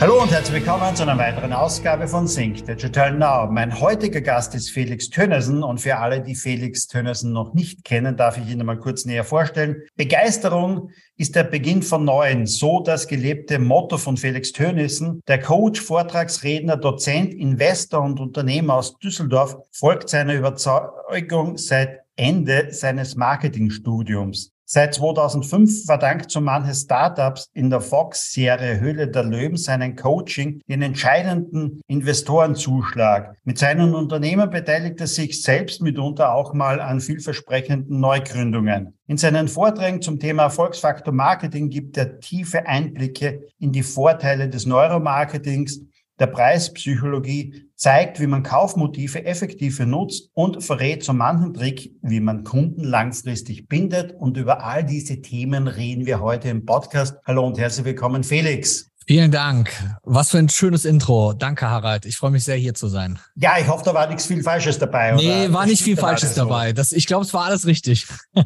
Hallo 0.00 0.22
und 0.22 0.30
herzlich 0.30 0.60
willkommen 0.60 0.94
zu 0.94 1.02
einer 1.02 1.18
weiteren 1.18 1.52
Ausgabe 1.52 2.06
von 2.06 2.28
Sync 2.28 2.64
Digital 2.64 3.14
Now. 3.14 3.50
Mein 3.50 3.80
heutiger 3.80 4.20
Gast 4.20 4.54
ist 4.54 4.70
Felix 4.70 5.10
Tönnersen 5.10 5.64
und 5.64 5.80
für 5.80 5.96
alle, 5.96 6.22
die 6.22 6.36
Felix 6.36 6.86
Tönnersen 6.86 7.32
noch 7.32 7.52
nicht 7.52 7.82
kennen, 7.82 8.16
darf 8.16 8.38
ich 8.38 8.48
ihn 8.48 8.64
mal 8.64 8.78
kurz 8.78 9.06
näher 9.06 9.24
vorstellen. 9.24 9.82
Begeisterung 9.96 10.90
ist 11.16 11.34
der 11.34 11.42
Beginn 11.42 11.82
von 11.82 12.04
Neuen, 12.04 12.46
so 12.46 12.80
das 12.80 13.08
gelebte 13.08 13.58
Motto 13.58 13.98
von 13.98 14.16
Felix 14.16 14.52
Tönnissen. 14.52 15.20
Der 15.26 15.40
Coach, 15.40 15.80
Vortragsredner, 15.80 16.76
Dozent, 16.76 17.34
Investor 17.34 18.00
und 18.00 18.20
Unternehmer 18.20 18.74
aus 18.74 18.96
Düsseldorf 19.00 19.56
folgt 19.72 20.10
seiner 20.10 20.34
Überzeugung 20.34 21.58
seit 21.58 22.02
Ende 22.14 22.68
seines 22.70 23.16
Marketingstudiums. 23.16 24.52
Seit 24.70 24.92
2005 24.92 25.86
verdankt 25.86 26.30
so 26.30 26.42
manche 26.42 26.74
Startups 26.74 27.48
in 27.54 27.70
der 27.70 27.80
Fox-Serie 27.80 28.78
Höhle 28.78 29.08
der 29.08 29.24
Löwen 29.24 29.56
seinen 29.56 29.96
Coaching 29.96 30.60
den 30.68 30.82
entscheidenden 30.82 31.80
Investorenzuschlag. 31.86 33.34
Mit 33.44 33.56
seinen 33.56 33.94
Unternehmen 33.94 34.50
beteiligt 34.50 35.00
er 35.00 35.06
sich 35.06 35.42
selbst 35.42 35.80
mitunter 35.80 36.34
auch 36.34 36.52
mal 36.52 36.82
an 36.82 37.00
vielversprechenden 37.00 37.98
Neugründungen. 37.98 38.92
In 39.06 39.16
seinen 39.16 39.48
Vorträgen 39.48 40.02
zum 40.02 40.20
Thema 40.20 40.42
Erfolgsfaktor 40.42 41.14
Marketing 41.14 41.70
gibt 41.70 41.96
er 41.96 42.20
tiefe 42.20 42.66
Einblicke 42.66 43.40
in 43.58 43.72
die 43.72 43.82
Vorteile 43.82 44.50
des 44.50 44.66
Neuromarketings 44.66 45.80
der 46.18 46.26
Preispsychologie 46.26 47.67
zeigt, 47.78 48.18
wie 48.18 48.26
man 48.26 48.42
Kaufmotive 48.42 49.24
effektiv 49.24 49.78
nutzt 49.78 50.30
und 50.34 50.64
verrät 50.64 51.04
so 51.04 51.12
manchen 51.12 51.54
Trick, 51.54 51.94
wie 52.02 52.18
man 52.18 52.42
Kunden 52.42 52.82
langfristig 52.82 53.68
bindet. 53.68 54.12
Und 54.18 54.36
über 54.36 54.64
all 54.64 54.84
diese 54.84 55.22
Themen 55.22 55.68
reden 55.68 56.04
wir 56.04 56.20
heute 56.20 56.48
im 56.48 56.66
Podcast. 56.66 57.16
Hallo 57.24 57.46
und 57.46 57.56
herzlich 57.56 57.86
willkommen, 57.86 58.24
Felix. 58.24 58.90
Vielen 59.06 59.30
Dank. 59.30 59.70
Was 60.02 60.30
für 60.30 60.38
ein 60.38 60.48
schönes 60.48 60.84
Intro. 60.84 61.32
Danke, 61.32 61.70
Harald. 61.70 62.04
Ich 62.04 62.16
freue 62.16 62.32
mich 62.32 62.42
sehr, 62.42 62.56
hier 62.56 62.74
zu 62.74 62.88
sein. 62.88 63.20
Ja, 63.36 63.52
ich 63.58 63.68
hoffe, 63.68 63.84
da 63.84 63.94
war 63.94 64.08
nichts 64.08 64.26
viel 64.26 64.42
Falsches 64.42 64.78
dabei. 64.80 65.14
Oder? 65.14 65.22
Nee, 65.22 65.52
war 65.52 65.64
nicht 65.64 65.82
viel 65.82 65.96
Falsches 65.96 66.34
so? 66.34 66.42
dabei. 66.42 66.72
Das, 66.72 66.90
ich 66.90 67.06
glaube, 67.06 67.24
es 67.24 67.32
war 67.32 67.44
alles 67.44 67.64
richtig. 67.64 68.08
äh, 68.34 68.42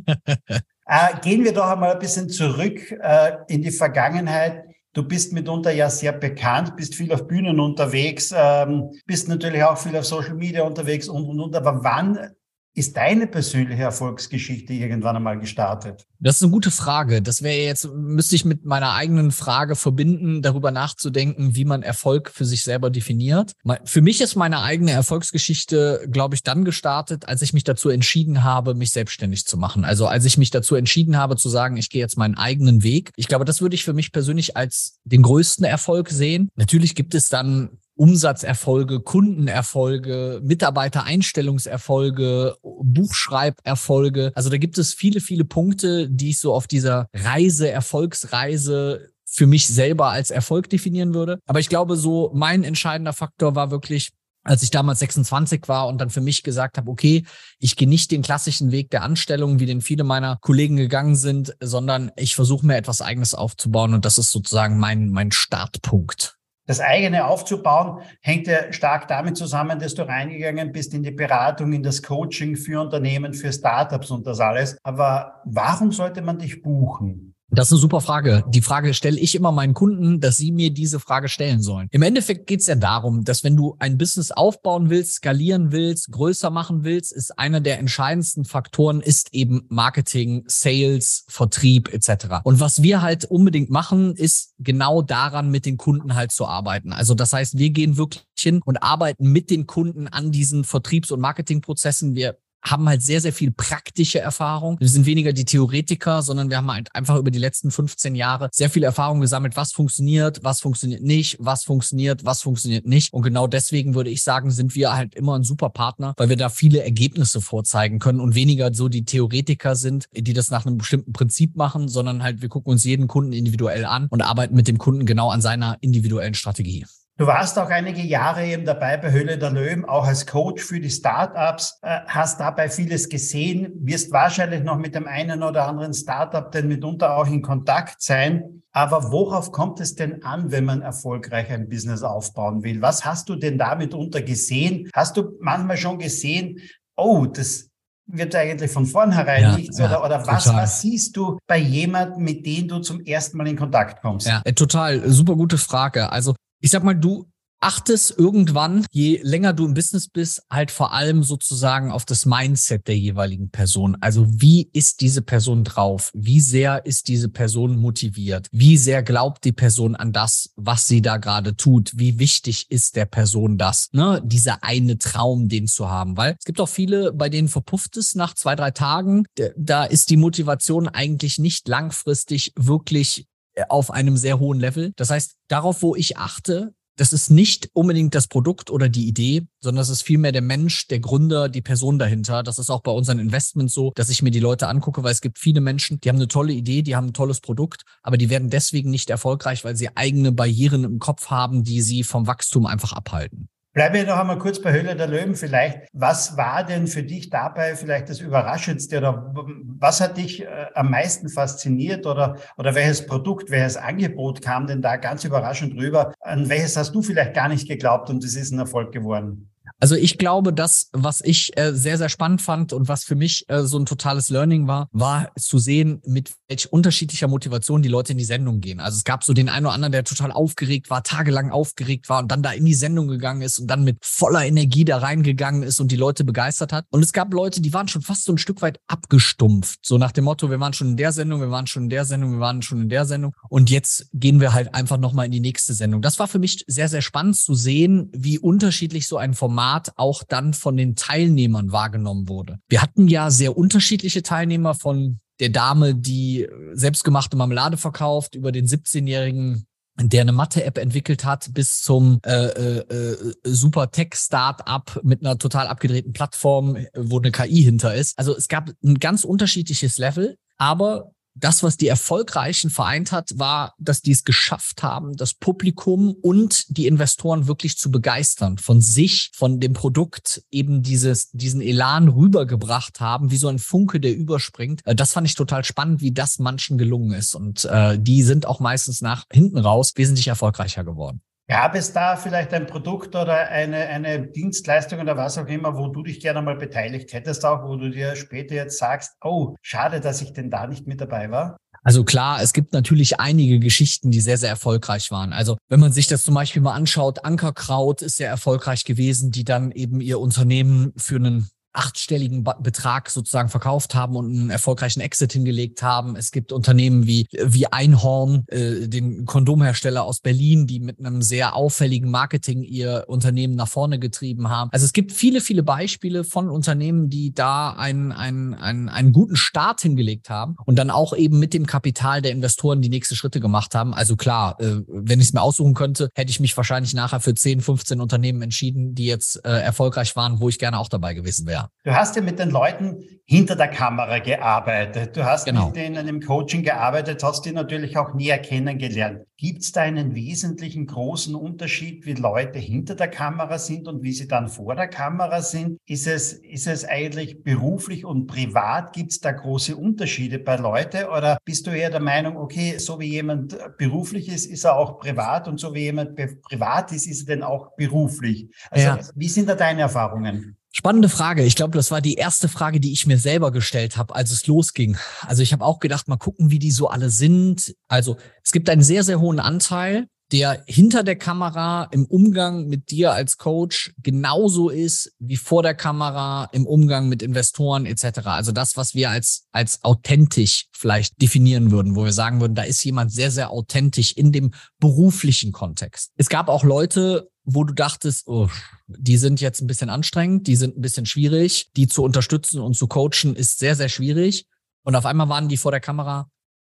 gehen 1.23 1.43
wir 1.43 1.55
doch 1.55 1.67
einmal 1.67 1.95
ein 1.95 1.99
bisschen 1.99 2.29
zurück 2.29 2.79
äh, 3.01 3.33
in 3.49 3.63
die 3.63 3.71
Vergangenheit. 3.71 4.63
Du 4.95 5.03
bist 5.03 5.33
mitunter 5.33 5.73
ja 5.73 5.89
sehr 5.89 6.13
bekannt, 6.13 6.77
bist 6.77 6.95
viel 6.95 7.13
auf 7.13 7.27
Bühnen 7.27 7.59
unterwegs, 7.61 8.33
ähm, 8.37 8.91
bist 9.07 9.27
natürlich 9.27 9.63
auch 9.65 9.79
viel 9.79 9.97
auf 9.97 10.05
Social 10.05 10.35
Media 10.35 10.65
unterwegs 10.65 11.09
und, 11.09 11.25
und, 11.25 11.41
und. 11.41 11.57
Aber 11.57 11.83
wann 11.83 12.35
ist 12.75 12.97
deine 12.97 13.27
persönliche 13.27 13.83
Erfolgsgeschichte 13.83 14.73
irgendwann 14.73 15.17
einmal 15.17 15.39
gestartet? 15.39 16.07
Das 16.21 16.37
ist 16.37 16.43
eine 16.43 16.53
gute 16.53 16.71
Frage. 16.71 17.21
Das 17.21 17.43
wäre 17.43 17.67
jetzt, 17.67 17.87
müsste 17.93 18.35
ich 18.35 18.45
mit 18.47 18.65
meiner 18.65 18.95
eigenen 18.95 19.31
Frage 19.31 19.77
verbinden, 19.77 20.41
darüber 20.41 20.71
nachzudenken, 20.71 21.55
wie 21.55 21.67
man 21.67 21.83
Erfolg 21.83 22.31
für 22.31 22.47
sich 22.47 22.63
selber 22.63 22.89
definiert. 22.89 23.53
Für 23.85 24.01
mich 24.01 24.23
ist 24.23 24.37
meine 24.37 24.63
eigene 24.63 24.93
Erfolgsgeschichte, 24.93 26.07
glaube 26.11 26.35
ich, 26.35 26.45
dann 26.45 26.65
gestartet, 26.65 27.29
als 27.29 27.43
ich 27.43 27.53
mich 27.53 27.65
dazu 27.65 27.91
entschieden 27.91 28.43
habe, 28.43 28.75
mich 28.75 28.93
selbstständig 28.93 29.47
zu 29.47 29.59
machen. 29.59 29.85
Also 29.85 30.07
als 30.07 30.25
ich 30.25 30.39
mich 30.39 30.51
dazu 30.51 30.75
entschieden 30.75 31.19
habe 31.19 31.37
zu 31.37 31.51
sagen, 31.51 31.77
ich 31.77 31.91
gehe 31.91 32.01
jetzt 32.01 32.17
meinen 32.17 32.37
eigenen 32.37 32.83
Weg. 32.83 33.11
Ich 33.17 33.29
glaube, 33.29 33.45
das 33.45 33.61
würde 33.61 33.75
ich 33.75 33.85
für 33.85 33.93
mich 33.93 34.13
persönlich 34.13 34.57
als 34.57 34.99
den 35.05 35.23
größten 35.23 35.65
Erfolg 35.65 36.09
sehen. 36.09 36.49
Natürlich 36.57 36.95
gibt 36.95 37.15
es 37.15 37.29
dann 37.29 37.79
Umsatzerfolge, 37.95 39.01
Kundenerfolge, 39.01 40.41
Mitarbeitereinstellungserfolge, 40.43 42.57
Buchschreiberfolge. 42.63 44.33
Also 44.35 44.51
da 44.51 44.57
gibt 44.57 44.79
es 44.79 44.95
viele, 44.95 45.21
viele 45.21 45.45
Punkte, 45.45 46.09
die 46.09 46.31
ich 46.31 46.41
so 46.41 46.55
auf 46.55 46.67
dieser 46.67 47.09
Reise, 47.15 47.71
Erfolgsreise 47.71 49.13
für 49.33 49.47
mich 49.47 49.67
selber 49.67 50.11
als 50.11 50.31
Erfolg 50.31 50.69
definieren 50.69 51.15
würde. 51.15 51.39
Aber 51.47 51.59
ich 51.59 51.69
glaube, 51.69 51.97
so 51.97 52.31
mein 52.35 52.65
entscheidender 52.65 53.15
Faktor 53.15 53.55
war 53.55 53.71
wirklich, 53.71 54.11
als 54.45 54.63
ich 54.63 54.71
damals 54.71 54.99
26 54.99 55.69
war 55.69 55.89
und 55.89 56.01
dann 56.01 56.11
für 56.11 56.21
mich 56.21 56.43
gesagt 56.43 56.77
habe, 56.77 56.91
okay, 56.91 57.25
ich 57.59 57.77
gehe 57.77 57.89
nicht 57.89 58.11
den 58.11 58.23
klassischen 58.23 58.73
Weg 58.73 58.91
der 58.91 59.03
Anstellung, 59.03 59.59
wie 59.59 59.67
den 59.67 59.81
viele 59.81 60.05
meiner 60.05 60.37
Kollegen 60.41 60.77
gegangen 60.77 61.15
sind, 61.15 61.57
sondern 61.61 62.11
ich 62.17 62.35
versuche 62.35 62.67
mir 62.67 62.77
etwas 62.77 63.01
eigenes 63.01 63.35
aufzubauen 63.35 63.95
und 63.95 64.05
das 64.05 64.19
ist 64.19 64.31
sozusagen 64.31 64.79
mein, 64.79 65.11
mein 65.11 65.33
Startpunkt. 65.33 66.37
Das 66.67 66.81
eigene 66.81 67.27
aufzubauen 67.27 68.03
hängt 68.21 68.47
ja 68.47 68.73
stark 68.73 69.09
damit 69.09 69.37
zusammen, 69.37 69.81
dass 69.81 69.95
du 69.95 70.03
reingegangen 70.03 70.71
bist 70.71 70.95
in 70.95 71.03
die 71.03 71.11
Beratung, 71.11 71.73
in 71.73 71.83
das 71.83 72.03
Coaching 72.03 72.57
für 72.57 72.81
Unternehmen, 72.81 73.35
für 73.35 73.53
Startups 73.53 74.11
und 74.11 74.27
das 74.27 74.39
alles. 74.39 74.79
Aber 74.85 75.43
warum 75.45 75.91
sollte 75.91 76.23
man 76.23 76.39
dich 76.39 76.63
buchen? 76.63 77.32
Das 77.55 77.69
ist 77.69 77.73
eine 77.73 77.81
super 77.81 78.01
Frage. 78.01 78.45
Die 78.49 78.63
Frage 78.63 78.95
stelle 78.95 79.21
ich 79.21 79.35
immer 79.35 79.53
meinen 79.53 79.75
Kunden, 79.75 80.21
dass 80.21 80.39
sie 80.39 80.53
mir 80.53 80.73
diese 80.73 80.99
Frage 80.99 81.29
stellen 81.29 81.61
sollen. 81.61 81.87
Im 81.91 82.01
Endeffekt 82.01 82.47
geht 82.47 82.61
es 82.61 82.67
ja 82.67 82.77
darum, 82.77 83.25
dass 83.25 83.45
wenn 83.45 83.57
du 83.57 83.77
ein 83.79 83.99
Business 83.99 84.31
aufbauen 84.31 84.89
willst, 84.89 85.17
skalieren 85.17 85.71
willst, 85.71 86.11
größer 86.13 86.49
machen 86.49 86.83
willst, 86.83 87.13
ist 87.13 87.39
einer 87.39 87.61
der 87.61 87.79
entscheidendsten 87.79 88.47
Faktoren 88.47 89.03
ist 89.03 89.35
eben 89.35 89.67
Marketing, 89.69 90.45
Sales, 90.47 91.27
Vertrieb 91.29 91.93
etc. 91.93 92.37
Und 92.45 92.59
was 92.59 92.83
wir 92.83 93.03
halt 93.03 93.27
unbedingt 93.27 93.69
machen, 93.69 94.17
ist 94.17 94.55
genau 94.59 95.03
daran 95.03 95.51
mit 95.51 95.67
den 95.67 95.77
Kunden 95.77 96.15
halt 96.15 96.33
zu 96.33 96.47
arbeiten. 96.47 96.95
Also 96.95 97.15
das 97.15 97.35
heißt, 97.35 97.59
wir 97.59 97.69
gehen 97.69 97.99
wirklich 97.99 98.25
hin 98.39 98.63
und 98.65 98.79
arbeiten 98.79 99.31
mit 99.31 99.51
den 99.51 99.67
Kunden 99.67 100.09
an 100.09 100.33
diesen 100.33 100.65
Vertriebs- 100.65 101.11
und 101.11 101.21
Marketingprozessen. 101.21 102.15
Wir 102.15 102.39
haben 102.63 102.89
halt 102.89 103.03
sehr, 103.03 103.21
sehr 103.21 103.33
viel 103.33 103.51
praktische 103.51 104.21
Erfahrung. 104.21 104.79
Wir 104.81 104.89
sind 104.89 105.07
weniger 105.07 105.33
die 105.33 105.45
Theoretiker, 105.45 106.23
sondern 106.23 106.51
wir 106.51 106.59
haben 106.59 106.71
halt 106.71 106.95
einfach 106.95 107.17
über 107.17 107.31
die 107.31 107.39
letzten 107.39 107.71
15 107.71 108.15
Jahre 108.15 108.49
sehr 108.53 108.71
viel 108.71 108.85
Erfahrung 108.85 109.21
gesammelt, 109.21 109.57
was 109.57 109.73
funktioniert, 109.73 110.41
was 110.43 110.61
funktioniert 110.61 111.03
nicht, 111.03 111.37
was 111.41 111.65
funktioniert, 111.65 112.25
was 112.25 112.43
funktioniert 112.43 112.87
nicht. 112.87 113.13
Und 113.13 113.23
genau 113.23 113.47
deswegen 113.47 113.95
würde 113.95 114.11
ich 114.11 114.23
sagen, 114.23 114.51
sind 114.51 114.75
wir 114.75 114.95
halt 114.95 115.15
immer 115.15 115.39
ein 115.39 115.45
super 115.45 115.71
Partner, 115.71 116.15
weil 116.17 116.29
wir 116.29 116.37
da 116.37 116.49
viele 116.49 116.83
Ergebnisse 116.83 117.41
vorzeigen 117.41 117.99
können 117.99 118.21
und 118.21 118.35
weniger 118.35 118.73
so 118.73 118.89
die 118.89 119.05
Theoretiker 119.05 119.75
sind, 119.75 120.07
die 120.13 120.33
das 120.33 120.51
nach 120.51 120.67
einem 120.67 120.79
bestimmten 120.79 121.13
Prinzip 121.13 121.57
machen, 121.57 121.89
sondern 121.89 122.23
halt 122.23 122.43
wir 122.43 122.49
gucken 122.49 122.73
uns 122.73 122.85
jeden 122.85 123.09
Kunden 123.09 123.33
individuell 123.33 123.85
an 123.85 124.07
und 124.11 124.23
arbeiten 124.23 124.55
mit 124.55 124.69
dem 124.69 124.79
Kunden 124.79 125.07
genau 125.07 125.31
an 125.31 125.41
seiner 125.41 125.79
individuellen 125.81 126.35
Strategie. 126.35 126.87
Du 127.23 127.29
warst 127.29 127.57
auch 127.57 127.71
einige 127.71 128.03
Jahre 128.03 128.45
eben 128.45 128.65
dabei 128.65 128.97
bei 128.97 129.13
Höhle 129.13 129.39
der 129.39 129.53
Löwen, 129.53 129.85
auch 129.85 130.05
als 130.05 130.27
Coach 130.27 130.61
für 130.61 130.81
die 130.81 130.91
Startups, 130.91 131.79
äh, 131.83 132.01
hast 132.09 132.41
dabei 132.41 132.69
vieles 132.69 133.09
gesehen, 133.09 133.71
wirst 133.77 134.11
wahrscheinlich 134.11 134.65
noch 134.65 134.77
mit 134.77 134.97
dem 134.97 135.07
einen 135.07 135.45
oder 135.45 135.69
anderen 135.69 135.95
Startup 135.95 136.51
denn 136.51 136.67
mitunter 136.67 137.17
auch 137.17 137.29
in 137.29 137.41
Kontakt 137.41 138.03
sein. 138.03 138.65
Aber 138.73 139.13
worauf 139.13 139.53
kommt 139.53 139.79
es 139.79 139.95
denn 139.95 140.25
an, 140.25 140.51
wenn 140.51 140.65
man 140.65 140.83
erfolgreich 140.83 141.49
ein 141.53 141.69
Business 141.69 142.03
aufbauen 142.03 142.65
will? 142.65 142.83
Was 142.83 143.05
hast 143.05 143.29
du 143.29 143.37
denn 143.37 143.57
da 143.57 143.77
mitunter 143.77 144.21
gesehen? 144.21 144.91
Hast 144.93 145.17
du 145.17 145.39
manchmal 145.39 145.77
schon 145.77 146.01
gesehen, 146.01 146.59
oh, 146.97 147.27
das 147.27 147.69
wird 148.07 148.35
eigentlich 148.35 148.73
von 148.73 148.85
vornherein 148.85 149.43
ja, 149.43 149.57
nichts? 149.57 149.79
Ja, 149.79 149.87
oder, 149.87 150.05
oder 150.05 150.27
was, 150.27 150.53
was 150.53 150.81
siehst 150.81 151.17
du 151.17 151.39
bei 151.47 151.59
jemandem, 151.59 152.25
mit 152.25 152.45
dem 152.45 152.67
du 152.67 152.81
zum 152.81 153.01
ersten 153.05 153.37
Mal 153.37 153.47
in 153.47 153.57
Kontakt 153.57 154.03
kommst? 154.03 154.27
Ja, 154.27 154.43
äh, 154.45 154.53
total. 154.55 155.09
Super 155.09 155.37
gute 155.37 155.57
Frage. 155.57 156.11
Also 156.11 156.35
ich 156.63 156.71
sag 156.71 156.85
mal, 156.85 156.95
du 156.95 157.27
achtest 157.63 158.19
irgendwann, 158.19 158.85
je 158.91 159.21
länger 159.23 159.53
du 159.53 159.65
im 159.65 159.75
Business 159.75 160.09
bist, 160.09 160.43
halt 160.51 160.71
vor 160.71 160.93
allem 160.93 161.23
sozusagen 161.23 161.93
auf 161.93 162.05
das 162.05 162.27
Mindset 162.27 162.89
der 162.89 162.99
jeweiligen 162.99 163.51
Person. 163.51 163.97
Also 164.01 164.27
wie 164.29 164.69
ist 164.73 165.01
diese 165.01 165.23
Person 165.23 165.63
drauf? 165.63 166.11
Wie 166.13 166.41
sehr 166.41 166.85
ist 166.85 167.09
diese 167.09 167.29
Person 167.29 167.77
motiviert? 167.77 168.49
Wie 168.51 168.77
sehr 168.77 169.03
glaubt 169.03 169.45
die 169.45 169.53
Person 169.53 169.95
an 169.95 170.13
das, 170.13 170.51
was 170.57 170.89
sie 170.89 171.03
da 171.03 171.19
gerade 171.19 171.57
tut? 171.57 171.93
Wie 171.95 172.19
wichtig 172.19 172.67
ist 172.69 172.97
der 172.97 173.07
Person 173.07 173.59
das? 173.59 173.89
Ne? 173.93 174.21
Dieser 174.25 174.65
eine 174.65 174.99
Traum, 174.99 175.49
den 175.49 175.69
zu 175.69 175.89
haben. 175.89 176.17
Weil 176.17 176.35
es 176.39 176.45
gibt 176.45 176.61
auch 176.61 176.69
viele, 176.69 177.13
bei 177.13 177.29
denen 177.29 177.49
verpufft 177.49 177.97
es 177.97 178.17
nach 178.17 178.35
zwei, 178.35 178.57
drei 178.57 178.73
Tagen. 178.73 179.25
Da 179.57 179.85
ist 179.85 180.11
die 180.11 180.17
Motivation 180.17 180.89
eigentlich 180.89 181.39
nicht 181.39 181.69
langfristig 181.69 182.53
wirklich 182.57 183.29
auf 183.69 183.91
einem 183.91 184.17
sehr 184.17 184.39
hohen 184.39 184.61
Level. 184.61 184.93
Das 184.97 185.11
heißt, 185.11 185.37
darauf, 185.49 185.83
wo 185.83 185.95
ich 185.95 186.17
achte, 186.19 186.75
das 186.97 187.13
ist 187.13 187.31
nicht 187.31 187.71
unbedingt 187.73 188.15
das 188.15 188.27
Produkt 188.29 188.71
oder 188.71 188.89
die 188.89 189.09
Idee, 189.09 189.47
sondern 189.61 189.83
es 189.83 189.89
ist 189.89 190.03
vielmehr 190.03 190.33
der 190.33 190.43
Mensch, 190.43 190.89
der 190.89 191.01
Gründer, 191.01 191.49
die 191.49 191.63
Person 191.63 191.99
dahinter. 191.99 192.43
Das 192.43 192.59
ist 192.59 192.71
auch 192.71 192.83
bei 192.83 192.93
unseren 192.93 193.19
Investments 193.19 193.73
so, 193.73 193.93
dass 193.95 194.11
ich 194.11 194.23
mir 194.23 194.31
die 194.31 194.41
Leute 194.41 194.69
angucke, 194.69 195.03
weil 195.03 195.13
es 195.13 195.23
gibt 195.23 195.39
viele 195.39 195.61
Menschen, 195.61 196.01
die 196.01 196.09
haben 196.09 196.17
eine 196.17 196.29
tolle 196.29 196.53
Idee, 196.53 196.83
die 196.83 196.95
haben 196.95 197.09
ein 197.09 197.15
tolles 197.15 197.41
Produkt, 197.41 197.83
aber 198.03 198.19
die 198.19 198.29
werden 198.29 198.51
deswegen 198.51 198.91
nicht 198.91 199.09
erfolgreich, 199.09 199.65
weil 199.65 199.77
sie 199.77 199.97
eigene 199.97 200.33
Barrieren 200.33 200.85
im 200.85 200.99
Kopf 200.99 201.29
haben, 201.29 201.65
die 201.65 201.81
sie 201.81 202.05
vom 202.05 202.27
Wachstum 202.27 202.67
einfach 202.67 202.93
abhalten. 202.93 203.49
Bleiben 203.75 203.95
wir 203.95 204.05
noch 204.05 204.19
einmal 204.19 204.39
kurz 204.39 204.61
bei 204.61 204.71
Höhle 204.71 204.95
der 204.95 205.07
Löwen 205.07 205.35
vielleicht. 205.35 205.89
Was 205.95 206.37
war 206.37 206.63
denn 206.63 206.87
für 206.87 207.03
dich 207.03 207.31
dabei 207.31 207.75
vielleicht 207.75 208.11
das 208.11 208.21
Überraschendste 208.21 208.99
oder 208.99 209.33
was 209.35 210.03
hat 210.03 210.19
dich 210.19 210.43
äh, 210.43 210.67
am 210.75 210.91
meisten 210.91 211.31
fasziniert 211.31 212.05
oder, 212.05 212.37
oder 212.59 212.75
welches 212.75 213.07
Produkt, 213.07 213.51
welches 213.51 213.79
Angebot 213.79 214.43
kam 214.43 214.67
denn 214.67 214.83
da 214.83 214.97
ganz 214.97 215.25
überraschend 215.25 215.75
rüber? 215.81 216.13
An 216.21 216.51
welches 216.51 216.77
hast 216.77 216.95
du 216.95 217.01
vielleicht 217.01 217.33
gar 217.33 217.49
nicht 217.49 217.67
geglaubt 217.67 218.11
und 218.11 218.23
es 218.25 218.37
ist 218.37 218.53
ein 218.53 218.59
Erfolg 218.59 218.93
geworden? 218.93 219.52
Also 219.83 219.97
ich 219.97 220.17
glaube, 220.17 220.53
das, 220.53 220.91
was 220.93 221.21
ich 221.25 221.59
äh, 221.59 221.73
sehr, 221.75 221.99
sehr 221.99 222.09
spannend 222.09 222.41
fand 222.41 222.73
und 222.73 222.87
was 222.87 223.03
für 223.03 223.17
mich 223.17 223.47
äh, 223.49 223.65
so 223.65 223.81
ein 223.81 223.85
totales 223.85 224.29
Learning 224.29 224.69
war, 224.69 224.89
war 224.93 225.33
zu 225.37 225.59
sehen, 225.59 226.01
mit 226.07 226.35
welch 226.47 226.73
unterschiedlicher 226.73 227.27
Motivation 227.27 227.83
die 227.83 227.89
Leute 227.89 228.13
in 228.13 228.19
die 228.19 228.25
Sendung 228.25 228.61
gehen. 228.61 228.79
Also 228.79 228.99
es 228.99 229.03
gab 229.03 229.25
so 229.25 229.33
den 229.33 229.49
einen 229.49 229.67
oder 229.67 229.75
anderen, 229.75 229.91
der 229.91 230.05
total 230.05 230.31
aufgeregt 230.31 230.89
war, 230.89 231.03
tagelang 231.03 231.51
aufgeregt 231.51 232.09
war 232.09 232.23
und 232.23 232.31
dann 232.31 232.45
da 232.45 232.53
in 232.53 232.65
die 232.65 232.75
Sendung 232.75 233.09
gegangen 233.09 233.43
ist 233.43 233.59
und 233.59 233.67
dann 233.67 233.83
mit 233.83 233.97
voller 234.03 234.45
Energie 234.45 234.85
da 234.85 234.99
reingegangen 234.99 235.65
ist 235.65 235.81
und 235.81 235.91
die 235.91 235.97
Leute 235.97 236.23
begeistert 236.23 236.73
hat. 236.73 236.85
Und 236.91 237.03
es 237.03 237.13
gab 237.13 237.35
Leute, 237.35 237.61
die 237.61 237.73
waren 237.73 237.89
schon 237.89 238.03
fast 238.03 238.23
so 238.23 238.33
ein 238.33 238.39
Stück 238.39 238.63
weit 238.63 238.79
abgestumpft. 238.87 239.81
So 239.85 239.99
nach 239.99 240.13
dem 240.13 240.27
Motto, 240.27 240.49
wir 240.49 240.61
waren 240.61 240.75
schon 240.75 240.91
in 240.91 240.97
der 240.97 241.11
Sendung, 241.11 241.41
wir 241.41 241.51
waren 241.51 241.67
schon 241.67 241.83
in 241.83 241.91
der 241.91 242.05
Sendung, 242.05 242.35
wir 242.35 242.41
waren 242.41 242.63
schon 242.63 242.83
in 242.83 242.89
der 242.89 243.05
Sendung. 243.05 243.35
Und 243.49 243.69
jetzt 243.69 244.07
gehen 244.13 244.39
wir 244.39 244.53
halt 244.53 244.77
einfach 244.77 244.99
nochmal 244.99 245.27
in 245.27 245.33
die 245.33 245.41
nächste 245.41 245.75
Sendung. 245.75 246.03
Das 246.03 246.21
war 246.21 246.29
für 246.29 246.39
mich 246.39 246.63
sehr, 246.69 246.89
sehr 246.89 247.03
spannend 247.03 247.37
zu 247.37 247.57
sehen, 247.57 248.13
wie 248.15 248.39
unterschiedlich 248.39 249.09
so 249.09 249.17
ein 249.17 249.35
Format 249.35 249.72
Format 249.73 249.93
auch 249.97 250.23
dann 250.25 250.55
von 250.55 250.77
den 250.77 250.97
Teilnehmern 250.97 251.73
wahrgenommen 251.73 252.29
wurde. 252.29 252.59
Wir 252.69 252.83
hatten 252.83 253.09
ja 253.09 253.31
sehr 253.31 253.57
unterschiedliche 253.57 254.23
Teilnehmer 254.23 254.75
von 254.75 255.19
der 255.41 255.49
Dame, 255.49 255.95
die 255.95 256.47
selbstgemachte 256.73 257.37
Marmelade 257.37 257.77
verkauft, 257.77 258.35
über 258.35 258.53
den 258.53 258.67
17-jährigen 258.67 259.67
der 260.01 260.23
eine 260.23 260.33
Mathe-App 260.33 260.79
entwickelt 260.79 261.27
hat, 261.27 261.53
bis 261.53 261.83
zum 261.83 262.19
äh, 262.25 262.47
äh, 262.47 262.79
äh, 262.79 263.35
super 263.45 263.91
Tech-Start-up 263.91 265.01
mit 265.03 265.21
einer 265.21 265.37
total 265.37 265.67
abgedrehten 265.67 266.15
Plattform, 266.15 266.79
wo 266.97 267.19
eine 267.19 267.31
KI 267.31 267.63
hinter 267.63 267.95
ist. 267.95 268.19
Also 268.19 268.35
es 268.35 268.49
gab 268.49 268.71
ein 268.83 268.99
ganz 269.01 269.23
unterschiedliches 269.23 269.99
Level, 269.99 270.39
aber 270.57 271.12
das, 271.35 271.63
was 271.63 271.77
die 271.77 271.89
Erfolgreichen 271.89 272.71
vereint 272.71 273.13
hat, 273.13 273.31
war, 273.37 273.75
dass 273.79 274.03
die 274.03 274.13
es 274.13 274.25
geschafft 274.25 274.83
haben, 274.83 275.17
das 275.17 275.35
Publikum 275.35 276.15
und 276.21 276.77
die 276.77 276.87
Investoren 276.87 277.47
wirklich 277.47 277.79
zu 277.79 277.91
begeistern, 277.91 278.59
von 278.59 278.81
sich, 278.81 279.31
von 279.35 279.59
dem 279.61 279.73
Produkt 279.73 280.43
eben 280.51 280.83
dieses, 280.83 281.31
diesen 281.31 281.61
Elan 281.61 282.09
rübergebracht 282.09 283.01
haben, 283.01 283.31
wie 283.31 283.37
so 283.37 283.49
ein 283.49 283.59
Funke, 283.59 284.01
der 284.01 284.15
überspringt. 284.15 284.81
Äh, 284.85 284.95
das 284.95 285.13
fand 285.13 285.27
ich 285.27 285.35
total 285.35 285.65
spannend, 285.65 286.01
wie 286.01 286.13
das 286.13 286.39
manchen 286.39 286.79
gelungen 286.79 287.13
ist. 287.13 287.35
Und 287.35 287.65
äh, 287.65 287.99
die 287.99 288.23
sind 288.23 288.47
auch 288.47 288.61
meistens 288.61 289.01
nach 289.01 289.25
hinten 289.33 289.59
raus 289.59 289.93
wesentlich 289.97 290.29
erfolgreicher 290.29 290.85
geworden. 290.85 291.23
Gab 291.49 291.75
es 291.75 291.93
da 291.93 292.17
vielleicht 292.17 292.55
ein 292.55 292.67
Produkt 292.67 293.15
oder 293.17 293.49
eine, 293.49 293.77
eine 293.89 294.29
Dienstleistung 294.29 295.01
oder 295.01 295.17
was 295.17 295.39
auch 295.39 295.47
immer, 295.47 295.77
wo 295.77 295.89
du 295.89 296.03
dich 296.03 296.21
gerne 296.21 296.41
mal 296.41 296.57
beteiligt 296.57 297.13
hättest, 297.13 297.45
auch 297.45 297.69
wo 297.69 297.77
du 297.77 297.91
dir 297.91 298.15
später 298.17 298.55
jetzt 298.55 298.79
sagst, 298.79 299.13
oh, 299.23 299.57
schade, 299.61 300.01
dass 300.01 300.23
ich 300.23 300.33
denn 300.33 300.51
da 300.51 300.67
nicht 300.67 300.87
mit 300.87 301.01
dabei 301.01 301.31
war? 301.31 301.57
Also 301.85 302.05
klar, 302.05 302.41
es 302.41 302.53
gibt 302.53 302.73
natürlich 302.73 303.19
einige 303.19 303.59
Geschichten, 303.59 304.13
die 304.13 304.21
sehr, 304.21 304.39
sehr 304.39 304.51
erfolgreich 304.51 305.11
waren. 305.11 305.33
Also 305.33 305.57
wenn 305.69 305.81
man 305.81 305.93
sich 305.93 306.07
das 306.07 306.23
zum 306.23 306.35
Beispiel 306.35 306.63
mal 306.63 306.75
anschaut, 306.75 307.25
Ankerkraut 307.25 308.03
ist 308.03 308.19
sehr 308.19 308.29
erfolgreich 308.29 308.85
gewesen, 308.85 309.33
die 309.33 309.45
dann 309.45 309.73
eben 309.73 310.01
ihr 310.01 310.21
Unternehmen 310.21 310.93
für 310.97 311.17
einen 311.17 311.51
achtstelligen 311.73 312.45
Betrag 312.61 313.11
sozusagen 313.11 313.49
verkauft 313.49 313.95
haben 313.95 314.17
und 314.17 314.27
einen 314.27 314.51
erfolgreichen 314.51 315.01
Exit 315.01 315.33
hingelegt 315.33 315.83
haben. 315.83 316.17
Es 316.17 316.31
gibt 316.31 316.53
Unternehmen 316.53 317.07
wie, 317.07 317.27
wie 317.33 317.67
Einhorn, 317.67 318.45
äh, 318.49 318.89
den 318.89 319.25
Kondomhersteller 319.25 320.05
aus 320.05 320.21
Berlin, 320.21 320.67
die 320.67 320.81
mit 320.81 320.99
einem 320.99 321.23
sehr 321.23 321.57
auffälligen 321.57 322.11
Marketing 322.11 322.63
ihr 322.63 323.05
Unternehmen 323.09 323.55
nach 323.55 323.69
vorne 323.69 323.99
getrieben 323.99 324.51
haben. 324.51 324.71
Also 324.73 324.85
es 324.85 324.93
gibt 324.93 325.13
viele, 325.13 325.41
viele 325.41 325.63
Beispiele 325.63 326.25
von 326.25 326.51
Unternehmen, 326.51 327.09
die 327.09 327.33
da 327.33 327.71
einen, 327.71 328.13
einen, 328.13 328.55
einen, 328.55 328.89
einen 328.89 329.13
guten 329.13 329.37
Start 329.37 329.81
hingelegt 329.81 330.29
haben 330.29 330.57
und 330.67 330.79
dann 330.79 330.91
auch 330.91 331.17
eben 331.17 331.39
mit 331.39 331.55
dem 331.55 331.67
Kapital 331.67 332.21
der 332.21 332.33
Investoren 332.33 332.83
die 332.83 332.91
nächsten 332.91 333.15
Schritte 333.15 333.41
gemacht 333.41 333.75
haben. 333.75 333.95
Also 333.95 334.17
klar, 334.17 334.61
äh, 334.61 334.83
wenn 334.89 335.21
ich 335.21 335.29
es 335.29 335.33
mir 335.33 335.43
aussuchen 335.43 335.75
könnte, 335.75 336.11
hätte 336.15 336.31
ich 336.31 336.41
mich 336.41 336.57
wahrscheinlich 336.57 336.93
nachher 336.95 337.21
für 337.21 337.35
10, 337.35 337.61
15 337.61 338.01
Unternehmen 338.01 338.43
entschieden, 338.43 338.95
die 338.95 339.07
jetzt 339.07 339.43
äh, 339.45 339.49
erfolgreich 339.49 340.15
waren, 340.17 340.41
wo 340.41 340.49
ich 340.49 340.59
gerne 340.59 340.79
auch 340.79 340.89
dabei 340.89 341.15
gewesen 341.15 341.47
wäre. 341.47 341.62
Du 341.85 341.95
hast 341.95 342.17
ja 342.17 342.23
mit 342.23 342.39
den 342.39 342.51
Leuten 342.51 343.03
hinter 343.25 343.57
der 343.57 343.69
Kamera 343.69 344.19
gearbeitet. 344.19 345.17
Du 345.17 345.25
hast 345.25 345.47
genau. 345.47 345.67
mit 345.67 345.77
denen 345.77 346.07
im 346.07 346.21
Coaching 346.21 346.63
gearbeitet, 346.63 347.23
hast 347.23 347.45
die 347.45 347.53
natürlich 347.53 347.97
auch 347.97 348.15
näher 348.15 348.39
kennengelernt. 348.39 349.25
Gibt 349.37 349.63
es 349.63 349.73
da 349.73 349.81
einen 349.81 350.15
wesentlichen 350.15 350.87
großen 350.87 351.35
Unterschied, 351.35 352.05
wie 352.05 352.13
Leute 352.13 352.59
hinter 352.59 352.95
der 352.95 353.09
Kamera 353.09 353.59
sind 353.59 353.89
und 353.89 354.03
wie 354.03 354.13
sie 354.13 354.29
dann 354.29 354.49
vor 354.49 354.75
der 354.75 354.89
Kamera 354.89 355.41
sind? 355.41 355.79
Ist 355.87 356.07
es, 356.07 356.33
ist 356.33 356.67
es 356.67 356.85
eigentlich 356.85 357.43
beruflich 357.43 358.05
und 358.05 358.27
privat? 358.27 358.93
Gibt 358.93 359.13
es 359.13 359.21
da 359.21 359.33
große 359.33 359.77
Unterschiede 359.77 360.39
bei 360.39 360.57
Leuten? 360.57 361.07
Oder 361.07 361.39
bist 361.45 361.67
du 361.67 361.71
eher 361.71 361.91
der 361.91 362.01
Meinung, 362.01 362.37
okay, 362.37 362.79
so 362.79 363.01
wie 363.01 363.09
jemand 363.09 363.59
beruflich 363.79 364.29
ist, 364.29 364.47
ist 364.47 364.65
er 364.65 364.77
auch 364.77 364.99
privat 364.99 365.49
und 365.49 365.59
so 365.59 365.75
wie 365.75 365.85
jemand 365.85 366.17
privat 366.43 366.93
ist, 366.93 367.07
ist 367.07 367.29
er 367.29 367.37
denn 367.37 367.45
auch 367.45 367.75
beruflich? 367.77 368.49
Also 368.71 368.87
ja. 368.87 368.99
wie 369.15 369.29
sind 369.29 369.49
da 369.49 369.55
deine 369.55 369.81
Erfahrungen? 369.81 370.57
Spannende 370.75 371.11
Frage. 371.11 371.45
Ich 371.45 371.55
glaube, 371.55 371.77
das 371.77 371.91
war 371.91 372.01
die 372.01 372.15
erste 372.15 372.49
Frage, 372.49 372.81
die 372.81 372.93
ich 372.93 373.07
mir 373.07 373.19
selber 373.19 373.53
gestellt 373.53 373.99
habe, 373.99 374.15
als 374.15 374.31
es 374.31 374.47
losging. 374.47 374.97
Also 375.21 375.43
ich 375.43 375.53
habe 375.53 375.65
auch 375.67 375.81
gedacht, 375.81 376.09
mal 376.09 376.17
gucken, 376.17 376.51
wie 376.51 376.59
die 376.59 376.71
so 376.71 376.89
alle 376.89 377.11
sind. 377.11 377.77
Also 377.89 378.17
es 378.43 378.53
gibt 378.53 378.71
einen 378.71 378.83
sehr, 378.83 379.05
sehr 379.05 379.21
hohen 379.21 379.39
Anteil, 379.39 380.09
der 380.33 380.65
hinter 380.67 381.03
der 381.03 381.17
Kamera 381.17 381.85
im 381.93 382.07
Umgang 382.07 382.67
mit 382.67 382.91
dir 382.91 383.13
als 383.13 383.37
Coach 383.37 383.93
genauso 384.03 384.71
ist 384.71 385.13
wie 385.19 385.37
vor 385.37 385.63
der 385.63 385.75
Kamera 385.75 386.49
im 386.53 386.67
Umgang 386.67 387.09
mit 387.09 387.23
Investoren 387.23 387.85
etc. 387.85 388.21
Also 388.25 388.51
das, 388.51 388.79
was 388.79 388.95
wir 388.95 389.11
als, 389.11 389.47
als 389.53 389.85
authentisch 389.85 390.69
vielleicht 390.73 391.21
definieren 391.21 391.71
würden, 391.71 391.95
wo 391.95 392.05
wir 392.05 392.13
sagen 392.13 392.41
würden, 392.41 392.55
da 392.55 392.63
ist 392.63 392.83
jemand 392.83 393.13
sehr, 393.13 393.31
sehr 393.31 393.51
authentisch 393.51 394.13
in 394.13 394.33
dem 394.33 394.53
beruflichen 394.81 395.53
Kontext. 395.53 396.11
Es 396.17 396.31
gab 396.31 396.49
auch 396.49 396.65
Leute, 396.65 397.29
wo 397.45 397.65
du 397.65 397.75
dachtest, 397.75 398.27
oh, 398.27 398.49
die 398.87 399.19
sind 399.19 399.41
jetzt 399.41 399.61
ein 399.61 399.67
bisschen 399.67 399.91
anstrengend, 399.91 400.47
die 400.47 400.57
sind 400.57 400.79
ein 400.79 400.81
bisschen 400.81 401.07
schwierig, 401.07 401.71
die 401.77 401.89
zu 401.89 402.03
unterstützen 402.03 402.61
und 402.61 402.75
zu 402.75 402.87
coachen 402.87 403.37
ist 403.37 403.59
sehr, 403.59 403.77
sehr 403.77 403.89
schwierig. 403.89 404.47
Und 404.85 404.97
auf 404.97 405.05
einmal 405.05 405.29
waren 405.29 405.49
die 405.49 405.57
vor 405.57 405.73
der 405.73 405.81
Kamera, 405.81 406.29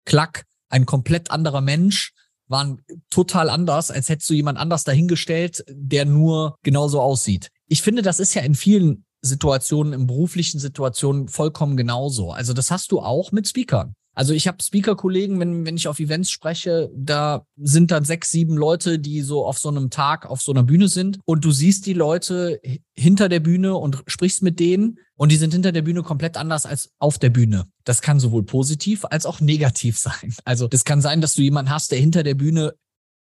klack, 0.05 0.45
ein 0.69 0.85
komplett 0.85 1.29
anderer 1.29 1.61
Mensch, 1.61 2.13
waren 2.53 2.81
total 3.09 3.49
anders, 3.49 3.91
als 3.91 4.07
hättest 4.07 4.29
du 4.29 4.33
jemand 4.33 4.57
anders 4.57 4.85
dahingestellt, 4.85 5.65
der 5.67 6.05
nur 6.05 6.55
genauso 6.63 7.01
aussieht. 7.01 7.49
Ich 7.67 7.81
finde, 7.81 8.01
das 8.01 8.21
ist 8.21 8.33
ja 8.33 8.43
in 8.43 8.55
vielen 8.55 9.03
Situationen, 9.21 9.91
in 9.91 10.07
beruflichen 10.07 10.59
Situationen 10.59 11.27
vollkommen 11.27 11.75
genauso. 11.75 12.31
Also 12.31 12.53
das 12.53 12.71
hast 12.71 12.93
du 12.93 13.01
auch 13.01 13.33
mit 13.33 13.47
Speakern. 13.47 13.95
Also 14.13 14.33
ich 14.33 14.47
habe 14.47 14.61
Speaker-Kollegen, 14.61 15.39
wenn, 15.39 15.65
wenn 15.65 15.75
ich 15.75 15.87
auf 15.87 15.99
Events 15.99 16.29
spreche, 16.29 16.91
da 16.95 17.45
sind 17.57 17.91
dann 17.91 18.05
sechs, 18.05 18.29
sieben 18.29 18.55
Leute, 18.55 18.99
die 18.99 19.21
so 19.21 19.45
auf 19.45 19.57
so 19.57 19.69
einem 19.69 19.89
Tag 19.89 20.25
auf 20.25 20.41
so 20.41 20.51
einer 20.51 20.63
Bühne 20.63 20.87
sind 20.87 21.19
und 21.25 21.43
du 21.43 21.51
siehst 21.51 21.85
die 21.85 21.93
Leute 21.93 22.61
hinter 22.95 23.29
der 23.29 23.39
Bühne 23.39 23.75
und 23.75 24.03
sprichst 24.07 24.43
mit 24.43 24.59
denen 24.59 24.99
und 25.15 25.31
die 25.31 25.37
sind 25.37 25.53
hinter 25.53 25.71
der 25.71 25.81
Bühne 25.81 26.03
komplett 26.03 26.37
anders 26.37 26.65
als 26.65 26.91
auf 26.99 27.17
der 27.17 27.29
Bühne. 27.29 27.65
Das 27.83 28.01
kann 28.01 28.19
sowohl 28.19 28.43
positiv 28.43 29.05
als 29.05 29.25
auch 29.25 29.39
negativ 29.39 29.97
sein. 29.99 30.33
Also 30.45 30.67
das 30.67 30.83
kann 30.83 31.01
sein, 31.01 31.21
dass 31.21 31.33
du 31.33 31.41
jemanden 31.41 31.71
hast, 31.71 31.91
der 31.91 31.99
hinter 31.99 32.23
der 32.23 32.35
Bühne 32.35 32.73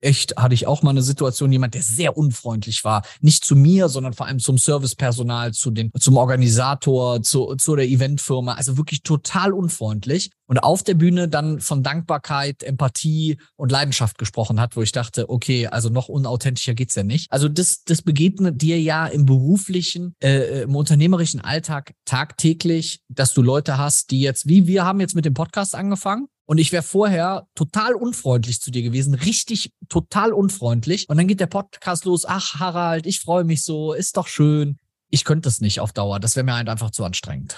echt 0.03 0.37
hatte 0.37 0.55
ich 0.55 0.67
auch 0.67 0.83
mal 0.83 0.91
eine 0.91 1.03
Situation, 1.03 1.53
jemand, 1.53 1.75
der 1.75 1.83
sehr 1.83 2.17
unfreundlich 2.17 2.85
war. 2.85 3.03
Nicht 3.21 3.45
zu 3.45 3.57
mir, 3.57 3.89
sondern 3.89 4.13
vor 4.13 4.27
allem 4.27 4.39
zum 4.39 4.59
Servicepersonal, 4.59 5.53
zu 5.53 5.71
den, 5.71 5.91
zum 5.99 6.17
Organisator, 6.17 7.23
zu, 7.23 7.55
zu 7.57 7.77
der 7.77 7.89
Eventfirma. 7.89 8.55
Also 8.55 8.77
wirklich 8.77 9.03
total 9.03 9.53
unfreundlich. 9.53 10.31
Und 10.47 10.59
auf 10.59 10.83
der 10.83 10.95
Bühne 10.95 11.29
dann 11.29 11.61
von 11.61 11.83
Dankbarkeit, 11.83 12.63
Empathie 12.63 13.39
und 13.57 13.73
Leidenschaft 13.73 14.19
gesprochen 14.19 14.61
hat, 14.61 14.77
wo 14.77 14.83
ich 14.83 14.93
dachte, 14.93 15.31
okay, 15.31 15.69
also 15.69 15.89
noch 15.89 16.09
unauthentischer 16.09 16.75
geht's 16.75 16.95
ja 16.95 17.05
nicht. 17.05 17.33
Also 17.33 17.49
das, 17.49 17.85
das 17.85 18.03
begegnet 18.03 18.61
dir 18.61 18.79
ja 18.79 19.07
im 19.07 19.25
beruflichen, 19.25 20.15
äh, 20.23 20.63
im 20.63 20.77
unternehmerischen 20.77 21.41
Alltag 21.41 21.95
tagtäglich, 22.05 23.01
dass 23.09 23.33
du 23.33 23.41
Leute 23.41 23.79
hast, 23.79 24.11
die 24.11 24.21
jetzt, 24.21 24.47
wie 24.47 24.67
wir 24.67 24.85
haben 24.85 25.01
jetzt 25.01 25.15
mit 25.15 25.25
dem 25.25 25.33
Podcast 25.33 25.75
angefangen, 25.75 26.27
und 26.47 26.59
ich 26.59 26.73
wäre 26.73 26.83
vorher 26.83 27.47
total 27.55 27.95
unfreundlich 27.95 28.61
zu 28.61 28.71
dir 28.71 28.83
gewesen, 28.83 29.15
richtig 29.15 29.73
total 29.89 30.33
unfreundlich. 30.33 31.09
Und 31.09 31.17
dann 31.17 31.29
geht 31.29 31.41
der 31.41 31.47
Podcast 31.47 32.05
los. 32.05 32.25
Ach, 32.27 32.59
Harald, 32.59 33.07
ich 33.07 33.21
freue 33.21 33.45
mich 33.45 33.65
so, 33.65 33.93
ist 33.93 34.17
doch 34.17 34.27
schön. 34.27 34.79
Ich 35.09 35.25
könnte 35.25 35.47
das 35.47 35.61
nicht 35.61 35.81
auf 35.81 35.93
Dauer. 35.93 36.21
Das 36.21 36.37
wäre 36.37 36.45
mir 36.45 36.57
halt 36.57 36.69
einfach 36.69 36.91
zu 36.91 37.05
anstrengend. 37.05 37.57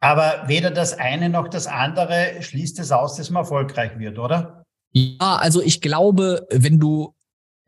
Aber 0.00 0.44
weder 0.46 0.70
das 0.70 0.94
eine 0.94 1.28
noch 1.28 1.48
das 1.48 1.66
andere 1.66 2.36
schließt 2.40 2.78
es 2.78 2.92
aus, 2.92 3.16
dass 3.16 3.30
man 3.30 3.42
erfolgreich 3.42 3.98
wird, 3.98 4.18
oder? 4.18 4.64
Ja, 4.92 5.36
also 5.36 5.62
ich 5.62 5.80
glaube, 5.80 6.46
wenn 6.50 6.78
du 6.78 7.14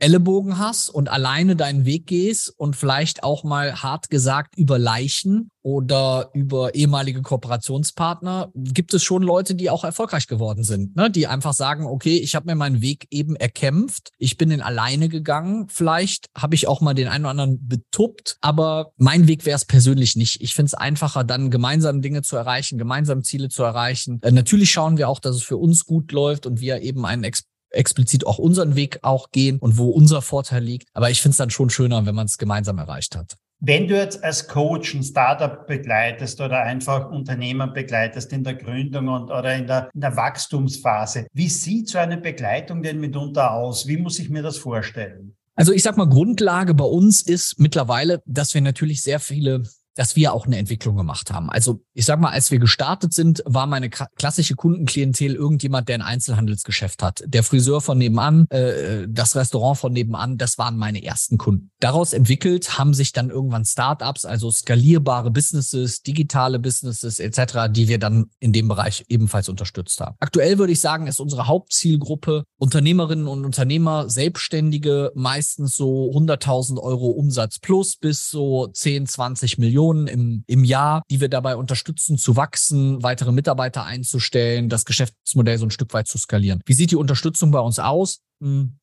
Ellenbogen 0.02 0.59
hast 0.59 0.88
und 0.88 1.09
alleine 1.09 1.54
deinen 1.54 1.85
Weg 1.85 2.06
gehst 2.09 2.52
und 2.56 2.75
vielleicht 2.75 3.23
auch 3.23 3.44
mal 3.44 3.82
hart 3.82 4.11
gesagt 4.11 4.56
über 4.59 4.76
Leichen 4.76 5.50
oder 5.62 6.30
über 6.35 6.75
ehemalige 6.75 7.23
Kooperationspartner 7.23 8.50
gibt 8.54 8.94
es 8.94 9.04
schon 9.04 9.23
Leute, 9.23 9.54
die 9.54 9.71
auch 9.71 9.85
erfolgreich 9.85 10.26
geworden 10.26 10.64
sind, 10.64 10.97
ne? 10.97 11.09
die 11.09 11.28
einfach 11.28 11.52
sagen, 11.52 11.87
okay, 11.87 12.16
ich 12.16 12.35
habe 12.35 12.47
mir 12.47 12.56
meinen 12.56 12.82
Weg 12.82 13.06
eben 13.11 13.37
erkämpft, 13.37 14.11
ich 14.18 14.37
bin 14.37 14.50
in 14.50 14.61
alleine 14.61 15.09
gegangen, 15.09 15.68
vielleicht 15.68 16.26
habe 16.37 16.56
ich 16.56 16.66
auch 16.66 16.80
mal 16.80 16.94
den 16.94 17.06
einen 17.06 17.25
oder 17.25 17.30
anderen 17.30 17.68
betuppt, 17.68 18.38
aber 18.40 18.92
mein 18.97 19.28
Weg 19.28 19.47
wäre 19.47 19.56
es 19.56 19.64
persönlich 19.64 20.16
nicht. 20.16 20.42
Ich 20.42 20.54
finde 20.54 20.66
es 20.66 20.75
einfacher, 20.75 21.23
dann 21.23 21.50
gemeinsam 21.50 22.02
Dinge 22.02 22.23
zu 22.23 22.37
erreichen, 22.37 22.76
gemeinsam 22.76 23.23
Ziele 23.23 23.49
zu 23.49 23.62
erreichen. 23.62 24.18
Äh, 24.23 24.32
natürlich 24.32 24.73
schauen 24.73 24.97
wir 24.97 25.09
auch, 25.09 25.21
dass 25.21 25.37
es 25.37 25.44
für 25.44 25.59
uns 25.59 25.87
gut 25.87 26.11
läuft 26.11 26.47
und 26.47 26.61
wir 26.61 26.82
eben 26.82 27.06
einen 27.06 27.23
Ex 27.23 27.44
explizit 27.73 28.26
auch 28.26 28.38
unseren 28.38 28.76
Weg 28.76 28.99
auch 29.02 29.31
gehen 29.31 29.59
und 29.59 29.79
wo 29.79 29.91
unser 29.91 30.23
Vorteil 30.23 30.62
liegt. 30.62 30.88
Aber 30.93 31.11
ich 31.11 31.21
finde 31.21 31.33
es 31.33 31.38
dann 31.38 31.50
schon 31.50 31.71
schöner, 31.71 32.07
wenn 32.07 32.14
man 32.14 32.26
es 32.26 32.38
gemeinsam 32.38 32.79
erreicht 32.79 33.17
hat. 33.17 33.37
Wenn 33.64 33.87
du 33.87 33.97
jetzt 33.97 34.25
als 34.25 34.49
Coach 34.49 34.93
ein 34.93 35.05
Startup 35.05 35.69
begleitest 35.69 36.41
oder 36.41 36.62
einfach 36.64 37.11
Unternehmer 37.12 37.69
begleitest 37.69 38.33
in 38.33 38.43
der 38.43 38.55
Gründung 38.55 39.07
und, 39.07 39.31
oder 39.31 39.55
in 39.55 39.69
der, 39.69 39.88
in 39.95 40.00
der 40.00 40.17
Wachstumsphase, 40.17 41.29
wie 41.33 41.49
sieht 41.49 41.88
so 41.88 41.99
eine 41.99 42.17
Begleitung 42.17 42.83
denn 42.83 42.99
mitunter 42.99 43.52
aus? 43.52 43.87
Wie 43.87 43.99
muss 43.99 44.19
ich 44.19 44.31
mir 44.31 44.43
das 44.43 44.59
vorstellen? 44.59 45.37
Also 45.55 45.73
ich 45.73 45.85
sag 45.85 45.97
mal, 45.97 46.09
Grundlage 46.09 46.75
bei 46.75 46.85
uns 46.85 47.23
ist 47.23 47.61
mittlerweile, 47.61 48.21
dass 48.26 48.52
wir 48.52 48.62
natürlich 48.62 49.00
sehr 49.00 49.21
viele 49.21 49.62
dass 49.95 50.17
wir 50.17 50.33
auch 50.33 50.47
eine 50.47 50.57
Entwicklung 50.57 50.97
gemacht 50.97 51.31
haben. 51.31 51.51
Also 51.51 51.83
ich 51.95 52.07
sag 52.07 52.21
mal, 52.21 52.31
als 52.31 52.51
wir 52.51 52.59
gestartet 52.59 53.13
sind, 53.13 53.43
war 53.45 53.67
meine 53.67 53.91
klassische 53.91 54.55
Kundenklientel 54.55 55.35
irgendjemand, 55.35 55.89
der 55.89 55.97
ein 55.97 56.03
Einzelhandelsgeschäft 56.03 57.03
hat. 57.03 57.23
Der 57.27 57.43
Friseur 57.43 57.81
von 57.81 57.99
nebenan, 57.99 58.47
äh, 58.49 59.07
das 59.09 59.37
Restaurant 59.37 59.79
von 59.79 59.93
nebenan, 59.93 60.39
das 60.39 60.57
waren 60.59 60.77
meine 60.77 61.05
ersten 61.05 61.37
Kunden. 61.37 61.71
Daraus 61.81 62.13
entwickelt 62.13 62.79
haben 62.79 62.95
sich 62.95 63.13
dann 63.13 63.31
irgendwann 63.31 63.65
Startups, 63.65 64.25
also 64.25 64.51
skalierbare 64.51 65.31
Businesses, 65.31 66.03
digitale 66.03 66.59
Businesses 66.59 67.21
etc., 67.21 67.69
die 67.71 67.89
wir 67.89 67.99
dann 67.99 68.27
in 68.41 68.53
dem 68.53 68.69
Bereich 68.69 69.05
ebenfalls 69.09 69.49
unterstützt 69.49 70.01
haben. 70.01 70.17
Aktuell 70.21 70.59
würde 70.59 70.73
ich 70.73 70.81
sagen, 70.81 71.07
ist 71.07 71.21
unsere 71.21 71.47
Hauptzielgruppe 71.47 72.45
Unternehmerinnen 72.59 73.27
und 73.27 73.45
Unternehmer, 73.45 74.09
Selbstständige, 74.09 75.13
meistens 75.15 75.77
so 75.77 76.11
100.000 76.13 76.79
Euro 76.79 77.09
Umsatz 77.09 77.59
plus 77.59 77.97
bis 77.97 78.31
so 78.31 78.69
10, 78.69 79.07
20 79.07 79.59
Millionen 79.59 79.82
Millionen 79.83 80.07
im, 80.07 80.45
im 80.47 80.65
Jahr, 80.65 81.03
die 81.11 81.21
wir 81.21 81.29
dabei 81.29 81.57
unterstützen, 81.57 82.19
zu 82.19 82.37
wachsen, 82.37 83.03
weitere 83.03 83.33
Mitarbeiter 83.33 83.85
einzustellen, 83.85 84.69
das 84.69 84.85
Geschäftsmodell 84.85 85.59
so 85.59 85.67
ein 85.67 85.71
Stück 85.71 85.93
weit 85.93 86.07
zu 86.07 86.19
skalieren. 86.19 86.61
Wie 86.67 86.75
sieht 86.75 86.91
die 86.93 86.97
Unterstützung 86.97 87.51
bei 87.51 87.61
uns 87.61 87.79
aus? 87.79 88.21
Hm, 88.41 88.79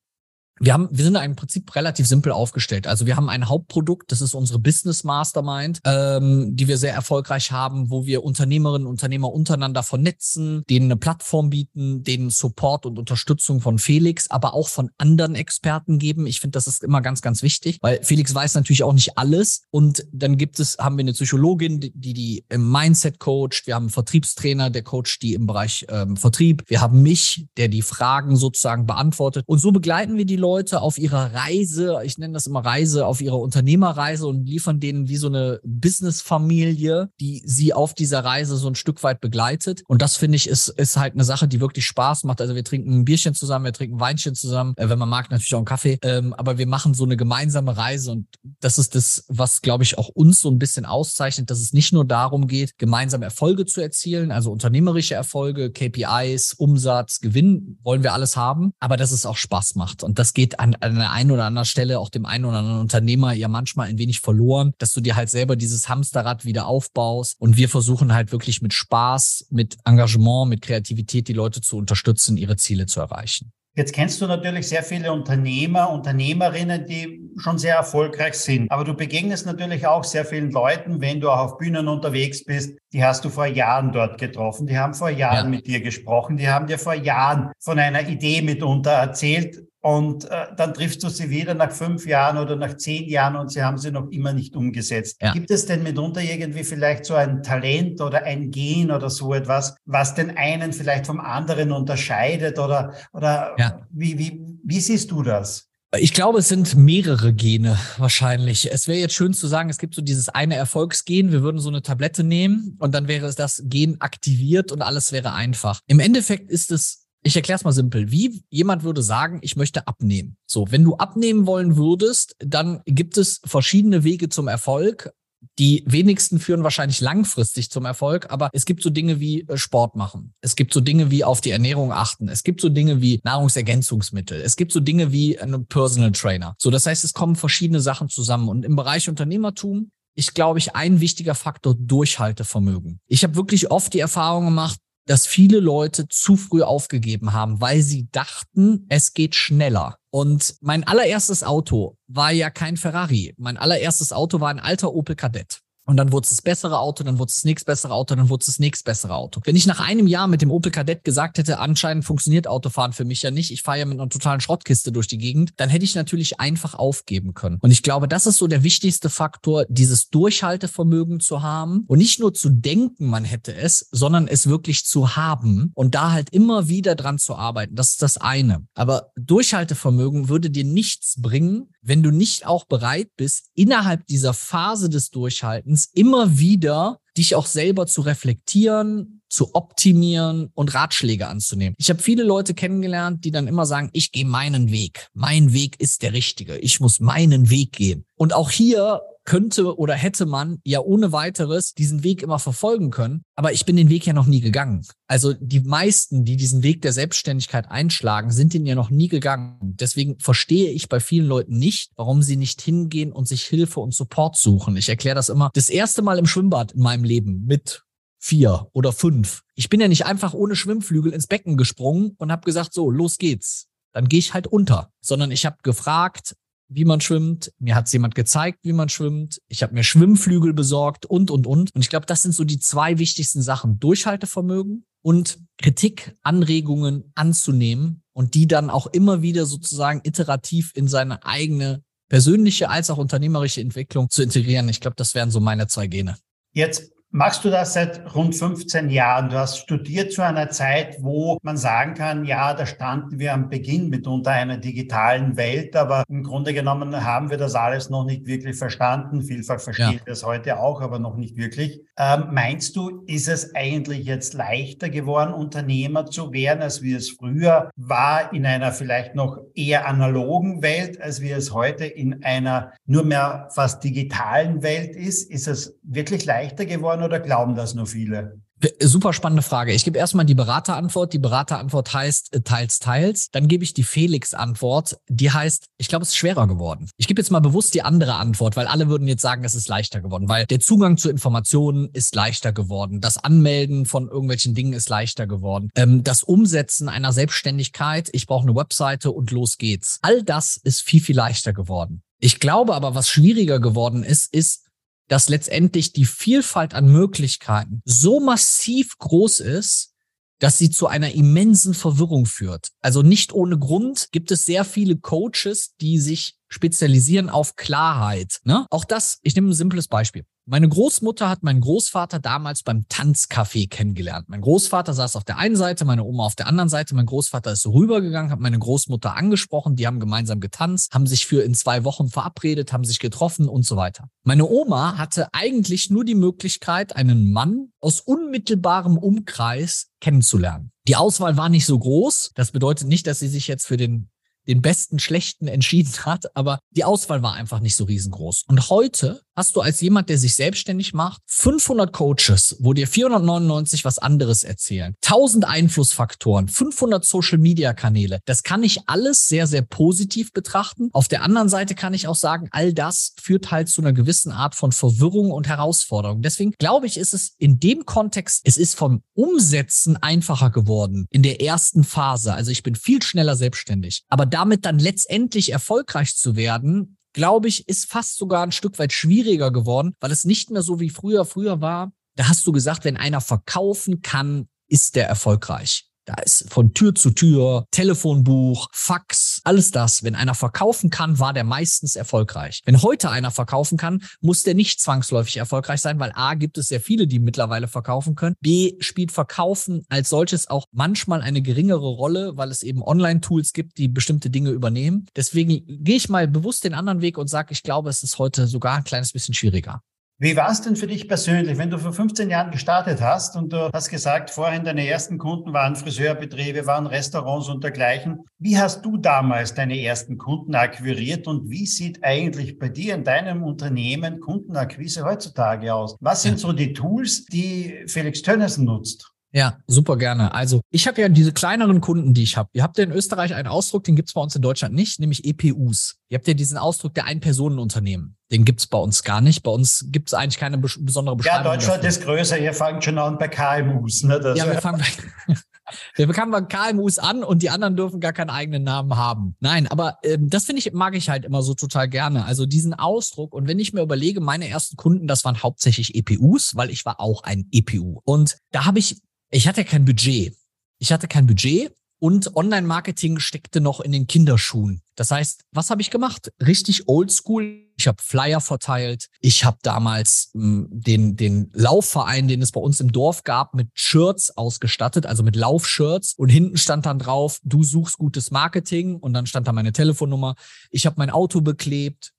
wir 0.62 0.74
haben, 0.74 0.88
wir 0.90 1.04
sind 1.04 1.16
im 1.16 1.36
Prinzip 1.36 1.74
relativ 1.74 2.06
simpel 2.06 2.32
aufgestellt. 2.32 2.86
Also 2.86 3.06
wir 3.06 3.16
haben 3.16 3.30
ein 3.30 3.48
Hauptprodukt, 3.48 4.12
das 4.12 4.20
ist 4.20 4.34
unsere 4.34 4.58
Business 4.58 5.04
Mastermind, 5.04 5.80
ähm, 5.84 6.54
die 6.54 6.68
wir 6.68 6.76
sehr 6.76 6.92
erfolgreich 6.92 7.50
haben, 7.50 7.90
wo 7.90 8.04
wir 8.04 8.22
Unternehmerinnen 8.22 8.86
und 8.86 8.92
Unternehmer 8.92 9.32
untereinander 9.32 9.82
vernetzen, 9.82 10.62
denen 10.68 10.86
eine 10.86 10.96
Plattform 10.98 11.48
bieten, 11.48 12.04
denen 12.04 12.28
Support 12.28 12.84
und 12.84 12.98
Unterstützung 12.98 13.62
von 13.62 13.78
Felix, 13.78 14.30
aber 14.30 14.52
auch 14.52 14.68
von 14.68 14.90
anderen 14.98 15.34
Experten 15.34 15.98
geben. 15.98 16.26
Ich 16.26 16.40
finde, 16.40 16.52
das 16.52 16.66
ist 16.66 16.84
immer 16.84 17.00
ganz, 17.00 17.22
ganz 17.22 17.42
wichtig, 17.42 17.78
weil 17.80 18.00
Felix 18.02 18.34
weiß 18.34 18.54
natürlich 18.54 18.82
auch 18.82 18.92
nicht 18.92 19.16
alles. 19.16 19.62
Und 19.70 20.06
dann 20.12 20.36
gibt 20.36 20.60
es, 20.60 20.76
haben 20.78 20.98
wir 20.98 21.04
eine 21.04 21.14
Psychologin, 21.14 21.80
die 21.80 22.12
die 22.12 22.44
im 22.50 22.70
Mindset 22.70 23.18
coacht. 23.18 23.62
Wir 23.64 23.76
haben 23.76 23.84
einen 23.84 23.90
Vertriebstrainer, 23.90 24.68
der 24.68 24.82
coacht 24.82 25.22
die 25.22 25.32
im 25.32 25.46
Bereich 25.46 25.86
ähm, 25.88 26.18
Vertrieb. 26.18 26.64
Wir 26.66 26.82
haben 26.82 27.00
mich, 27.00 27.46
der 27.56 27.68
die 27.68 27.80
Fragen 27.80 28.36
sozusagen 28.36 28.84
beantwortet. 28.84 29.44
Und 29.46 29.58
so 29.58 29.72
begleiten 29.72 30.18
wir 30.18 30.26
die 30.26 30.36
Leute 30.36 30.49
Leute 30.50 30.82
auf 30.82 30.98
ihrer 30.98 31.32
Reise, 31.32 32.00
ich 32.02 32.18
nenne 32.18 32.34
das 32.34 32.48
immer 32.48 32.64
Reise, 32.64 33.06
auf 33.06 33.20
ihrer 33.20 33.38
Unternehmerreise 33.38 34.26
und 34.26 34.46
liefern 34.46 34.80
denen 34.80 35.08
wie 35.08 35.16
so 35.16 35.28
eine 35.28 35.60
Businessfamilie, 35.62 37.08
die 37.20 37.40
sie 37.46 37.72
auf 37.72 37.94
dieser 37.94 38.24
Reise 38.24 38.56
so 38.56 38.66
ein 38.66 38.74
Stück 38.74 39.04
weit 39.04 39.20
begleitet. 39.20 39.84
Und 39.86 40.02
das 40.02 40.16
finde 40.16 40.34
ich 40.34 40.48
ist, 40.48 40.66
ist 40.66 40.96
halt 40.96 41.14
eine 41.14 41.22
Sache, 41.22 41.46
die 41.46 41.60
wirklich 41.60 41.86
Spaß 41.86 42.24
macht. 42.24 42.40
Also 42.40 42.56
wir 42.56 42.64
trinken 42.64 42.92
ein 42.92 43.04
Bierchen 43.04 43.32
zusammen, 43.32 43.64
wir 43.64 43.72
trinken 43.72 43.98
ein 43.98 44.00
Weinchen 44.00 44.34
zusammen, 44.34 44.74
äh, 44.76 44.88
wenn 44.88 44.98
man 44.98 45.08
mag, 45.08 45.30
natürlich 45.30 45.54
auch 45.54 45.58
einen 45.58 45.66
Kaffee. 45.66 45.98
Ähm, 46.02 46.34
aber 46.34 46.58
wir 46.58 46.66
machen 46.66 46.94
so 46.94 47.04
eine 47.04 47.16
gemeinsame 47.16 47.76
Reise 47.76 48.10
und 48.10 48.26
das 48.58 48.78
ist 48.78 48.96
das, 48.96 49.24
was, 49.28 49.62
glaube 49.62 49.84
ich, 49.84 49.98
auch 49.98 50.08
uns 50.08 50.40
so 50.40 50.50
ein 50.50 50.58
bisschen 50.58 50.84
auszeichnet, 50.84 51.48
dass 51.48 51.60
es 51.60 51.72
nicht 51.72 51.92
nur 51.92 52.04
darum 52.04 52.48
geht, 52.48 52.76
gemeinsam 52.76 53.22
Erfolge 53.22 53.66
zu 53.66 53.80
erzielen, 53.80 54.32
also 54.32 54.50
unternehmerische 54.50 55.14
Erfolge, 55.14 55.70
KPIs, 55.70 56.54
Umsatz, 56.54 57.20
Gewinn, 57.20 57.78
wollen 57.84 58.02
wir 58.02 58.14
alles 58.14 58.36
haben, 58.36 58.72
aber 58.80 58.96
dass 58.96 59.12
es 59.12 59.26
auch 59.26 59.36
Spaß 59.36 59.76
macht. 59.76 60.02
Und 60.02 60.18
das 60.18 60.34
geht 60.34 60.39
geht 60.40 60.58
an, 60.58 60.74
an 60.80 60.94
der 60.94 61.10
einen 61.10 61.32
oder 61.32 61.44
anderen 61.44 61.66
Stelle 61.66 61.98
auch 61.98 62.08
dem 62.08 62.24
einen 62.24 62.46
oder 62.46 62.58
anderen 62.58 62.80
Unternehmer 62.80 63.34
ja 63.34 63.46
manchmal 63.46 63.88
ein 63.88 63.98
wenig 63.98 64.20
verloren, 64.20 64.72
dass 64.78 64.94
du 64.94 65.02
dir 65.02 65.14
halt 65.14 65.28
selber 65.28 65.54
dieses 65.54 65.90
Hamsterrad 65.90 66.46
wieder 66.46 66.66
aufbaust. 66.66 67.36
Und 67.38 67.58
wir 67.58 67.68
versuchen 67.68 68.14
halt 68.14 68.32
wirklich 68.32 68.62
mit 68.62 68.72
Spaß, 68.72 69.48
mit 69.50 69.76
Engagement, 69.84 70.48
mit 70.48 70.62
Kreativität 70.62 71.28
die 71.28 71.34
Leute 71.34 71.60
zu 71.60 71.76
unterstützen, 71.76 72.38
ihre 72.38 72.56
Ziele 72.56 72.86
zu 72.86 73.00
erreichen. 73.00 73.52
Jetzt 73.76 73.92
kennst 73.92 74.20
du 74.20 74.26
natürlich 74.26 74.66
sehr 74.66 74.82
viele 74.82 75.12
Unternehmer, 75.12 75.90
Unternehmerinnen, 75.90 76.86
die 76.86 77.20
schon 77.36 77.58
sehr 77.58 77.76
erfolgreich 77.76 78.34
sind. 78.34 78.70
Aber 78.70 78.84
du 78.84 78.94
begegnest 78.94 79.44
natürlich 79.44 79.86
auch 79.86 80.04
sehr 80.04 80.24
vielen 80.24 80.50
Leuten, 80.50 81.02
wenn 81.02 81.20
du 81.20 81.30
auch 81.30 81.38
auf 81.38 81.58
Bühnen 81.58 81.86
unterwegs 81.86 82.44
bist. 82.44 82.78
Die 82.92 83.04
hast 83.04 83.24
du 83.26 83.28
vor 83.28 83.46
Jahren 83.46 83.92
dort 83.92 84.18
getroffen. 84.18 84.66
Die 84.66 84.78
haben 84.78 84.94
vor 84.94 85.10
Jahren 85.10 85.44
ja. 85.44 85.50
mit 85.50 85.66
dir 85.66 85.80
gesprochen. 85.82 86.38
Die 86.38 86.48
haben 86.48 86.66
dir 86.66 86.78
vor 86.78 86.94
Jahren 86.94 87.52
von 87.58 87.78
einer 87.78 88.08
Idee 88.08 88.40
mitunter 88.40 88.90
erzählt. 88.90 89.69
Und 89.82 90.24
äh, 90.30 90.46
dann 90.56 90.74
triffst 90.74 91.02
du 91.02 91.08
sie 91.08 91.30
wieder 91.30 91.54
nach 91.54 91.72
fünf 91.72 92.06
Jahren 92.06 92.36
oder 92.36 92.54
nach 92.54 92.76
zehn 92.76 93.08
Jahren 93.08 93.36
und 93.36 93.50
sie 93.50 93.62
haben 93.62 93.78
sie 93.78 93.90
noch 93.90 94.10
immer 94.10 94.34
nicht 94.34 94.54
umgesetzt. 94.54 95.16
Ja. 95.22 95.32
Gibt 95.32 95.50
es 95.50 95.64
denn 95.64 95.82
mitunter 95.82 96.20
irgendwie 96.20 96.64
vielleicht 96.64 97.06
so 97.06 97.14
ein 97.14 97.42
Talent 97.42 98.00
oder 98.02 98.24
ein 98.24 98.50
Gen 98.50 98.90
oder 98.90 99.08
so 99.08 99.32
etwas, 99.32 99.74
was 99.86 100.14
den 100.14 100.36
einen 100.36 100.74
vielleicht 100.74 101.06
vom 101.06 101.18
anderen 101.18 101.72
unterscheidet? 101.72 102.58
Oder, 102.58 102.92
oder 103.14 103.54
ja. 103.58 103.86
wie, 103.90 104.18
wie, 104.18 104.44
wie 104.62 104.80
siehst 104.80 105.10
du 105.10 105.22
das? 105.22 105.70
Ich 105.98 106.12
glaube, 106.12 106.38
es 106.38 106.48
sind 106.48 106.76
mehrere 106.76 107.32
Gene 107.32 107.76
wahrscheinlich. 107.98 108.70
Es 108.70 108.86
wäre 108.86 109.00
jetzt 109.00 109.14
schön 109.14 109.34
zu 109.34 109.48
sagen, 109.48 109.70
es 109.70 109.78
gibt 109.78 109.96
so 109.96 110.02
dieses 110.02 110.28
eine 110.28 110.54
Erfolgsgen, 110.54 111.32
wir 111.32 111.42
würden 111.42 111.58
so 111.58 111.68
eine 111.68 111.82
Tablette 111.82 112.22
nehmen 112.22 112.76
und 112.78 112.94
dann 112.94 113.08
wäre 113.08 113.26
es 113.26 113.34
das 113.34 113.62
Gen 113.64 114.00
aktiviert 114.00 114.70
und 114.70 114.82
alles 114.82 115.10
wäre 115.10 115.32
einfach. 115.32 115.80
Im 115.88 115.98
Endeffekt 115.98 116.48
ist 116.48 116.70
es 116.70 117.08
ich 117.22 117.36
erkläre 117.36 117.56
es 117.56 117.64
mal 117.64 117.72
simpel. 117.72 118.10
Wie 118.10 118.42
jemand 118.50 118.82
würde 118.82 119.02
sagen, 119.02 119.40
ich 119.42 119.56
möchte 119.56 119.86
abnehmen. 119.86 120.36
So, 120.46 120.70
wenn 120.70 120.84
du 120.84 120.96
abnehmen 120.96 121.46
wollen 121.46 121.76
würdest, 121.76 122.34
dann 122.38 122.80
gibt 122.86 123.18
es 123.18 123.40
verschiedene 123.44 124.04
Wege 124.04 124.28
zum 124.28 124.48
Erfolg. 124.48 125.12
Die 125.58 125.84
wenigsten 125.86 126.38
führen 126.38 126.62
wahrscheinlich 126.64 127.00
langfristig 127.00 127.70
zum 127.70 127.86
Erfolg, 127.86 128.30
aber 128.30 128.50
es 128.52 128.66
gibt 128.66 128.82
so 128.82 128.90
Dinge 128.90 129.20
wie 129.20 129.42
äh, 129.42 129.56
Sport 129.56 129.96
machen. 129.96 130.34
Es 130.42 130.54
gibt 130.54 130.72
so 130.74 130.80
Dinge 130.80 131.10
wie 131.10 131.24
auf 131.24 131.40
die 131.40 131.50
Ernährung 131.50 131.92
achten. 131.92 132.28
Es 132.28 132.42
gibt 132.42 132.60
so 132.60 132.68
Dinge 132.68 133.00
wie 133.00 133.20
Nahrungsergänzungsmittel. 133.24 134.40
Es 134.40 134.56
gibt 134.56 134.72
so 134.72 134.80
Dinge 134.80 135.12
wie 135.12 135.38
einen 135.38 135.66
Personal 135.66 136.12
Trainer. 136.12 136.54
So, 136.58 136.70
das 136.70 136.86
heißt, 136.86 137.04
es 137.04 137.14
kommen 137.14 137.36
verschiedene 137.36 137.80
Sachen 137.80 138.10
zusammen. 138.10 138.48
Und 138.48 138.64
im 138.66 138.76
Bereich 138.76 139.08
Unternehmertum 139.08 139.90
ist, 140.14 140.34
glaube 140.34 140.58
ich, 140.58 140.74
ein 140.74 141.00
wichtiger 141.00 141.34
Faktor 141.34 141.74
Durchhaltevermögen. 141.74 143.00
Ich 143.06 143.24
habe 143.24 143.36
wirklich 143.36 143.70
oft 143.70 143.94
die 143.94 144.00
Erfahrung 144.00 144.46
gemacht, 144.46 144.78
dass 145.10 145.26
viele 145.26 145.58
Leute 145.58 146.06
zu 146.06 146.36
früh 146.36 146.62
aufgegeben 146.62 147.32
haben, 147.32 147.60
weil 147.60 147.82
sie 147.82 148.08
dachten, 148.12 148.86
es 148.88 149.12
geht 149.12 149.34
schneller. 149.34 149.96
Und 150.10 150.54
mein 150.60 150.84
allererstes 150.84 151.42
Auto 151.42 151.96
war 152.06 152.30
ja 152.30 152.48
kein 152.48 152.76
Ferrari. 152.76 153.34
Mein 153.36 153.56
allererstes 153.56 154.12
Auto 154.12 154.38
war 154.38 154.50
ein 154.50 154.60
alter 154.60 154.94
Opel 154.94 155.16
Kadett. 155.16 155.62
Und 155.86 155.96
dann 155.96 156.12
wurde 156.12 156.24
es 156.24 156.30
das 156.30 156.42
bessere 156.42 156.78
Auto, 156.78 157.02
dann 157.02 157.18
wurde 157.18 157.30
es 157.30 157.36
das 157.36 157.44
nächst 157.44 157.66
bessere 157.66 157.92
Auto, 157.92 158.14
dann 158.14 158.28
wurde 158.28 158.42
es 158.42 158.46
das 158.46 158.58
nächst 158.58 158.84
bessere 158.84 159.14
Auto. 159.14 159.40
Wenn 159.44 159.56
ich 159.56 159.66
nach 159.66 159.80
einem 159.80 160.06
Jahr 160.06 160.28
mit 160.28 160.42
dem 160.42 160.50
Opel 160.50 160.70
Kadett 160.70 161.04
gesagt 161.04 161.38
hätte, 161.38 161.58
anscheinend 161.58 162.04
funktioniert 162.04 162.46
Autofahren 162.46 162.92
für 162.92 163.04
mich 163.04 163.22
ja 163.22 163.30
nicht, 163.30 163.50
ich 163.50 163.62
fahre 163.62 163.80
ja 163.80 163.84
mit 163.84 163.98
einer 163.98 164.08
totalen 164.08 164.40
Schrottkiste 164.40 164.92
durch 164.92 165.08
die 165.08 165.18
Gegend, 165.18 165.52
dann 165.56 165.68
hätte 165.68 165.84
ich 165.84 165.94
natürlich 165.94 166.38
einfach 166.38 166.74
aufgeben 166.74 167.34
können. 167.34 167.58
Und 167.60 167.70
ich 167.70 167.82
glaube, 167.82 168.08
das 168.08 168.26
ist 168.26 168.36
so 168.36 168.46
der 168.46 168.62
wichtigste 168.62 169.10
Faktor, 169.10 169.64
dieses 169.68 170.10
Durchhaltevermögen 170.10 171.20
zu 171.20 171.42
haben 171.42 171.84
und 171.86 171.98
nicht 171.98 172.20
nur 172.20 172.34
zu 172.34 172.50
denken, 172.50 173.06
man 173.06 173.24
hätte 173.24 173.54
es, 173.54 173.88
sondern 173.90 174.28
es 174.28 174.46
wirklich 174.46 174.84
zu 174.84 175.16
haben 175.16 175.72
und 175.74 175.94
da 175.94 176.12
halt 176.12 176.30
immer 176.30 176.68
wieder 176.68 176.94
dran 176.94 177.18
zu 177.18 177.34
arbeiten. 177.34 177.74
Das 177.74 177.90
ist 177.90 178.02
das 178.02 178.16
eine. 178.16 178.66
Aber 178.74 179.10
Durchhaltevermögen 179.16 180.28
würde 180.28 180.50
dir 180.50 180.64
nichts 180.64 181.20
bringen, 181.20 181.72
wenn 181.82 182.02
du 182.02 182.10
nicht 182.10 182.46
auch 182.46 182.64
bereit 182.64 183.08
bist, 183.16 183.50
innerhalb 183.54 184.06
dieser 184.06 184.34
Phase 184.34 184.88
des 184.88 185.10
Durchhaltens 185.10 185.90
immer 185.92 186.38
wieder 186.38 187.00
dich 187.16 187.34
auch 187.34 187.46
selber 187.46 187.86
zu 187.86 188.02
reflektieren, 188.02 189.22
zu 189.28 189.54
optimieren 189.54 190.50
und 190.54 190.74
Ratschläge 190.74 191.28
anzunehmen. 191.28 191.74
Ich 191.78 191.90
habe 191.90 192.02
viele 192.02 192.22
Leute 192.22 192.54
kennengelernt, 192.54 193.24
die 193.24 193.30
dann 193.30 193.46
immer 193.46 193.66
sagen, 193.66 193.90
ich 193.92 194.12
gehe 194.12 194.24
meinen 194.24 194.70
Weg. 194.70 195.08
Mein 195.12 195.52
Weg 195.52 195.80
ist 195.80 196.02
der 196.02 196.12
richtige. 196.12 196.58
Ich 196.58 196.80
muss 196.80 197.00
meinen 197.00 197.50
Weg 197.50 197.72
gehen. 197.72 198.04
Und 198.16 198.32
auch 198.32 198.50
hier 198.50 199.00
könnte 199.30 199.78
oder 199.78 199.94
hätte 199.94 200.26
man 200.26 200.58
ja 200.64 200.80
ohne 200.80 201.12
weiteres 201.12 201.72
diesen 201.72 202.02
Weg 202.02 202.20
immer 202.20 202.40
verfolgen 202.40 202.90
können. 202.90 203.22
Aber 203.36 203.52
ich 203.52 203.64
bin 203.64 203.76
den 203.76 203.88
Weg 203.88 204.04
ja 204.04 204.12
noch 204.12 204.26
nie 204.26 204.40
gegangen. 204.40 204.84
Also 205.06 205.34
die 205.34 205.60
meisten, 205.60 206.24
die 206.24 206.34
diesen 206.34 206.64
Weg 206.64 206.82
der 206.82 206.92
Selbstständigkeit 206.92 207.70
einschlagen, 207.70 208.32
sind 208.32 208.54
den 208.54 208.66
ja 208.66 208.74
noch 208.74 208.90
nie 208.90 209.06
gegangen. 209.06 209.76
Deswegen 209.78 210.18
verstehe 210.18 210.72
ich 210.72 210.88
bei 210.88 210.98
vielen 210.98 211.28
Leuten 211.28 211.58
nicht, 211.58 211.92
warum 211.94 212.24
sie 212.24 212.34
nicht 212.34 212.60
hingehen 212.60 213.12
und 213.12 213.28
sich 213.28 213.44
Hilfe 213.44 213.78
und 213.78 213.94
Support 213.94 214.36
suchen. 214.36 214.76
Ich 214.76 214.88
erkläre 214.88 215.14
das 215.14 215.28
immer 215.28 215.50
das 215.54 215.70
erste 215.70 216.02
Mal 216.02 216.18
im 216.18 216.26
Schwimmbad 216.26 216.72
in 216.72 216.82
meinem 216.82 217.04
Leben 217.04 217.44
mit 217.46 217.84
vier 218.18 218.66
oder 218.72 218.92
fünf. 218.92 219.42
Ich 219.54 219.68
bin 219.68 219.80
ja 219.80 219.86
nicht 219.86 220.06
einfach 220.06 220.34
ohne 220.34 220.56
Schwimmflügel 220.56 221.12
ins 221.12 221.28
Becken 221.28 221.56
gesprungen 221.56 222.16
und 222.18 222.32
habe 222.32 222.44
gesagt, 222.44 222.74
so, 222.74 222.90
los 222.90 223.16
geht's. 223.16 223.68
Dann 223.92 224.08
gehe 224.08 224.18
ich 224.18 224.34
halt 224.34 224.48
unter. 224.48 224.90
Sondern 225.00 225.30
ich 225.30 225.46
habe 225.46 225.58
gefragt, 225.62 226.34
wie 226.70 226.84
man 226.84 227.00
schwimmt. 227.00 227.52
Mir 227.58 227.74
hat 227.74 227.92
jemand 227.92 228.14
gezeigt, 228.14 228.60
wie 228.62 228.72
man 228.72 228.88
schwimmt. 228.88 229.40
Ich 229.48 229.62
habe 229.62 229.74
mir 229.74 229.82
Schwimmflügel 229.82 230.54
besorgt 230.54 231.04
und, 231.04 231.30
und, 231.30 231.46
und. 231.46 231.74
Und 231.74 231.80
ich 231.82 231.90
glaube, 231.90 232.06
das 232.06 232.22
sind 232.22 232.32
so 232.32 232.44
die 232.44 232.58
zwei 232.58 232.98
wichtigsten 232.98 233.42
Sachen. 233.42 233.78
Durchhaltevermögen 233.80 234.84
und 235.02 235.38
Kritik, 235.58 236.14
Anregungen 236.22 237.10
anzunehmen 237.14 238.02
und 238.12 238.34
die 238.34 238.46
dann 238.46 238.70
auch 238.70 238.86
immer 238.86 239.22
wieder 239.22 239.46
sozusagen 239.46 240.00
iterativ 240.04 240.72
in 240.74 240.88
seine 240.88 241.24
eigene 241.24 241.82
persönliche 242.08 242.70
als 242.70 242.90
auch 242.90 242.98
unternehmerische 242.98 243.60
Entwicklung 243.60 244.08
zu 244.08 244.22
integrieren. 244.22 244.68
Ich 244.68 244.80
glaube, 244.80 244.96
das 244.96 245.14
wären 245.14 245.30
so 245.30 245.40
meine 245.40 245.66
zwei 245.66 245.86
Gene. 245.86 246.16
Jetzt 246.52 246.92
Machst 247.12 247.44
du 247.44 247.50
das 247.50 247.72
seit 247.72 248.14
rund 248.14 248.36
15 248.36 248.88
Jahren? 248.88 249.30
Du 249.30 249.36
hast 249.36 249.58
studiert 249.58 250.12
zu 250.12 250.22
einer 250.22 250.48
Zeit, 250.50 250.98
wo 251.00 251.38
man 251.42 251.56
sagen 251.56 251.94
kann, 251.94 252.24
ja, 252.24 252.54
da 252.54 252.66
standen 252.66 253.18
wir 253.18 253.34
am 253.34 253.48
Beginn 253.48 253.88
mitunter 253.88 254.30
einer 254.30 254.58
digitalen 254.58 255.36
Welt, 255.36 255.74
aber 255.74 256.04
im 256.08 256.22
Grunde 256.22 256.54
genommen 256.54 257.04
haben 257.04 257.28
wir 257.28 257.36
das 257.36 257.56
alles 257.56 257.90
noch 257.90 258.04
nicht 258.04 258.26
wirklich 258.26 258.56
verstanden. 258.56 259.22
Vielfach 259.22 259.58
verstehen 259.58 259.98
ja. 259.98 260.06
wir 260.06 260.12
es 260.12 260.24
heute 260.24 260.60
auch, 260.60 260.80
aber 260.80 261.00
noch 261.00 261.16
nicht 261.16 261.36
wirklich. 261.36 261.80
Ähm, 261.98 262.28
meinst 262.30 262.76
du, 262.76 263.02
ist 263.06 263.26
es 263.26 263.56
eigentlich 263.56 264.04
jetzt 264.04 264.34
leichter 264.34 264.88
geworden, 264.88 265.34
Unternehmer 265.34 266.06
zu 266.06 266.32
werden, 266.32 266.62
als 266.62 266.80
wie 266.80 266.92
es 266.92 267.10
früher 267.10 267.72
war, 267.74 268.32
in 268.32 268.46
einer 268.46 268.70
vielleicht 268.70 269.16
noch 269.16 269.36
eher 269.56 269.88
analogen 269.88 270.62
Welt, 270.62 271.00
als 271.02 271.20
wie 271.20 271.32
es 271.32 271.52
heute 271.52 271.86
in 271.86 272.22
einer 272.22 272.70
nur 272.86 273.04
mehr 273.04 273.48
fast 273.52 273.82
digitalen 273.82 274.62
Welt 274.62 274.94
ist? 274.94 275.28
Ist 275.28 275.48
es 275.48 275.76
wirklich 275.82 276.24
leichter 276.24 276.66
geworden? 276.66 276.99
Hören 277.00 277.10
oder 277.10 277.20
glauben 277.20 277.54
das 277.54 277.74
nur 277.74 277.86
viele? 277.86 278.40
Super 278.78 279.14
spannende 279.14 279.42
Frage. 279.42 279.72
Ich 279.72 279.86
gebe 279.86 279.98
erstmal 279.98 280.26
die 280.26 280.34
Beraterantwort. 280.34 281.14
Die 281.14 281.18
Beraterantwort 281.18 281.94
heißt 281.94 282.34
äh, 282.34 282.42
teils, 282.42 282.78
teils. 282.78 283.30
Dann 283.30 283.48
gebe 283.48 283.64
ich 283.64 283.72
die 283.72 283.84
Felix-Antwort. 283.84 284.98
Die 285.08 285.30
heißt, 285.30 285.64
ich 285.78 285.88
glaube, 285.88 286.02
es 286.02 286.10
ist 286.10 286.16
schwerer 286.16 286.46
geworden. 286.46 286.90
Ich 286.98 287.08
gebe 287.08 287.22
jetzt 287.22 287.30
mal 287.30 287.40
bewusst 287.40 287.72
die 287.72 287.80
andere 287.80 288.16
Antwort, 288.16 288.56
weil 288.56 288.66
alle 288.66 288.88
würden 288.88 289.08
jetzt 289.08 289.22
sagen, 289.22 289.44
es 289.44 289.54
ist 289.54 289.68
leichter 289.68 290.02
geworden, 290.02 290.28
weil 290.28 290.44
der 290.44 290.60
Zugang 290.60 290.98
zu 290.98 291.08
Informationen 291.08 291.88
ist 291.94 292.14
leichter 292.14 292.52
geworden. 292.52 293.00
Das 293.00 293.16
Anmelden 293.16 293.86
von 293.86 294.08
irgendwelchen 294.08 294.54
Dingen 294.54 294.74
ist 294.74 294.90
leichter 294.90 295.26
geworden. 295.26 295.70
Ähm, 295.74 296.04
das 296.04 296.22
Umsetzen 296.22 296.90
einer 296.90 297.14
Selbstständigkeit, 297.14 298.10
ich 298.12 298.26
brauche 298.26 298.46
eine 298.46 298.54
Webseite 298.54 299.10
und 299.10 299.30
los 299.30 299.56
geht's. 299.56 300.00
All 300.02 300.22
das 300.22 300.58
ist 300.58 300.82
viel, 300.82 301.00
viel 301.00 301.16
leichter 301.16 301.54
geworden. 301.54 302.02
Ich 302.18 302.40
glaube 302.40 302.74
aber, 302.74 302.94
was 302.94 303.08
schwieriger 303.08 303.58
geworden 303.58 304.02
ist, 304.04 304.34
ist, 304.34 304.66
dass 305.10 305.28
letztendlich 305.28 305.92
die 305.92 306.04
Vielfalt 306.04 306.72
an 306.72 306.90
Möglichkeiten 306.90 307.82
so 307.84 308.20
massiv 308.20 308.96
groß 308.98 309.40
ist, 309.40 309.90
dass 310.38 310.56
sie 310.56 310.70
zu 310.70 310.86
einer 310.86 311.12
immensen 311.12 311.74
Verwirrung 311.74 312.26
führt. 312.26 312.68
Also 312.80 313.02
nicht 313.02 313.32
ohne 313.32 313.58
Grund 313.58 314.08
gibt 314.12 314.30
es 314.30 314.46
sehr 314.46 314.64
viele 314.64 314.96
Coaches, 314.96 315.74
die 315.80 315.98
sich 315.98 316.36
spezialisieren 316.48 317.28
auf 317.28 317.56
Klarheit. 317.56 318.38
Ne? 318.44 318.66
Auch 318.70 318.84
das, 318.84 319.18
ich 319.22 319.34
nehme 319.34 319.50
ein 319.50 319.54
simples 319.54 319.88
Beispiel. 319.88 320.24
Meine 320.46 320.68
Großmutter 320.68 321.28
hat 321.28 321.42
meinen 321.42 321.60
Großvater 321.60 322.18
damals 322.18 322.62
beim 322.62 322.86
Tanzcafé 322.88 323.68
kennengelernt. 323.68 324.28
Mein 324.28 324.40
Großvater 324.40 324.94
saß 324.94 325.14
auf 325.16 325.22
der 325.22 325.38
einen 325.38 325.54
Seite, 325.54 325.84
meine 325.84 326.02
Oma 326.02 326.24
auf 326.24 326.34
der 326.34 326.46
anderen 326.46 326.68
Seite. 326.68 326.94
Mein 326.94 327.06
Großvater 327.06 327.52
ist 327.52 327.62
so 327.62 327.70
rübergegangen, 327.70 328.32
hat 328.32 328.40
meine 328.40 328.58
Großmutter 328.58 329.14
angesprochen, 329.14 329.76
die 329.76 329.86
haben 329.86 330.00
gemeinsam 330.00 330.40
getanzt, 330.40 330.92
haben 330.92 331.06
sich 331.06 331.26
für 331.26 331.42
in 331.42 331.54
zwei 331.54 331.84
Wochen 331.84 332.08
verabredet, 332.08 332.72
haben 332.72 332.84
sich 332.84 332.98
getroffen 332.98 333.48
und 333.48 333.64
so 333.64 333.76
weiter. 333.76 334.08
Meine 334.24 334.46
Oma 334.48 334.98
hatte 334.98 335.28
eigentlich 335.32 335.90
nur 335.90 336.04
die 336.04 336.14
Möglichkeit, 336.14 336.96
einen 336.96 337.32
Mann 337.32 337.68
aus 337.80 338.00
unmittelbarem 338.00 338.98
Umkreis 338.98 339.90
kennenzulernen. 340.00 340.72
Die 340.88 340.96
Auswahl 340.96 341.36
war 341.36 341.48
nicht 341.48 341.66
so 341.66 341.78
groß. 341.78 342.32
Das 342.34 342.50
bedeutet 342.50 342.88
nicht, 342.88 343.06
dass 343.06 343.20
sie 343.20 343.28
sich 343.28 343.46
jetzt 343.46 343.66
für 343.66 343.76
den 343.76 344.10
den 344.46 344.62
besten 344.62 344.98
Schlechten 344.98 345.48
entschieden 345.48 345.92
hat, 346.04 346.36
aber 346.36 346.58
die 346.70 346.84
Auswahl 346.84 347.22
war 347.22 347.34
einfach 347.34 347.60
nicht 347.60 347.76
so 347.76 347.84
riesengroß. 347.84 348.44
Und 348.48 348.70
heute 348.70 349.20
hast 349.36 349.56
du 349.56 349.62
als 349.62 349.80
jemand, 349.80 350.10
der 350.10 350.18
sich 350.18 350.34
selbstständig 350.34 350.92
macht, 350.92 351.22
500 351.26 351.92
Coaches, 351.92 352.56
wo 352.60 352.74
dir 352.74 352.86
499 352.86 353.86
was 353.86 353.98
anderes 353.98 354.42
erzählen, 354.42 354.94
1000 355.02 355.46
Einflussfaktoren, 355.46 356.48
500 356.48 357.04
Social 357.04 357.38
Media 357.38 357.72
Kanäle. 357.72 358.20
Das 358.26 358.42
kann 358.42 358.62
ich 358.62 358.80
alles 358.86 359.28
sehr, 359.28 359.46
sehr 359.46 359.62
positiv 359.62 360.32
betrachten. 360.32 360.90
Auf 360.92 361.08
der 361.08 361.22
anderen 361.22 361.48
Seite 361.48 361.74
kann 361.74 361.94
ich 361.94 362.06
auch 362.06 362.16
sagen, 362.16 362.48
all 362.50 362.74
das 362.74 363.14
führt 363.18 363.50
halt 363.50 363.70
zu 363.70 363.80
einer 363.80 363.94
gewissen 363.94 364.30
Art 364.30 364.54
von 364.54 364.72
Verwirrung 364.72 365.30
und 365.30 365.48
Herausforderung. 365.48 366.20
Deswegen 366.20 366.52
glaube 366.58 366.86
ich, 366.86 366.98
ist 366.98 367.14
es 367.14 367.34
in 367.38 367.58
dem 367.60 367.86
Kontext, 367.86 368.42
es 368.44 368.58
ist 368.58 368.74
vom 368.74 369.02
Umsetzen 369.14 369.96
einfacher 369.96 370.50
geworden 370.50 371.06
in 371.10 371.22
der 371.22 371.40
ersten 371.40 371.84
Phase. 371.84 372.34
Also 372.34 372.50
ich 372.50 372.62
bin 372.62 372.74
viel 372.74 373.02
schneller 373.02 373.36
selbstständig. 373.36 374.04
Aber 374.08 374.26
damit 374.40 374.64
dann 374.64 374.78
letztendlich 374.78 375.52
erfolgreich 375.52 376.16
zu 376.16 376.34
werden, 376.34 376.96
glaube 377.12 377.48
ich, 377.48 377.68
ist 377.68 377.90
fast 377.90 378.16
sogar 378.16 378.42
ein 378.42 378.52
Stück 378.52 378.78
weit 378.78 378.92
schwieriger 378.92 379.50
geworden, 379.50 379.94
weil 380.00 380.12
es 380.12 380.24
nicht 380.24 380.50
mehr 380.50 380.62
so 380.62 380.80
wie 380.80 380.88
früher. 380.88 381.26
Früher 381.26 381.60
war, 381.60 381.92
da 382.16 382.26
hast 382.26 382.46
du 382.46 382.52
gesagt, 382.52 382.86
wenn 382.86 382.96
einer 382.96 383.20
verkaufen 383.20 384.00
kann, 384.00 384.48
ist 384.66 384.96
der 384.96 385.08
erfolgreich. 385.08 385.90
Da 386.06 386.14
ist 386.24 386.50
von 386.50 386.72
Tür 386.72 386.94
zu 386.94 387.10
Tür, 387.10 387.66
Telefonbuch, 387.70 388.68
Fax, 388.72 389.29
alles 389.44 389.70
das. 389.70 390.02
Wenn 390.02 390.14
einer 390.14 390.34
verkaufen 390.34 390.90
kann, 390.90 391.18
war 391.18 391.32
der 391.32 391.44
meistens 391.44 391.96
erfolgreich. 391.96 392.60
Wenn 392.64 392.82
heute 392.82 393.10
einer 393.10 393.30
verkaufen 393.30 393.78
kann, 393.78 394.02
muss 394.20 394.42
der 394.42 394.54
nicht 394.54 394.80
zwangsläufig 394.80 395.36
erfolgreich 395.36 395.80
sein, 395.80 395.98
weil 395.98 396.12
A 396.14 396.34
gibt 396.34 396.58
es 396.58 396.68
sehr 396.68 396.80
viele, 396.80 397.06
die 397.06 397.18
mittlerweile 397.18 397.68
verkaufen 397.68 398.14
können. 398.14 398.36
B 398.40 398.74
spielt 398.80 399.12
Verkaufen 399.12 399.82
als 399.88 400.08
solches 400.08 400.48
auch 400.48 400.66
manchmal 400.72 401.22
eine 401.22 401.42
geringere 401.42 401.88
Rolle, 401.88 402.36
weil 402.36 402.50
es 402.50 402.62
eben 402.62 402.82
Online-Tools 402.82 403.52
gibt, 403.52 403.78
die 403.78 403.88
bestimmte 403.88 404.30
Dinge 404.30 404.50
übernehmen. 404.50 405.06
Deswegen 405.16 405.64
gehe 405.66 405.96
ich 405.96 406.08
mal 406.08 406.28
bewusst 406.28 406.64
den 406.64 406.74
anderen 406.74 407.00
Weg 407.00 407.18
und 407.18 407.28
sage, 407.28 407.52
ich 407.52 407.62
glaube, 407.62 407.90
es 407.90 408.02
ist 408.02 408.18
heute 408.18 408.46
sogar 408.46 408.76
ein 408.76 408.84
kleines 408.84 409.12
bisschen 409.12 409.34
schwieriger. 409.34 409.82
Wie 410.22 410.36
war 410.36 410.50
es 410.50 410.60
denn 410.60 410.76
für 410.76 410.86
dich 410.86 411.08
persönlich, 411.08 411.56
wenn 411.56 411.70
du 411.70 411.78
vor 411.78 411.94
15 411.94 412.28
Jahren 412.28 412.50
gestartet 412.50 413.00
hast 413.00 413.36
und 413.36 413.54
du 413.54 413.70
hast 413.72 413.88
gesagt, 413.88 414.28
vorhin 414.28 414.64
deine 414.64 414.86
ersten 414.86 415.16
Kunden 415.16 415.54
waren 415.54 415.76
Friseurbetriebe, 415.76 416.66
waren 416.66 416.86
Restaurants 416.86 417.48
und 417.48 417.64
dergleichen. 417.64 418.26
Wie 418.38 418.58
hast 418.58 418.84
du 418.84 418.98
damals 418.98 419.54
deine 419.54 419.80
ersten 419.82 420.18
Kunden 420.18 420.54
akquiriert 420.54 421.26
und 421.26 421.48
wie 421.48 421.64
sieht 421.64 422.04
eigentlich 422.04 422.58
bei 422.58 422.68
dir 422.68 422.96
in 422.96 423.04
deinem 423.04 423.42
Unternehmen 423.42 424.20
Kundenakquise 424.20 425.06
heutzutage 425.06 425.74
aus? 425.74 425.96
Was 426.00 426.22
sind 426.22 426.38
so 426.38 426.52
die 426.52 426.74
Tools, 426.74 427.24
die 427.24 427.84
Felix 427.86 428.20
Tönnissen 428.20 428.66
nutzt? 428.66 429.14
Ja, 429.32 429.58
super 429.66 429.96
gerne. 429.96 430.34
Also 430.34 430.60
ich 430.70 430.88
habe 430.88 431.00
ja 431.00 431.08
diese 431.08 431.32
kleineren 431.32 431.80
Kunden, 431.80 432.14
die 432.14 432.22
ich 432.22 432.36
habe. 432.36 432.48
Ihr 432.52 432.62
habt 432.62 432.78
ja 432.78 432.84
in 432.84 432.90
Österreich 432.90 433.34
einen 433.34 433.46
Ausdruck, 433.46 433.84
den 433.84 433.94
gibt's 433.94 434.12
bei 434.12 434.20
uns 434.20 434.34
in 434.34 434.42
Deutschland 434.42 434.74
nicht, 434.74 434.98
nämlich 434.98 435.24
EPUs. 435.24 435.96
Ihr 436.08 436.18
habt 436.18 436.26
ja 436.26 436.34
diesen 436.34 436.58
Ausdruck 436.58 436.94
der 436.94 437.04
Ein-Personen-Unternehmen. 437.04 438.16
Den 438.32 438.44
gibt's 438.44 438.66
bei 438.66 438.78
uns 438.78 439.04
gar 439.04 439.20
nicht. 439.20 439.42
Bei 439.42 439.50
uns 439.50 439.86
gibt's 439.90 440.14
eigentlich 440.14 440.38
keine 440.38 440.58
besondere 440.58 441.16
Beschreibung. 441.16 441.44
Ja, 441.44 441.54
Deutschland 441.54 441.78
dafür. 441.78 441.88
ist 441.88 442.02
größer. 442.02 442.38
Ihr 442.38 442.54
fangt 442.54 442.84
schon 442.84 442.98
an 442.98 443.18
bei 443.18 443.28
KMUs. 443.28 444.02
Ne? 444.02 444.20
Das 444.20 444.36
ja, 444.36 444.46
wir 444.46 444.60
fangen 444.60 444.82
bei 445.26 445.34
Wir 445.94 446.06
bekommen 446.06 446.32
bei 446.32 446.40
KMUs 446.42 446.98
an 446.98 447.22
und 447.22 447.42
die 447.42 447.50
anderen 447.50 447.76
dürfen 447.76 448.00
gar 448.00 448.12
keinen 448.12 448.30
eigenen 448.30 448.64
Namen 448.64 448.96
haben. 448.96 449.36
Nein, 449.40 449.68
aber 449.68 449.98
ähm, 450.02 450.28
das 450.28 450.44
finde 450.44 450.60
ich, 450.60 450.72
mag 450.72 450.96
ich 450.96 451.08
halt 451.08 451.24
immer 451.24 451.42
so 451.42 451.54
total 451.54 451.88
gerne. 451.88 452.24
Also 452.24 452.46
diesen 452.46 452.74
Ausdruck. 452.74 453.34
Und 453.34 453.46
wenn 453.46 453.58
ich 453.58 453.72
mir 453.72 453.82
überlege, 453.82 454.20
meine 454.20 454.48
ersten 454.48 454.76
Kunden, 454.76 455.06
das 455.06 455.24
waren 455.24 455.42
hauptsächlich 455.42 455.94
EPUs, 455.94 456.56
weil 456.56 456.70
ich 456.70 456.84
war 456.84 457.00
auch 457.00 457.22
ein 457.22 457.46
EPU. 457.52 458.00
Und 458.04 458.36
da 458.50 458.64
habe 458.64 458.78
ich 458.78 459.00
ich 459.30 459.46
hatte 459.48 459.64
kein 459.64 459.84
Budget. 459.84 460.36
Ich 460.78 460.92
hatte 460.92 461.08
kein 461.08 461.26
Budget 461.26 461.72
und 462.00 462.34
Online-Marketing 462.34 463.18
steckte 463.18 463.60
noch 463.60 463.80
in 463.80 463.92
den 463.92 464.06
Kinderschuhen. 464.06 464.82
Das 464.96 465.10
heißt, 465.10 465.44
was 465.52 465.70
habe 465.70 465.82
ich 465.82 465.90
gemacht? 465.90 466.32
Richtig 466.44 466.88
oldschool. 466.88 467.66
Ich 467.76 467.86
habe 467.86 468.02
Flyer 468.02 468.40
verteilt. 468.40 469.08
Ich 469.20 469.44
habe 469.44 469.58
damals 469.62 470.30
mh, 470.32 470.42
hm, 470.42 470.68
den, 470.70 471.16
den 471.16 471.50
Laufverein, 471.52 472.26
den 472.26 472.42
es 472.42 472.52
bei 472.52 472.60
uns 472.60 472.80
im 472.80 472.90
Dorf 472.90 473.22
gab, 473.22 473.54
mit 473.54 473.68
Shirts 473.74 474.36
ausgestattet, 474.36 475.06
also 475.06 475.22
mit 475.22 475.36
Laufshirts. 475.36 476.14
Und 476.14 476.30
hinten 476.30 476.56
stand 476.56 476.86
dann 476.86 476.98
drauf, 476.98 477.38
du 477.44 477.62
suchst 477.62 477.98
gutes 477.98 478.30
Marketing. 478.30 478.96
Und 478.96 479.12
dann 479.12 479.26
stand 479.26 479.46
da 479.46 479.52
meine 479.52 479.72
Telefonnummer. 479.72 480.34
Ich 480.70 480.86
habe 480.86 480.96
mein 480.98 481.10
Auto 481.10 481.42
beklebt. 481.42 482.12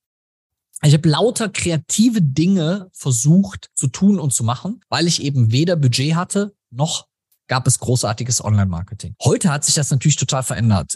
Ich 0.83 0.93
habe 0.93 1.09
lauter 1.09 1.49
kreative 1.49 2.21
Dinge 2.21 2.89
versucht 2.93 3.69
zu 3.73 3.87
tun 3.87 4.19
und 4.19 4.33
zu 4.33 4.43
machen, 4.43 4.81
weil 4.89 5.07
ich 5.07 5.21
eben 5.21 5.51
weder 5.51 5.75
Budget 5.75 6.15
hatte 6.15 6.55
noch 6.71 7.07
gab 7.47 7.67
es 7.67 7.79
großartiges 7.79 8.43
Online-Marketing. 8.43 9.15
Heute 9.23 9.51
hat 9.51 9.65
sich 9.65 9.75
das 9.75 9.91
natürlich 9.91 10.15
total 10.15 10.43
verändert 10.43 10.95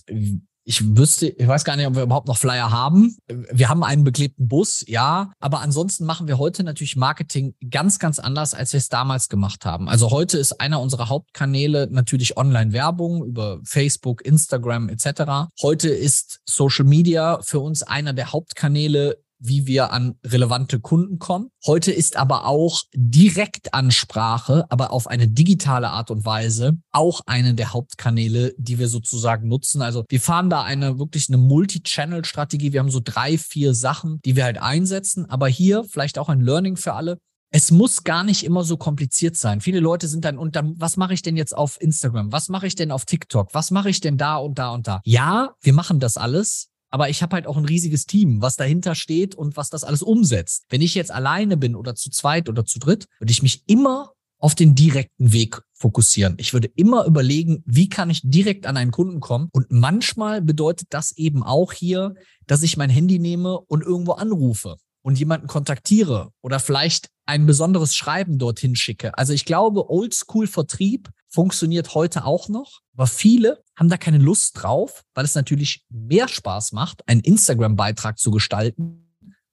ich 0.65 0.97
wüsste, 0.97 1.27
ich 1.27 1.47
weiß 1.47 1.63
gar 1.63 1.75
nicht, 1.75 1.85
ob 1.85 1.95
wir 1.95 2.03
überhaupt 2.03 2.27
noch 2.27 2.37
Flyer 2.37 2.71
haben. 2.71 3.15
Wir 3.27 3.69
haben 3.69 3.83
einen 3.83 4.03
beklebten 4.03 4.47
Bus, 4.47 4.83
ja, 4.87 5.31
aber 5.39 5.61
ansonsten 5.61 6.05
machen 6.05 6.27
wir 6.27 6.39
heute 6.39 6.63
natürlich 6.63 6.95
Marketing 6.95 7.53
ganz, 7.69 7.99
ganz 7.99 8.17
anders, 8.17 8.55
als 8.55 8.73
wir 8.73 8.79
es 8.79 8.89
damals 8.89 9.29
gemacht 9.29 9.63
haben. 9.63 9.87
Also 9.87 10.09
heute 10.09 10.39
ist 10.39 10.59
einer 10.59 10.81
unserer 10.81 11.07
Hauptkanäle 11.07 11.87
natürlich 11.91 12.35
Online-Werbung 12.35 13.23
über 13.23 13.59
Facebook, 13.63 14.25
Instagram 14.25 14.89
etc. 14.89 15.51
Heute 15.61 15.89
ist 15.89 16.41
Social 16.45 16.85
Media 16.85 17.39
für 17.43 17.59
uns 17.59 17.83
einer 17.83 18.13
der 18.13 18.31
Hauptkanäle 18.31 19.23
wie 19.39 19.67
wir 19.67 19.91
an 19.91 20.15
relevante 20.23 20.79
Kunden 20.79 21.19
kommen. 21.19 21.49
Heute 21.65 21.91
ist 21.91 22.17
aber 22.17 22.45
auch 22.45 22.83
Direktansprache, 22.93 24.65
aber 24.69 24.91
auf 24.91 25.07
eine 25.07 25.27
digitale 25.27 25.89
Art 25.89 26.11
und 26.11 26.25
Weise 26.25 26.77
auch 26.91 27.21
eine 27.25 27.53
der 27.53 27.73
Hauptkanäle, 27.73 28.53
die 28.57 28.79
wir 28.79 28.87
sozusagen 28.87 29.47
nutzen. 29.47 29.81
Also 29.81 30.05
wir 30.09 30.21
fahren 30.21 30.49
da 30.49 30.63
eine 30.63 30.99
wirklich 30.99 31.29
eine 31.29 31.37
Multi-Channel-Strategie. 31.37 32.73
Wir 32.73 32.79
haben 32.79 32.91
so 32.91 33.01
drei, 33.03 33.37
vier 33.37 33.73
Sachen, 33.73 34.19
die 34.25 34.35
wir 34.35 34.43
halt 34.43 34.61
einsetzen. 34.61 35.29
Aber 35.29 35.47
hier 35.47 35.83
vielleicht 35.83 36.17
auch 36.17 36.29
ein 36.29 36.41
Learning 36.41 36.77
für 36.77 36.93
alle. 36.93 37.17
Es 37.51 37.71
muss 37.71 38.03
gar 38.03 38.23
nicht 38.23 38.43
immer 38.43 38.63
so 38.63 38.75
kompliziert 38.75 39.37
sein. 39.37 39.61
Viele 39.61 39.79
Leute 39.79 40.07
sind 40.07 40.25
dann, 40.25 40.37
und 40.37 40.55
dann, 40.57 40.73
was 40.77 40.97
mache 40.97 41.13
ich 41.13 41.21
denn 41.21 41.37
jetzt 41.37 41.55
auf 41.55 41.79
Instagram? 41.79 42.31
Was 42.31 42.49
mache 42.49 42.67
ich 42.67 42.75
denn 42.75 42.91
auf 42.91 43.05
TikTok? 43.05 43.53
Was 43.53 43.71
mache 43.71 43.89
ich 43.89 44.01
denn 44.01 44.17
da 44.17 44.37
und 44.37 44.59
da 44.59 44.71
und 44.71 44.87
da? 44.87 44.99
Ja, 45.05 45.53
wir 45.61 45.73
machen 45.73 45.99
das 45.99 46.17
alles 46.17 46.69
aber 46.95 47.09
ich 47.09 47.21
habe 47.21 47.35
halt 47.35 47.45
auch 47.45 47.57
ein 47.57 47.65
riesiges 47.65 48.05
Team, 48.05 48.41
was 48.41 48.55
dahinter 48.55 48.95
steht 48.95 49.35
und 49.35 49.57
was 49.57 49.69
das 49.69 49.83
alles 49.83 50.01
umsetzt. 50.01 50.63
Wenn 50.69 50.81
ich 50.81 50.95
jetzt 50.95 51.11
alleine 51.11 51.57
bin 51.57 51.75
oder 51.75 51.93
zu 51.93 52.09
zweit 52.09 52.47
oder 52.47 52.63
zu 52.63 52.79
dritt, 52.79 53.07
würde 53.19 53.31
ich 53.31 53.43
mich 53.43 53.63
immer 53.67 54.13
auf 54.39 54.55
den 54.55 54.75
direkten 54.75 55.33
Weg 55.33 55.59
fokussieren. 55.73 56.35
Ich 56.37 56.53
würde 56.53 56.71
immer 56.73 57.03
überlegen, 57.03 57.61
wie 57.65 57.89
kann 57.89 58.09
ich 58.09 58.21
direkt 58.23 58.65
an 58.65 58.77
einen 58.77 58.91
Kunden 58.91 59.19
kommen? 59.19 59.49
Und 59.51 59.65
manchmal 59.71 60.41
bedeutet 60.41 60.87
das 60.91 61.11
eben 61.17 61.43
auch 61.43 61.73
hier, 61.73 62.15
dass 62.47 62.63
ich 62.63 62.77
mein 62.77 62.89
Handy 62.89 63.19
nehme 63.19 63.59
und 63.59 63.83
irgendwo 63.83 64.13
anrufe 64.13 64.77
und 65.01 65.19
jemanden 65.19 65.47
kontaktiere 65.47 66.29
oder 66.41 66.61
vielleicht 66.61 67.09
ein 67.25 67.45
besonderes 67.45 67.95
Schreiben 67.95 68.37
dorthin 68.37 68.75
schicke. 68.75 69.17
Also 69.17 69.33
ich 69.33 69.45
glaube, 69.45 69.89
Oldschool-Vertrieb 69.89 71.09
funktioniert 71.27 71.93
heute 71.93 72.25
auch 72.25 72.47
noch, 72.49 72.79
aber 72.93 73.07
viele 73.07 73.63
haben 73.75 73.89
da 73.89 73.97
keine 73.97 74.19
Lust 74.19 74.61
drauf, 74.61 75.03
weil 75.13 75.25
es 75.25 75.35
natürlich 75.35 75.85
mehr 75.89 76.27
Spaß 76.27 76.71
macht, 76.71 77.07
einen 77.07 77.21
Instagram-Beitrag 77.21 78.17
zu 78.17 78.31
gestalten, 78.31 79.05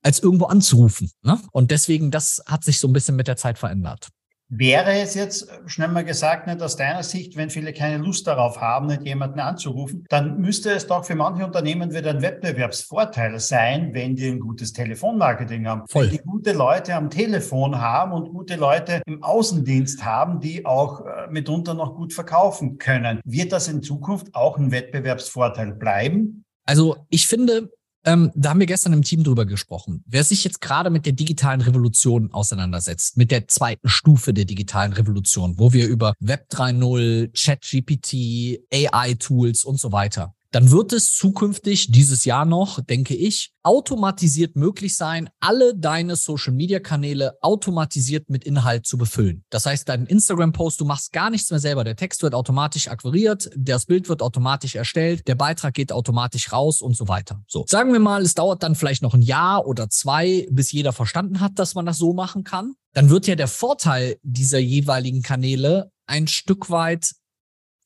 als 0.02 0.20
irgendwo 0.20 0.46
anzurufen. 0.46 1.10
Ne? 1.22 1.40
Und 1.52 1.70
deswegen, 1.70 2.10
das 2.10 2.42
hat 2.46 2.64
sich 2.64 2.78
so 2.78 2.88
ein 2.88 2.92
bisschen 2.92 3.16
mit 3.16 3.28
der 3.28 3.36
Zeit 3.36 3.58
verändert. 3.58 4.08
Wäre 4.54 5.00
es 5.00 5.14
jetzt, 5.14 5.48
äh, 5.48 5.66
schnell 5.66 5.88
mal 5.88 6.04
gesagt, 6.04 6.46
nicht 6.46 6.60
aus 6.60 6.76
deiner 6.76 7.02
Sicht, 7.02 7.36
wenn 7.36 7.48
viele 7.48 7.72
keine 7.72 7.96
Lust 7.96 8.26
darauf 8.26 8.60
haben, 8.60 8.86
nicht 8.86 9.02
jemanden 9.02 9.40
anzurufen, 9.40 10.04
dann 10.10 10.42
müsste 10.42 10.72
es 10.72 10.86
doch 10.86 11.06
für 11.06 11.14
manche 11.14 11.46
Unternehmen 11.46 11.94
wieder 11.94 12.10
ein 12.10 12.20
Wettbewerbsvorteil 12.20 13.40
sein, 13.40 13.94
wenn 13.94 14.14
die 14.14 14.28
ein 14.28 14.40
gutes 14.40 14.74
Telefonmarketing 14.74 15.66
haben. 15.66 15.88
Voll. 15.88 16.04
Wenn 16.04 16.10
die 16.10 16.18
gute 16.18 16.52
Leute 16.52 16.94
am 16.94 17.08
Telefon 17.08 17.80
haben 17.80 18.12
und 18.12 18.28
gute 18.28 18.56
Leute 18.56 19.00
im 19.06 19.22
Außendienst 19.22 20.04
haben, 20.04 20.38
die 20.40 20.66
auch 20.66 21.00
äh, 21.00 21.30
mitunter 21.30 21.72
noch 21.72 21.94
gut 21.94 22.12
verkaufen 22.12 22.76
können. 22.76 23.20
Wird 23.24 23.52
das 23.52 23.68
in 23.68 23.82
Zukunft 23.82 24.34
auch 24.34 24.58
ein 24.58 24.70
Wettbewerbsvorteil 24.70 25.72
bleiben? 25.72 26.44
Also 26.66 26.96
ich 27.08 27.26
finde, 27.26 27.70
ähm, 28.04 28.30
da 28.34 28.50
haben 28.50 28.60
wir 28.60 28.66
gestern 28.66 28.92
im 28.92 29.02
Team 29.02 29.24
drüber 29.24 29.46
gesprochen. 29.46 30.02
Wer 30.06 30.24
sich 30.24 30.44
jetzt 30.44 30.60
gerade 30.60 30.90
mit 30.90 31.06
der 31.06 31.12
digitalen 31.12 31.60
Revolution 31.60 32.32
auseinandersetzt, 32.32 33.16
mit 33.16 33.30
der 33.30 33.48
zweiten 33.48 33.88
Stufe 33.88 34.34
der 34.34 34.44
digitalen 34.44 34.92
Revolution, 34.92 35.58
wo 35.58 35.72
wir 35.72 35.86
über 35.86 36.14
Web 36.20 36.46
3.0, 36.50 37.30
ChatGPT, 37.32 38.64
AI-Tools 38.72 39.64
und 39.64 39.78
so 39.78 39.92
weiter 39.92 40.34
dann 40.52 40.70
wird 40.70 40.92
es 40.92 41.14
zukünftig 41.14 41.90
dieses 41.90 42.24
Jahr 42.24 42.44
noch, 42.44 42.80
denke 42.80 43.14
ich, 43.14 43.52
automatisiert 43.62 44.54
möglich 44.54 44.96
sein, 44.96 45.30
alle 45.40 45.74
deine 45.74 46.14
Social-Media-Kanäle 46.14 47.38
automatisiert 47.40 48.28
mit 48.28 48.44
Inhalt 48.44 48.86
zu 48.86 48.98
befüllen. 48.98 49.44
Das 49.50 49.66
heißt, 49.66 49.88
dein 49.88 50.06
Instagram-Post, 50.06 50.80
du 50.80 50.84
machst 50.84 51.12
gar 51.12 51.30
nichts 51.30 51.50
mehr 51.50 51.60
selber. 51.60 51.84
Der 51.84 51.96
Text 51.96 52.22
wird 52.22 52.34
automatisch 52.34 52.88
akquiriert, 52.88 53.50
das 53.56 53.86
Bild 53.86 54.08
wird 54.08 54.20
automatisch 54.20 54.74
erstellt, 54.74 55.26
der 55.26 55.36
Beitrag 55.36 55.74
geht 55.74 55.90
automatisch 55.90 56.52
raus 56.52 56.82
und 56.82 56.96
so 56.96 57.08
weiter. 57.08 57.42
So, 57.46 57.64
sagen 57.66 57.92
wir 57.92 58.00
mal, 58.00 58.22
es 58.22 58.34
dauert 58.34 58.62
dann 58.62 58.74
vielleicht 58.74 59.02
noch 59.02 59.14
ein 59.14 59.22
Jahr 59.22 59.66
oder 59.66 59.88
zwei, 59.88 60.46
bis 60.50 60.70
jeder 60.70 60.92
verstanden 60.92 61.40
hat, 61.40 61.58
dass 61.58 61.74
man 61.74 61.86
das 61.86 61.98
so 61.98 62.12
machen 62.12 62.44
kann. 62.44 62.74
Dann 62.92 63.08
wird 63.08 63.26
ja 63.26 63.36
der 63.36 63.48
Vorteil 63.48 64.18
dieser 64.22 64.58
jeweiligen 64.58 65.22
Kanäle 65.22 65.90
ein 66.06 66.28
Stück 66.28 66.68
weit 66.68 67.12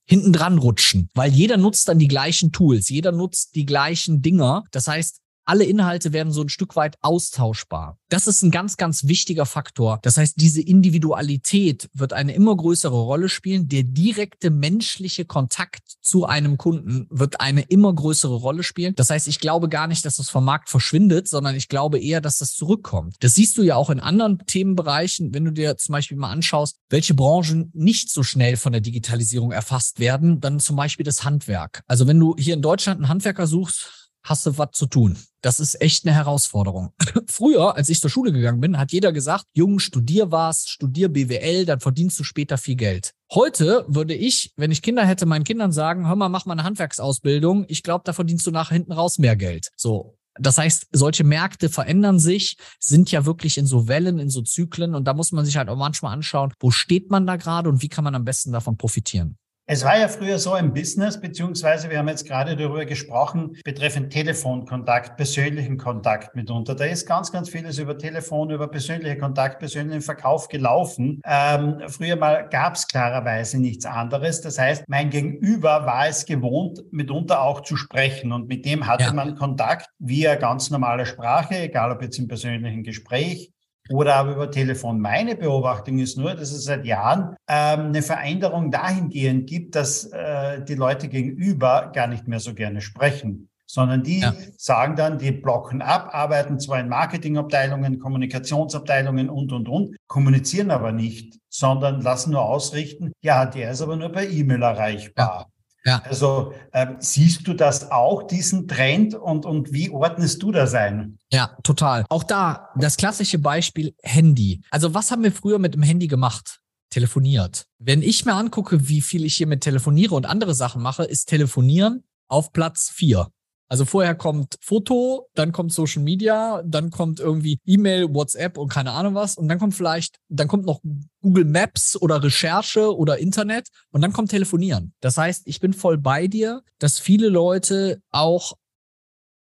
hinten 0.08 0.32
dran 0.32 0.58
rutschen, 0.58 1.10
weil 1.14 1.32
jeder 1.32 1.56
nutzt 1.56 1.88
dann 1.88 1.98
die 1.98 2.08
gleichen 2.08 2.52
Tools, 2.52 2.88
jeder 2.88 3.12
nutzt 3.12 3.54
die 3.54 3.66
gleichen 3.66 4.22
Dinger. 4.22 4.64
Das 4.70 4.88
heißt, 4.88 5.20
alle 5.46 5.64
Inhalte 5.64 6.12
werden 6.12 6.32
so 6.32 6.42
ein 6.42 6.48
Stück 6.48 6.76
weit 6.76 6.96
austauschbar. 7.00 7.98
Das 8.08 8.26
ist 8.26 8.42
ein 8.42 8.50
ganz, 8.50 8.76
ganz 8.76 9.06
wichtiger 9.06 9.46
Faktor. 9.46 9.98
Das 10.02 10.16
heißt, 10.16 10.34
diese 10.36 10.60
Individualität 10.60 11.88
wird 11.94 12.12
eine 12.12 12.34
immer 12.34 12.56
größere 12.56 12.94
Rolle 12.96 13.28
spielen. 13.28 13.68
Der 13.68 13.82
direkte 13.82 14.50
menschliche 14.50 15.24
Kontakt 15.24 15.82
zu 16.02 16.26
einem 16.26 16.58
Kunden 16.58 17.06
wird 17.10 17.40
eine 17.40 17.62
immer 17.62 17.92
größere 17.92 18.34
Rolle 18.34 18.62
spielen. 18.62 18.94
Das 18.96 19.10
heißt, 19.10 19.28
ich 19.28 19.40
glaube 19.40 19.68
gar 19.68 19.86
nicht, 19.86 20.04
dass 20.04 20.16
das 20.16 20.30
vom 20.30 20.44
Markt 20.44 20.68
verschwindet, 20.68 21.28
sondern 21.28 21.54
ich 21.54 21.68
glaube 21.68 21.98
eher, 21.98 22.20
dass 22.20 22.38
das 22.38 22.52
zurückkommt. 22.52 23.16
Das 23.20 23.34
siehst 23.34 23.56
du 23.58 23.62
ja 23.62 23.76
auch 23.76 23.90
in 23.90 24.00
anderen 24.00 24.38
Themenbereichen, 24.46 25.32
wenn 25.34 25.44
du 25.44 25.52
dir 25.52 25.76
zum 25.76 25.92
Beispiel 25.92 26.16
mal 26.16 26.30
anschaust, 26.30 26.76
welche 26.90 27.14
Branchen 27.14 27.70
nicht 27.74 28.10
so 28.10 28.22
schnell 28.22 28.56
von 28.56 28.72
der 28.72 28.80
Digitalisierung 28.80 29.52
erfasst 29.52 29.98
werden, 29.98 30.40
dann 30.40 30.60
zum 30.60 30.76
Beispiel 30.76 31.04
das 31.04 31.24
Handwerk. 31.24 31.82
Also 31.86 32.06
wenn 32.06 32.20
du 32.20 32.34
hier 32.38 32.54
in 32.54 32.62
Deutschland 32.62 32.98
einen 32.98 33.08
Handwerker 33.08 33.46
suchst, 33.46 34.05
hast 34.26 34.44
du 34.46 34.58
was 34.58 34.70
zu 34.72 34.86
tun. 34.86 35.16
Das 35.40 35.60
ist 35.60 35.80
echt 35.80 36.04
eine 36.04 36.14
Herausforderung. 36.14 36.92
Früher, 37.28 37.76
als 37.76 37.88
ich 37.88 38.00
zur 38.00 38.10
Schule 38.10 38.32
gegangen 38.32 38.60
bin, 38.60 38.78
hat 38.78 38.92
jeder 38.92 39.12
gesagt, 39.12 39.44
Jung, 39.54 39.78
studier 39.78 40.30
was, 40.30 40.66
studier 40.66 41.08
BWL, 41.08 41.64
dann 41.64 41.80
verdienst 41.80 42.18
du 42.18 42.24
später 42.24 42.58
viel 42.58 42.76
Geld. 42.76 43.12
Heute 43.32 43.84
würde 43.88 44.14
ich, 44.14 44.52
wenn 44.56 44.70
ich 44.70 44.82
Kinder 44.82 45.06
hätte, 45.06 45.26
meinen 45.26 45.44
Kindern 45.44 45.72
sagen, 45.72 46.06
hör 46.06 46.16
mal, 46.16 46.28
mach 46.28 46.46
mal 46.46 46.52
eine 46.52 46.64
Handwerksausbildung. 46.64 47.64
Ich 47.68 47.82
glaube, 47.82 48.02
da 48.04 48.12
verdienst 48.12 48.46
du 48.46 48.50
nachher 48.50 48.74
hinten 48.74 48.92
raus 48.92 49.18
mehr 49.18 49.36
Geld. 49.36 49.70
So. 49.76 50.18
Das 50.38 50.58
heißt, 50.58 50.88
solche 50.92 51.24
Märkte 51.24 51.70
verändern 51.70 52.18
sich, 52.18 52.58
sind 52.78 53.10
ja 53.10 53.24
wirklich 53.24 53.56
in 53.56 53.66
so 53.66 53.88
Wellen, 53.88 54.18
in 54.18 54.28
so 54.28 54.42
Zyklen 54.42 54.94
und 54.94 55.04
da 55.04 55.14
muss 55.14 55.32
man 55.32 55.46
sich 55.46 55.56
halt 55.56 55.70
auch 55.70 55.76
manchmal 55.76 56.12
anschauen, 56.12 56.52
wo 56.60 56.70
steht 56.70 57.10
man 57.10 57.26
da 57.26 57.36
gerade 57.36 57.70
und 57.70 57.80
wie 57.82 57.88
kann 57.88 58.04
man 58.04 58.14
am 58.14 58.24
besten 58.24 58.52
davon 58.52 58.76
profitieren. 58.76 59.38
Es 59.68 59.84
war 59.84 59.98
ja 59.98 60.06
früher 60.06 60.38
so 60.38 60.54
im 60.54 60.72
Business, 60.72 61.20
beziehungsweise 61.20 61.90
wir 61.90 61.98
haben 61.98 62.06
jetzt 62.06 62.24
gerade 62.24 62.54
darüber 62.54 62.84
gesprochen, 62.84 63.56
betreffend 63.64 64.12
Telefonkontakt, 64.12 65.16
persönlichen 65.16 65.76
Kontakt 65.76 66.36
mitunter. 66.36 66.76
Da 66.76 66.84
ist 66.84 67.04
ganz, 67.04 67.32
ganz 67.32 67.50
vieles 67.50 67.80
über 67.80 67.98
Telefon, 67.98 68.50
über 68.50 68.68
persönliche 68.68 69.18
Kontakt, 69.18 69.58
persönlichen 69.58 70.02
Verkauf 70.02 70.46
gelaufen. 70.46 71.20
Ähm, 71.24 71.82
früher 71.88 72.14
mal 72.14 72.48
gab 72.48 72.76
es 72.76 72.86
klarerweise 72.86 73.58
nichts 73.58 73.86
anderes. 73.86 74.40
Das 74.40 74.56
heißt, 74.56 74.84
mein 74.86 75.10
Gegenüber 75.10 75.84
war 75.84 76.06
es 76.06 76.26
gewohnt, 76.26 76.84
mitunter 76.92 77.42
auch 77.42 77.62
zu 77.62 77.76
sprechen 77.76 78.30
und 78.30 78.46
mit 78.46 78.64
dem 78.64 78.86
hatte 78.86 79.02
ja. 79.06 79.12
man 79.12 79.34
Kontakt 79.34 79.88
via 79.98 80.36
ganz 80.36 80.70
normale 80.70 81.06
Sprache, 81.06 81.56
egal 81.56 81.90
ob 81.90 82.02
jetzt 82.02 82.20
im 82.20 82.28
persönlichen 82.28 82.84
Gespräch 82.84 83.50
oder 83.90 84.16
aber 84.16 84.32
über 84.32 84.50
Telefon. 84.50 85.00
Meine 85.00 85.36
Beobachtung 85.36 85.98
ist 85.98 86.18
nur, 86.18 86.34
dass 86.34 86.52
es 86.52 86.64
seit 86.64 86.84
Jahren 86.84 87.36
ähm, 87.48 87.86
eine 87.86 88.02
Veränderung 88.02 88.70
dahingehend 88.70 89.48
gibt, 89.48 89.74
dass 89.74 90.06
äh, 90.06 90.62
die 90.64 90.74
Leute 90.74 91.08
gegenüber 91.08 91.90
gar 91.94 92.06
nicht 92.06 92.28
mehr 92.28 92.40
so 92.40 92.54
gerne 92.54 92.80
sprechen 92.80 93.48
sondern 93.68 94.02
die 94.02 94.20
ja. 94.20 94.32
sagen 94.56 94.96
dann, 94.96 95.18
die 95.18 95.32
blocken 95.32 95.82
ab, 95.82 96.10
arbeiten 96.12 96.60
zwar 96.60 96.80
in 96.80 96.88
Marketingabteilungen, 96.88 97.98
Kommunikationsabteilungen 97.98 99.28
und, 99.28 99.52
und, 99.52 99.68
und, 99.68 99.96
kommunizieren 100.06 100.70
aber 100.70 100.92
nicht, 100.92 101.38
sondern 101.48 102.00
lassen 102.00 102.30
nur 102.30 102.42
ausrichten, 102.42 103.12
ja, 103.20 103.44
der 103.44 103.72
ist 103.72 103.82
aber 103.82 103.96
nur 103.96 104.10
per 104.10 104.28
E-Mail 104.28 104.62
erreichbar. 104.62 105.46
Ja. 105.48 105.55
Also 106.04 106.52
äh, 106.72 106.86
siehst 106.98 107.46
du 107.46 107.54
das 107.54 107.90
auch, 107.90 108.24
diesen 108.24 108.66
Trend 108.66 109.14
und, 109.14 109.46
und 109.46 109.72
wie 109.72 109.90
ordnest 109.90 110.42
du 110.42 110.50
das 110.50 110.74
ein? 110.74 111.18
Ja, 111.32 111.56
total. 111.62 112.04
Auch 112.08 112.24
da 112.24 112.70
das 112.76 112.96
klassische 112.96 113.38
Beispiel 113.38 113.94
Handy. 114.02 114.62
Also 114.70 114.94
was 114.94 115.10
haben 115.10 115.22
wir 115.22 115.32
früher 115.32 115.58
mit 115.58 115.74
dem 115.74 115.82
Handy 115.82 116.08
gemacht? 116.08 116.60
Telefoniert. 116.90 117.66
Wenn 117.78 118.02
ich 118.02 118.24
mir 118.24 118.34
angucke, 118.34 118.88
wie 118.88 119.00
viel 119.00 119.24
ich 119.24 119.36
hier 119.36 119.46
mit 119.46 119.60
telefoniere 119.60 120.14
und 120.14 120.26
andere 120.26 120.54
Sachen 120.54 120.82
mache, 120.82 121.04
ist 121.04 121.28
Telefonieren 121.28 122.04
auf 122.28 122.52
Platz 122.52 122.90
vier. 122.90 123.28
Also 123.68 123.84
vorher 123.84 124.14
kommt 124.14 124.58
Foto, 124.60 125.28
dann 125.34 125.50
kommt 125.50 125.72
Social 125.72 126.02
Media, 126.02 126.62
dann 126.64 126.90
kommt 126.90 127.18
irgendwie 127.18 127.58
E-Mail, 127.64 128.14
WhatsApp 128.14 128.58
und 128.58 128.68
keine 128.68 128.92
Ahnung 128.92 129.14
was. 129.14 129.36
Und 129.36 129.48
dann 129.48 129.58
kommt 129.58 129.74
vielleicht, 129.74 130.18
dann 130.28 130.46
kommt 130.46 130.66
noch 130.66 130.80
Google 131.20 131.44
Maps 131.44 132.00
oder 132.00 132.22
Recherche 132.22 132.96
oder 132.96 133.18
Internet 133.18 133.68
und 133.90 134.02
dann 134.02 134.12
kommt 134.12 134.30
Telefonieren. 134.30 134.94
Das 135.00 135.18
heißt, 135.18 135.46
ich 135.46 135.58
bin 135.60 135.72
voll 135.72 135.98
bei 135.98 136.28
dir, 136.28 136.62
dass 136.78 136.98
viele 137.00 137.28
Leute 137.28 138.00
auch 138.10 138.54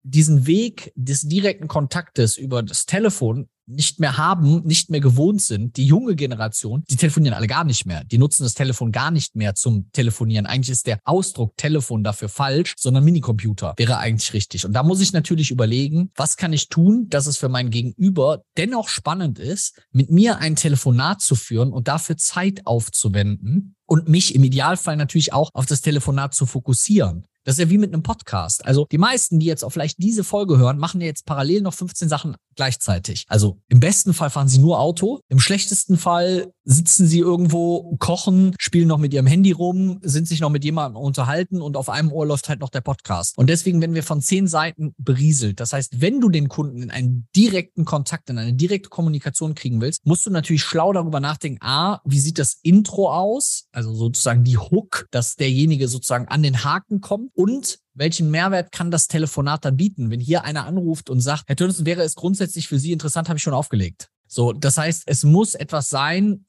diesen 0.02 0.46
Weg 0.46 0.92
des 0.94 1.22
direkten 1.22 1.68
Kontaktes 1.68 2.36
über 2.36 2.62
das 2.62 2.86
Telefon 2.86 3.48
nicht 3.66 4.00
mehr 4.00 4.16
haben, 4.16 4.62
nicht 4.64 4.90
mehr 4.90 5.00
gewohnt 5.00 5.42
sind. 5.42 5.76
Die 5.76 5.86
junge 5.86 6.16
Generation, 6.16 6.84
die 6.88 6.96
telefonieren 6.96 7.34
alle 7.34 7.46
gar 7.46 7.64
nicht 7.64 7.86
mehr. 7.86 8.04
Die 8.04 8.18
nutzen 8.18 8.42
das 8.42 8.54
Telefon 8.54 8.92
gar 8.92 9.10
nicht 9.10 9.36
mehr 9.36 9.54
zum 9.54 9.90
Telefonieren. 9.92 10.46
Eigentlich 10.46 10.70
ist 10.70 10.86
der 10.86 10.98
Ausdruck 11.04 11.56
Telefon 11.56 12.04
dafür 12.04 12.28
falsch, 12.28 12.74
sondern 12.76 13.04
Minicomputer 13.04 13.74
wäre 13.76 13.98
eigentlich 13.98 14.32
richtig. 14.32 14.66
Und 14.66 14.72
da 14.72 14.82
muss 14.82 15.00
ich 15.00 15.12
natürlich 15.12 15.50
überlegen, 15.50 16.10
was 16.14 16.36
kann 16.36 16.52
ich 16.52 16.68
tun, 16.68 17.08
dass 17.08 17.26
es 17.26 17.36
für 17.36 17.48
mein 17.48 17.70
Gegenüber 17.70 18.42
dennoch 18.56 18.88
spannend 18.88 19.38
ist, 19.38 19.80
mit 19.92 20.10
mir 20.10 20.38
ein 20.38 20.56
Telefonat 20.56 21.20
zu 21.20 21.34
führen 21.34 21.72
und 21.72 21.88
dafür 21.88 22.16
Zeit 22.16 22.66
aufzuwenden 22.66 23.74
und 23.86 24.08
mich 24.08 24.34
im 24.34 24.44
Idealfall 24.44 24.96
natürlich 24.96 25.32
auch 25.32 25.50
auf 25.52 25.66
das 25.66 25.80
Telefonat 25.80 26.34
zu 26.34 26.46
fokussieren. 26.46 27.26
Das 27.44 27.56
ist 27.56 27.60
ja 27.60 27.70
wie 27.70 27.78
mit 27.78 27.92
einem 27.92 28.02
Podcast. 28.02 28.64
Also 28.64 28.86
die 28.90 28.98
meisten, 28.98 29.38
die 29.38 29.46
jetzt 29.46 29.64
auch 29.64 29.70
vielleicht 29.70 30.02
diese 30.02 30.24
Folge 30.24 30.56
hören, 30.58 30.78
machen 30.78 31.00
ja 31.00 31.06
jetzt 31.06 31.26
parallel 31.26 31.60
noch 31.60 31.74
15 31.74 32.08
Sachen 32.08 32.36
gleichzeitig. 32.56 33.26
Also 33.28 33.58
im 33.68 33.80
besten 33.80 34.14
Fall 34.14 34.30
fahren 34.30 34.48
sie 34.48 34.58
nur 34.58 34.80
Auto, 34.80 35.20
im 35.28 35.40
schlechtesten 35.40 35.96
Fall 35.96 36.52
sitzen 36.64 37.06
sie 37.06 37.18
irgendwo, 37.18 37.96
kochen, 37.98 38.54
spielen 38.58 38.88
noch 38.88 38.98
mit 38.98 39.12
ihrem 39.12 39.26
Handy 39.26 39.52
rum, 39.52 39.98
sind 40.02 40.26
sich 40.26 40.40
noch 40.40 40.50
mit 40.50 40.64
jemandem 40.64 41.02
unterhalten 41.02 41.60
und 41.60 41.76
auf 41.76 41.90
einem 41.90 42.10
Ohr 42.10 42.26
läuft 42.26 42.48
halt 42.48 42.60
noch 42.60 42.70
der 42.70 42.80
Podcast. 42.80 43.36
Und 43.36 43.50
deswegen 43.50 43.80
werden 43.80 43.94
wir 43.94 44.02
von 44.02 44.22
zehn 44.22 44.46
Seiten 44.46 44.94
berieselt. 44.96 45.60
Das 45.60 45.72
heißt, 45.72 46.00
wenn 46.00 46.20
du 46.20 46.30
den 46.30 46.48
Kunden 46.48 46.82
in 46.82 46.90
einen 46.90 47.28
direkten 47.36 47.84
Kontakt, 47.84 48.30
in 48.30 48.38
eine 48.38 48.54
direkte 48.54 48.88
Kommunikation 48.88 49.54
kriegen 49.54 49.80
willst, 49.80 50.06
musst 50.06 50.24
du 50.24 50.30
natürlich 50.30 50.62
schlau 50.62 50.92
darüber 50.92 51.20
nachdenken, 51.20 51.58
a, 51.60 52.00
wie 52.04 52.20
sieht 52.20 52.38
das 52.38 52.58
Intro 52.62 53.12
aus? 53.12 53.66
Also 53.72 53.92
sozusagen 53.94 54.44
die 54.44 54.56
Hook, 54.56 55.06
dass 55.10 55.36
derjenige 55.36 55.88
sozusagen 55.88 56.28
an 56.28 56.42
den 56.42 56.64
Haken 56.64 57.00
kommt 57.00 57.33
und 57.34 57.78
welchen 57.94 58.30
Mehrwert 58.30 58.72
kann 58.72 58.90
das 58.90 59.08
Telefonat 59.08 59.64
dann 59.64 59.76
bieten? 59.76 60.10
Wenn 60.10 60.20
hier 60.20 60.44
einer 60.44 60.66
anruft 60.66 61.10
und 61.10 61.20
sagt, 61.20 61.44
Herr 61.46 61.56
Tönnissen, 61.56 61.86
wäre 61.86 62.02
es 62.02 62.14
grundsätzlich 62.14 62.68
für 62.68 62.78
Sie 62.78 62.92
interessant, 62.92 63.28
habe 63.28 63.36
ich 63.36 63.42
schon 63.42 63.54
aufgelegt. 63.54 64.08
So, 64.26 64.52
das 64.52 64.78
heißt, 64.78 65.04
es 65.06 65.24
muss 65.24 65.54
etwas 65.54 65.90
sein, 65.90 66.46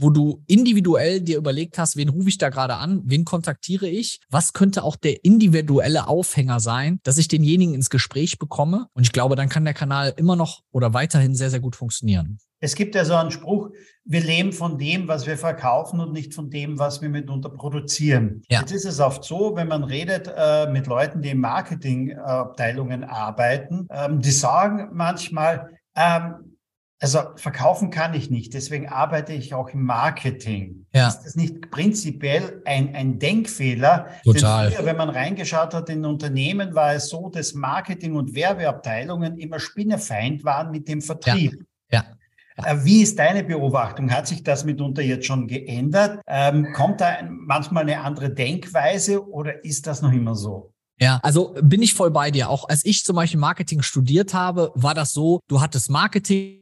wo 0.00 0.10
du 0.10 0.42
individuell 0.46 1.20
dir 1.20 1.38
überlegt 1.38 1.78
hast, 1.78 1.96
wen 1.96 2.08
rufe 2.08 2.28
ich 2.28 2.38
da 2.38 2.50
gerade 2.50 2.76
an, 2.76 3.02
wen 3.04 3.24
kontaktiere 3.24 3.88
ich, 3.88 4.20
was 4.30 4.52
könnte 4.52 4.84
auch 4.84 4.96
der 4.96 5.24
individuelle 5.24 6.06
Aufhänger 6.06 6.60
sein, 6.60 7.00
dass 7.02 7.18
ich 7.18 7.28
denjenigen 7.28 7.74
ins 7.74 7.90
Gespräch 7.90 8.38
bekomme. 8.38 8.86
Und 8.92 9.02
ich 9.02 9.12
glaube, 9.12 9.34
dann 9.34 9.48
kann 9.48 9.64
der 9.64 9.74
Kanal 9.74 10.14
immer 10.16 10.36
noch 10.36 10.62
oder 10.70 10.94
weiterhin 10.94 11.34
sehr, 11.34 11.50
sehr 11.50 11.60
gut 11.60 11.74
funktionieren. 11.74 12.38
Es 12.60 12.74
gibt 12.74 12.94
ja 12.94 13.04
so 13.04 13.14
einen 13.14 13.30
Spruch, 13.30 13.70
wir 14.04 14.20
leben 14.20 14.52
von 14.52 14.78
dem, 14.78 15.06
was 15.06 15.26
wir 15.26 15.36
verkaufen 15.36 16.00
und 16.00 16.12
nicht 16.12 16.34
von 16.34 16.50
dem, 16.50 16.78
was 16.78 17.02
wir 17.02 17.08
mitunter 17.08 17.50
produzieren. 17.50 18.42
Ja. 18.48 18.60
Jetzt 18.60 18.72
ist 18.72 18.84
es 18.86 19.00
oft 19.00 19.22
so, 19.22 19.54
wenn 19.54 19.68
man 19.68 19.84
redet 19.84 20.32
äh, 20.34 20.66
mit 20.70 20.86
Leuten, 20.86 21.22
die 21.22 21.30
in 21.30 21.40
Marketingabteilungen 21.40 23.04
arbeiten, 23.04 23.86
ähm, 23.90 24.20
die 24.20 24.30
sagen 24.30 24.88
manchmal, 24.92 25.70
ähm, 25.94 26.56
also 27.00 27.20
verkaufen 27.36 27.90
kann 27.90 28.14
ich 28.14 28.28
nicht, 28.28 28.54
deswegen 28.54 28.88
arbeite 28.88 29.32
ich 29.32 29.54
auch 29.54 29.68
im 29.68 29.84
Marketing. 29.84 30.86
Ja. 30.92 31.08
Ist 31.08 31.20
das 31.20 31.36
nicht 31.36 31.70
prinzipiell 31.70 32.60
ein, 32.64 32.94
ein 32.96 33.20
Denkfehler? 33.20 34.08
Total. 34.24 34.72
Früher, 34.72 34.84
wenn 34.84 34.96
man 34.96 35.10
reingeschaut 35.10 35.74
hat 35.74 35.88
in 35.90 36.04
Unternehmen, 36.04 36.74
war 36.74 36.94
es 36.94 37.08
so, 37.08 37.28
dass 37.28 37.54
Marketing- 37.54 38.16
und 38.16 38.34
Werbeabteilungen 38.34 39.38
immer 39.38 39.60
Spinnefeind 39.60 40.44
waren 40.44 40.72
mit 40.72 40.88
dem 40.88 41.00
Vertrieb. 41.00 41.64
Ja. 41.92 42.00
ja. 42.00 42.17
Äh, 42.64 42.76
wie 42.84 43.02
ist 43.02 43.18
deine 43.18 43.44
Beobachtung? 43.44 44.10
Hat 44.10 44.26
sich 44.26 44.42
das 44.42 44.64
mitunter 44.64 45.02
jetzt 45.02 45.26
schon 45.26 45.46
geändert? 45.46 46.20
Ähm, 46.26 46.72
kommt 46.74 47.00
da 47.00 47.18
manchmal 47.28 47.84
eine 47.84 48.00
andere 48.00 48.30
Denkweise 48.30 49.26
oder 49.28 49.64
ist 49.64 49.86
das 49.86 50.02
noch 50.02 50.12
immer 50.12 50.34
so? 50.34 50.72
Ja, 51.00 51.20
also 51.22 51.54
bin 51.62 51.80
ich 51.82 51.94
voll 51.94 52.10
bei 52.10 52.30
dir. 52.30 52.50
Auch 52.50 52.68
als 52.68 52.84
ich 52.84 53.04
zum 53.04 53.16
Beispiel 53.16 53.38
Marketing 53.38 53.82
studiert 53.82 54.34
habe, 54.34 54.72
war 54.74 54.94
das 54.94 55.12
so, 55.12 55.40
du 55.46 55.60
hattest 55.60 55.90
Marketing 55.90 56.58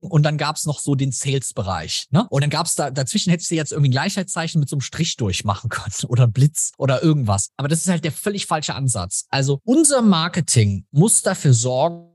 und 0.00 0.22
dann 0.22 0.38
gab's 0.38 0.64
noch 0.64 0.78
so 0.78 0.94
den 0.94 1.12
Sales-Bereich. 1.12 2.06
Ne? 2.10 2.26
Und 2.30 2.42
dann 2.42 2.50
gab's 2.50 2.74
da, 2.74 2.90
dazwischen 2.90 3.30
hättest 3.30 3.50
du 3.50 3.56
jetzt 3.56 3.72
irgendwie 3.72 3.88
ein 3.88 3.92
Gleichheitszeichen 3.92 4.60
mit 4.60 4.68
so 4.68 4.76
einem 4.76 4.80
Strich 4.80 5.16
durchmachen 5.16 5.68
können 5.70 5.92
oder 6.06 6.26
Blitz 6.26 6.72
oder 6.78 7.02
irgendwas. 7.02 7.50
Aber 7.56 7.68
das 7.68 7.80
ist 7.80 7.88
halt 7.88 8.04
der 8.04 8.12
völlig 8.12 8.46
falsche 8.46 8.74
Ansatz. 8.74 9.26
Also 9.28 9.60
unser 9.64 10.02
Marketing 10.02 10.86
muss 10.90 11.22
dafür 11.22 11.52
sorgen, 11.52 12.09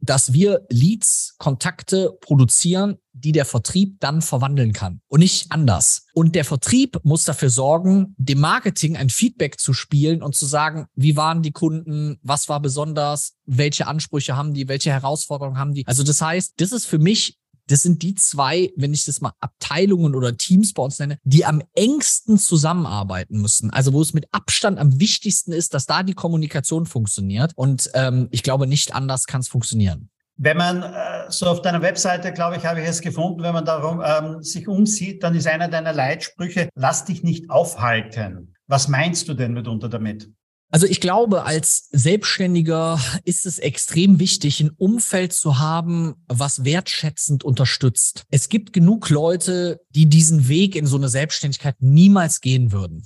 dass 0.00 0.32
wir 0.32 0.66
Leads, 0.70 1.34
Kontakte 1.38 2.16
produzieren, 2.20 2.98
die 3.12 3.32
der 3.32 3.44
Vertrieb 3.44 4.00
dann 4.00 4.22
verwandeln 4.22 4.72
kann 4.72 5.00
und 5.08 5.20
nicht 5.20 5.50
anders. 5.50 6.06
Und 6.14 6.34
der 6.34 6.44
Vertrieb 6.44 6.98
muss 7.02 7.24
dafür 7.24 7.50
sorgen, 7.50 8.14
dem 8.16 8.40
Marketing 8.40 8.96
ein 8.96 9.10
Feedback 9.10 9.58
zu 9.58 9.72
spielen 9.72 10.22
und 10.22 10.34
zu 10.34 10.46
sagen, 10.46 10.86
wie 10.94 11.16
waren 11.16 11.42
die 11.42 11.52
Kunden, 11.52 12.18
was 12.22 12.48
war 12.48 12.60
besonders, 12.60 13.34
welche 13.46 13.86
Ansprüche 13.86 14.36
haben 14.36 14.54
die, 14.54 14.68
welche 14.68 14.90
Herausforderungen 14.90 15.58
haben 15.58 15.74
die. 15.74 15.86
Also 15.86 16.02
das 16.02 16.22
heißt, 16.22 16.54
das 16.58 16.72
ist 16.72 16.86
für 16.86 16.98
mich 16.98 17.39
das 17.70 17.82
sind 17.82 18.02
die 18.02 18.14
zwei, 18.16 18.72
wenn 18.76 18.92
ich 18.92 19.04
das 19.04 19.20
mal 19.20 19.32
Abteilungen 19.40 20.14
oder 20.14 20.36
Teams 20.36 20.74
bei 20.74 20.82
uns 20.82 20.98
nenne, 20.98 21.18
die 21.22 21.44
am 21.44 21.62
engsten 21.74 22.36
zusammenarbeiten 22.36 23.40
müssen. 23.40 23.70
Also 23.70 23.92
wo 23.92 24.02
es 24.02 24.12
mit 24.12 24.26
Abstand 24.32 24.78
am 24.78 24.98
wichtigsten 24.98 25.52
ist, 25.52 25.72
dass 25.74 25.86
da 25.86 26.02
die 26.02 26.14
Kommunikation 26.14 26.86
funktioniert. 26.86 27.52
Und 27.54 27.90
ähm, 27.94 28.28
ich 28.32 28.42
glaube, 28.42 28.66
nicht 28.66 28.94
anders 28.94 29.26
kann 29.26 29.40
es 29.40 29.48
funktionieren. 29.48 30.10
Wenn 30.36 30.56
man 30.56 30.82
äh, 30.82 31.30
so 31.30 31.46
auf 31.46 31.62
deiner 31.62 31.82
Webseite, 31.82 32.32
glaube 32.32 32.56
ich, 32.56 32.64
habe 32.64 32.80
ich 32.80 32.88
es 32.88 33.02
gefunden, 33.02 33.42
wenn 33.42 33.52
man 33.52 33.66
darum 33.66 34.02
ähm, 34.04 34.42
sich 34.42 34.66
umsieht, 34.66 35.22
dann 35.22 35.34
ist 35.34 35.46
einer 35.46 35.68
deiner 35.68 35.92
Leitsprüche, 35.92 36.70
lass 36.74 37.04
dich 37.04 37.22
nicht 37.22 37.50
aufhalten. 37.50 38.54
Was 38.66 38.88
meinst 38.88 39.28
du 39.28 39.34
denn 39.34 39.52
mitunter 39.52 39.88
damit? 39.88 40.30
Also 40.72 40.86
ich 40.86 41.00
glaube, 41.00 41.44
als 41.44 41.88
Selbstständiger 41.90 43.00
ist 43.24 43.44
es 43.44 43.58
extrem 43.58 44.20
wichtig, 44.20 44.60
ein 44.60 44.70
Umfeld 44.70 45.32
zu 45.32 45.58
haben, 45.58 46.14
was 46.28 46.64
wertschätzend 46.64 47.42
unterstützt. 47.42 48.24
Es 48.30 48.48
gibt 48.48 48.72
genug 48.72 49.10
Leute, 49.10 49.80
die 49.90 50.06
diesen 50.06 50.48
Weg 50.48 50.76
in 50.76 50.86
so 50.86 50.96
eine 50.96 51.08
Selbstständigkeit 51.08 51.76
niemals 51.80 52.40
gehen 52.40 52.70
würden. 52.70 53.04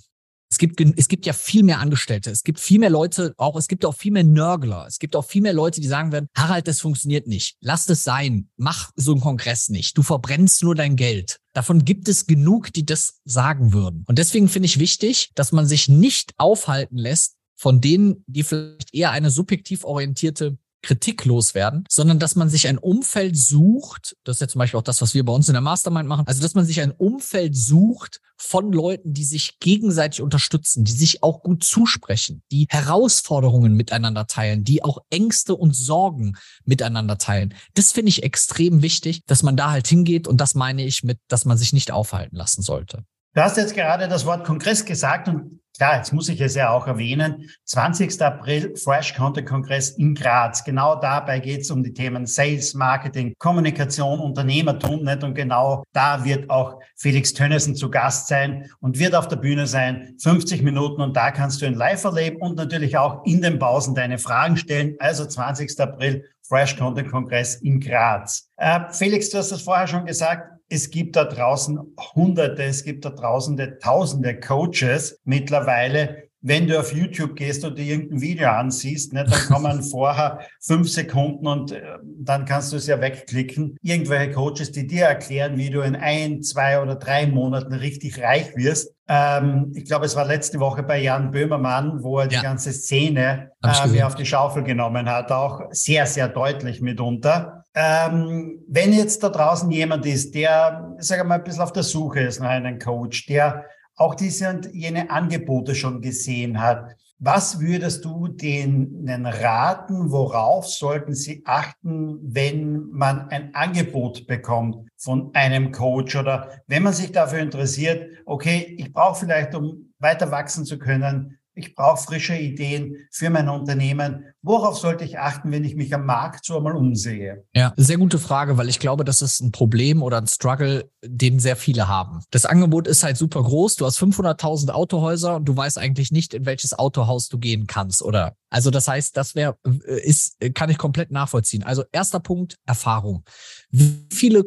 Es 0.51 0.59
gibt, 0.59 0.81
es 0.81 1.09
gibt 1.09 1.27
ja 1.27 1.33
viel 1.33 1.65
mehr 1.65 1.81
Angestellte. 1.81 2.31
Es 2.31 2.45
gibt 2.45 2.61
viel 2.61 2.79
mehr 2.79 2.91
Leute, 2.91 3.35
auch, 3.39 3.57
es 3.57 3.67
gibt 3.67 3.85
auch 3.85 3.95
viel 3.95 4.13
mehr 4.13 4.23
Nörgler. 4.23 4.87
Es 4.87 5.01
gibt 5.01 5.17
auch 5.17 5.25
viel 5.25 5.43
mehr 5.43 5.53
Leute, 5.53 5.81
die 5.81 5.89
sagen 5.89 6.13
werden, 6.13 6.29
Harald, 6.37 6.69
das 6.69 6.81
funktioniert 6.81 7.27
nicht. 7.27 7.57
Lass 7.61 7.89
es 7.89 8.05
sein. 8.05 8.49
Mach 8.57 8.91
so 8.95 9.13
einen 9.13 9.21
Kongress 9.21 9.69
nicht. 9.69 9.99
Du 9.99 10.03
verbrennst 10.05 10.63
nur 10.63 10.77
dein 10.77 10.95
Geld. 10.95 11.41
Davon 11.55 11.85
gibt 11.85 12.09
es 12.09 12.27
genug, 12.27 12.73
die 12.73 12.87
das 12.87 13.21
sagen 13.25 13.73
würden. 13.73 14.05
Und 14.07 14.19
deswegen 14.19 14.49
finde 14.49 14.67
ich 14.67 14.79
wichtig, 14.79 15.33
dass 15.35 15.51
man 15.51 15.67
sich 15.67 15.89
nicht 15.89 16.35
aufhalten 16.37 16.99
lässt 16.99 17.35
von 17.55 17.81
denen, 17.81 18.25
die 18.27 18.43
vielleicht 18.43 18.95
eher 18.95 19.11
eine 19.11 19.31
subjektiv 19.31 19.85
orientierte 19.85 20.59
Kritik 20.85 21.25
loswerden, 21.25 21.85
sondern 21.89 22.19
dass 22.19 22.37
man 22.37 22.49
sich 22.49 22.69
ein 22.69 22.79
Umfeld 22.79 23.37
sucht, 23.37 24.17
das 24.23 24.37
ist 24.37 24.41
ja 24.41 24.49
zum 24.49 24.59
Beispiel 24.61 24.79
auch 24.79 24.85
das, 24.85 25.01
was 25.01 25.15
wir 25.15 25.25
bei 25.25 25.33
uns 25.33 25.49
in 25.49 25.55
der 25.55 25.63
Mastermind 25.63 26.09
machen, 26.09 26.27
also 26.27 26.43
dass 26.43 26.55
man 26.55 26.67
sich 26.67 26.81
ein 26.81 26.93
Umfeld 26.93 27.57
sucht 27.57 28.21
von 28.37 28.71
Leuten, 28.71 29.15
die 29.15 29.25
sich 29.25 29.59
gegenseitig 29.61 30.21
unterstützen, 30.21 30.85
die 30.85 30.93
sich 30.93 31.23
auch 31.23 31.43
gut 31.43 31.65
zusprechen, 31.65 32.43
die 32.53 32.67
Herausforderungen 32.69 33.75
miteinander 33.75 34.27
teilen, 34.27 34.65
die 34.65 34.85
auch 34.85 34.99
Ängste 35.11 35.57
und 35.57 35.75
Sorgen 35.75 36.37
miteinander 36.65 37.17
teilen. 37.17 37.55
Das 37.75 37.93
finde 37.93 38.11
ich 38.11 38.23
extrem 38.23 38.83
wichtig, 38.83 39.23
dass 39.27 39.43
man 39.43 39.57
da 39.57 39.71
halt 39.71 39.87
hingeht 39.87 40.29
und 40.29 40.41
das 40.41 40.55
meine 40.55 40.85
ich 40.85 41.03
mit, 41.03 41.19
dass 41.29 41.47
man 41.47 41.57
sich 41.57 41.73
nicht 41.73 41.91
aufhalten 41.91 42.37
lassen 42.37 42.63
sollte. 42.63 43.05
Du 43.35 43.41
hast 43.41 43.57
jetzt 43.57 43.75
gerade 43.75 44.07
das 44.07 44.27
Wort 44.27 44.45
Kongress 44.45 44.85
gesagt 44.85 45.29
und 45.29 45.61
klar, 45.77 45.97
jetzt 45.97 46.13
muss 46.13 46.29
ich 46.29 46.41
es 46.41 46.55
ja 46.55 46.71
auch 46.71 46.87
erwähnen. 46.87 47.51
20. 47.65 48.21
April 48.23 48.77
Fresh 48.77 49.15
Content 49.15 49.49
Kongress 49.49 49.91
in 49.91 50.15
Graz. 50.15 50.65
Genau 50.65 50.97
dabei 50.97 51.41
geht 51.41 51.63
es 51.63 51.71
um 51.71 51.83
die 51.83 51.93
Themen 51.93 52.27
Sales, 52.27 52.75
Marketing, 52.75 53.35
Kommunikation, 53.39 54.21
Unternehmertum. 54.21 55.05
Nicht? 55.05 55.25
Und 55.25 55.35
genau 55.35 55.85
da 55.93 56.25
wird 56.25 56.49
auch 56.51 56.81
Felix 56.97 57.33
Tönnissen 57.33 57.75
zu 57.75 57.91
Gast 57.91 58.29
sein 58.29 58.71
und 58.81 58.99
wird 58.99 59.15
auf 59.15 59.29
der 59.29 59.37
Bühne 59.37 59.67
sein. 59.67 60.15
50 60.23 60.63
Minuten 60.63 61.01
und 61.01 61.17
da 61.17 61.31
kannst 61.31 61.61
du 61.61 61.67
ihn 61.67 61.75
live 61.75 62.05
erleben 62.05 62.37
und 62.41 62.57
natürlich 62.57 62.97
auch 62.97 63.25
in 63.25 63.43
den 63.43 63.59
Pausen 63.59 63.95
deine 63.95 64.19
Fragen 64.19 64.57
stellen. 64.57 64.97
Also 64.99 65.27
20. 65.27 65.79
April 65.81 66.25
Fresh 66.47 66.77
Content 66.77 67.11
Kongress 67.11 67.57
in 67.57 67.81
Graz. 67.81 68.49
Äh, 68.57 68.81
Felix, 68.91 69.31
du 69.31 69.39
hast 69.39 69.51
das 69.51 69.63
vorher 69.63 69.87
schon 69.87 70.05
gesagt 70.05 70.54
es 70.69 70.91
gibt 70.91 71.17
da 71.17 71.25
draußen 71.25 71.79
Hunderte, 72.15 72.65
es 72.65 72.85
gibt 72.85 73.05
da 73.05 73.11
draußen 73.11 73.57
Tausende 73.81 74.41
Coaches 74.41 75.21
mittlerweile. 75.25 76.29
Wenn 76.47 76.67
du 76.69 76.79
auf 76.79 76.93
YouTube 76.93 77.37
gehst 77.37 77.65
und 77.65 77.79
dir 77.79 77.87
irgendein 77.87 78.21
Video 78.21 78.51
ansiehst, 78.51 79.15
ne, 79.15 79.25
dann 79.25 79.41
kommen 79.49 79.83
vorher 79.91 80.41
fünf 80.61 80.91
Sekunden 80.91 81.47
und 81.47 81.73
äh, 81.73 81.81
dann 82.19 82.45
kannst 82.45 82.71
du 82.71 82.77
es 82.77 82.87
ja 82.87 83.01
wegklicken. 83.01 83.79
Irgendwelche 83.81 84.33
Coaches, 84.33 84.71
die 84.71 84.87
dir 84.87 85.07
erklären, 85.07 85.57
wie 85.57 85.71
du 85.71 85.81
in 85.81 85.97
ein, 85.97 86.43
zwei 86.43 86.83
oder 86.83 86.97
drei 86.97 87.27
Monaten 87.27 87.73
richtig 87.73 88.21
reich 88.21 88.55
wirst. 88.57 88.95
Ähm, 89.09 89.73
ich 89.75 89.87
glaube, 89.87 90.05
es 90.05 90.17
war 90.17 90.27
letzte 90.27 90.61
Woche 90.61 90.83
bei 90.83 91.01
Jan 91.01 91.31
Böhmermann, 91.31 92.03
wo 92.03 92.19
er 92.19 92.31
ja. 92.31 92.41
die 92.41 92.45
ganze 92.45 92.75
Szene 92.75 93.51
äh, 93.63 93.89
mir 93.89 94.07
auf 94.07 94.15
die 94.15 94.27
Schaufel 94.27 94.65
genommen 94.65 95.09
hat, 95.09 95.33
auch 95.33 95.63
sehr, 95.71 96.05
sehr 96.05 96.29
deutlich 96.29 96.83
mitunter. 96.83 97.65
Ähm, 97.75 98.63
wenn 98.69 98.93
jetzt 98.93 99.23
da 99.23 99.31
draußen 99.31 99.71
jemand 99.71 100.05
ist, 100.05 100.35
der, 100.35 100.95
sage 100.99 101.25
mal, 101.25 101.37
ein 101.37 101.45
bisschen 101.45 101.63
auf 101.63 101.73
der 101.73 101.83
Suche 101.85 102.21
ist 102.21 102.41
nach 102.41 102.51
einem 102.51 102.79
Coach, 102.79 103.25
der 103.27 103.65
auch 103.97 104.15
diese 104.15 104.51
und 104.51 104.75
jene 104.75 105.11
Angebote 105.11 105.75
schon 105.75 106.01
gesehen 106.01 106.61
hat, 106.61 106.97
Was 107.21 107.61
würdest 107.61 108.05
du 108.05 108.29
denen 108.29 109.25
raten? 109.25 110.11
Worauf 110.11 110.67
sollten 110.67 111.15
sie 111.15 111.43
achten, 111.47 112.19
wenn 112.23 112.91
man 112.91 113.29
ein 113.31 113.55
Angebot 113.55 114.27
bekommt 114.27 114.89
von 114.97 115.31
einem 115.35 115.71
Coach 115.71 116.17
oder 116.17 116.51
wenn 116.67 116.83
man 116.83 116.93
sich 116.93 117.13
dafür 117.13 117.39
interessiert, 117.39 118.11
okay, 118.27 118.75
ich 118.79 118.93
brauche 118.93 119.21
vielleicht, 119.21 119.55
um 119.55 119.95
weiter 120.01 120.31
wachsen 120.33 120.65
zu 120.65 120.79
können, 120.79 121.39
ich 121.55 121.75
brauche 121.75 122.03
frische 122.03 122.37
Ideen 122.37 122.97
für 123.11 123.31
mein 123.31 123.49
Unternehmen. 123.49 124.25
Worauf 124.43 124.79
sollte 124.79 125.05
ich 125.05 125.19
achten, 125.19 125.53
wenn 125.53 125.65
ich 125.65 125.77
mich 125.77 125.95
am 125.95 126.05
Markt 126.05 126.45
so 126.45 126.57
einmal 126.57 126.77
umsehe? 126.77 127.45
Ja, 127.55 127.73
sehr 127.77 127.97
gute 127.97 128.19
Frage, 128.19 128.57
weil 128.59 128.69
ich 128.69 128.81
glaube, 128.81 129.05
das 129.05 129.23
ist 129.23 129.41
ein 129.41 129.53
Problem 129.53 130.03
oder 130.03 130.19
ein 130.19 130.27
Struggle, 130.27 130.91
den 131.05 131.39
sehr 131.39 131.57
viele 131.57 131.89
haben. 131.89 132.21
Das 132.31 132.45
Angebot 132.45 132.89
ist 132.89 133.05
halt 133.05 133.17
super 133.17 133.43
groß. 133.43 133.77
Du 133.77 133.87
hast 133.87 133.99
500.000 134.01 134.71
Autohäuser 134.71 135.37
und 135.37 135.45
du 135.45 135.57
weißt 135.57 135.79
eigentlich 135.79 136.11
nicht, 136.11 136.35
in 136.35 136.45
welches 136.45 136.77
Autohaus 136.79 137.29
du 137.29 137.39
gehen 137.39 137.67
kannst 137.67 138.03
oder 138.03 138.37
also 138.51 138.71
das 138.71 138.87
heißt, 138.87 139.17
das 139.17 139.35
wäre 139.35 139.57
ist 139.85 140.37
kann 140.55 140.71
ich 140.71 140.79
komplett 140.79 141.11
nachvollziehen. 141.11 141.65
Also 141.65 141.85
erster 141.91 142.21
Punkt 142.21 142.57
Erfahrung. 142.67 143.25
Wie 143.71 144.07
viele 144.13 144.45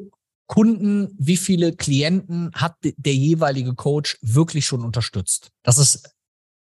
Kunden, 0.48 1.10
wie 1.18 1.36
viele 1.36 1.74
Klienten 1.76 2.52
hat 2.54 2.76
der 2.82 3.14
jeweilige 3.14 3.76
Coach 3.76 4.18
wirklich 4.22 4.66
schon 4.66 4.84
unterstützt? 4.84 5.52
Das 5.62 5.78
ist 5.78 6.17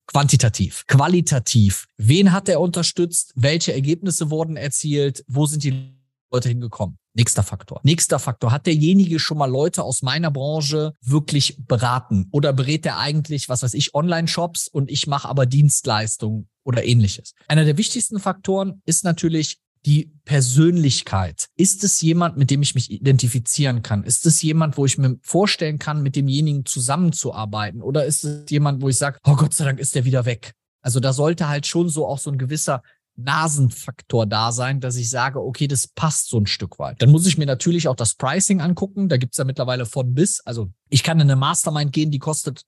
Quantitativ, 0.08 0.86
qualitativ. 0.88 1.88
Wen 1.98 2.32
hat 2.32 2.48
er 2.50 2.62
unterstützt? 2.62 3.34
Welche 3.36 3.74
Ergebnisse 3.74 4.30
wurden 4.30 4.56
erzielt? 4.56 5.24
Wo 5.28 5.46
sind 5.46 5.64
die 5.64 5.96
Leute 6.32 6.50
hingekommen? 6.50 6.98
Nächster 7.14 7.44
Faktor. 7.44 7.80
Nächster 7.84 8.20
Faktor. 8.20 8.52
Hat 8.52 8.66
derjenige 8.66 9.20
schon 9.20 9.38
mal 9.38 9.50
Leute 9.50 9.84
aus 9.84 10.02
meiner 10.02 10.32
Branche 10.32 10.94
wirklich 11.02 11.58
beraten? 11.66 12.28
Oder 12.32 12.52
berät 12.52 12.86
er 12.86 12.98
eigentlich, 12.98 13.48
was 13.48 13.64
weiß 13.64 13.74
ich, 13.74 13.96
Online-Shops 13.96 14.68
und 14.68 14.92
ich 14.92 15.08
mache 15.08 15.30
aber 15.30 15.46
Dienstleistungen 15.46 16.50
oder 16.66 16.84
ähnliches? 16.84 17.34
Einer 17.48 17.64
der 17.64 17.78
wichtigsten 17.78 18.20
Faktoren 18.20 18.82
ist 18.86 19.06
natürlich 19.06 19.60
die 19.86 20.12
Persönlichkeit. 20.26 21.48
Ist 21.56 21.84
es 21.84 22.02
jemand, 22.02 22.38
mit 22.38 22.50
dem 22.50 22.62
ich 22.62 22.74
mich 22.74 22.90
identifizieren 22.90 23.84
kann? 23.84 24.04
Ist 24.04 24.26
es 24.26 24.42
jemand, 24.42 24.78
wo 24.78 24.86
ich 24.86 24.98
mir 24.98 25.18
vorstellen 25.22 25.78
kann, 25.78 26.02
mit 26.02 26.16
demjenigen 26.16 26.66
zusammenzuarbeiten? 26.66 27.82
Oder 27.82 28.06
ist 28.06 28.24
es 28.24 28.50
jemand, 28.50 28.82
wo 28.82 28.90
ich 28.90 28.98
sage, 28.98 29.20
oh 29.26 29.36
Gott 29.36 29.54
sei 29.54 29.66
Dank 29.66 29.80
ist 29.80 29.96
der 29.96 30.06
wieder 30.06 30.26
weg? 30.26 30.54
Also 30.82 31.00
da 31.00 31.14
sollte 31.14 31.48
halt 31.48 31.68
schon 31.68 31.90
so 31.90 32.08
auch 32.08 32.20
so 32.20 32.32
ein 32.32 32.38
gewisser 32.38 32.82
Nasenfaktor 33.16 34.26
da 34.26 34.52
sein, 34.52 34.82
dass 34.82 34.98
ich 34.98 35.10
sage, 35.10 35.40
okay, 35.42 35.68
das 35.68 35.88
passt 35.88 36.30
so 36.30 36.38
ein 36.38 36.48
Stück 36.48 36.80
weit. 36.80 37.02
Dann 37.02 37.12
muss 37.12 37.26
ich 37.26 37.38
mir 37.38 37.46
natürlich 37.46 37.88
auch 37.88 37.96
das 37.96 38.16
Pricing 38.16 38.62
angucken. 38.62 39.08
Da 39.08 39.18
gibt's 39.18 39.38
ja 39.38 39.46
mittlerweile 39.46 39.86
von 39.86 40.14
bis. 40.14 40.42
Also 40.42 40.70
ich 40.90 41.04
kann 41.04 41.20
in 41.20 41.30
eine 41.30 41.36
Mastermind 41.36 41.94
gehen, 41.94 42.12
die 42.12 42.20
kostet 42.20 42.64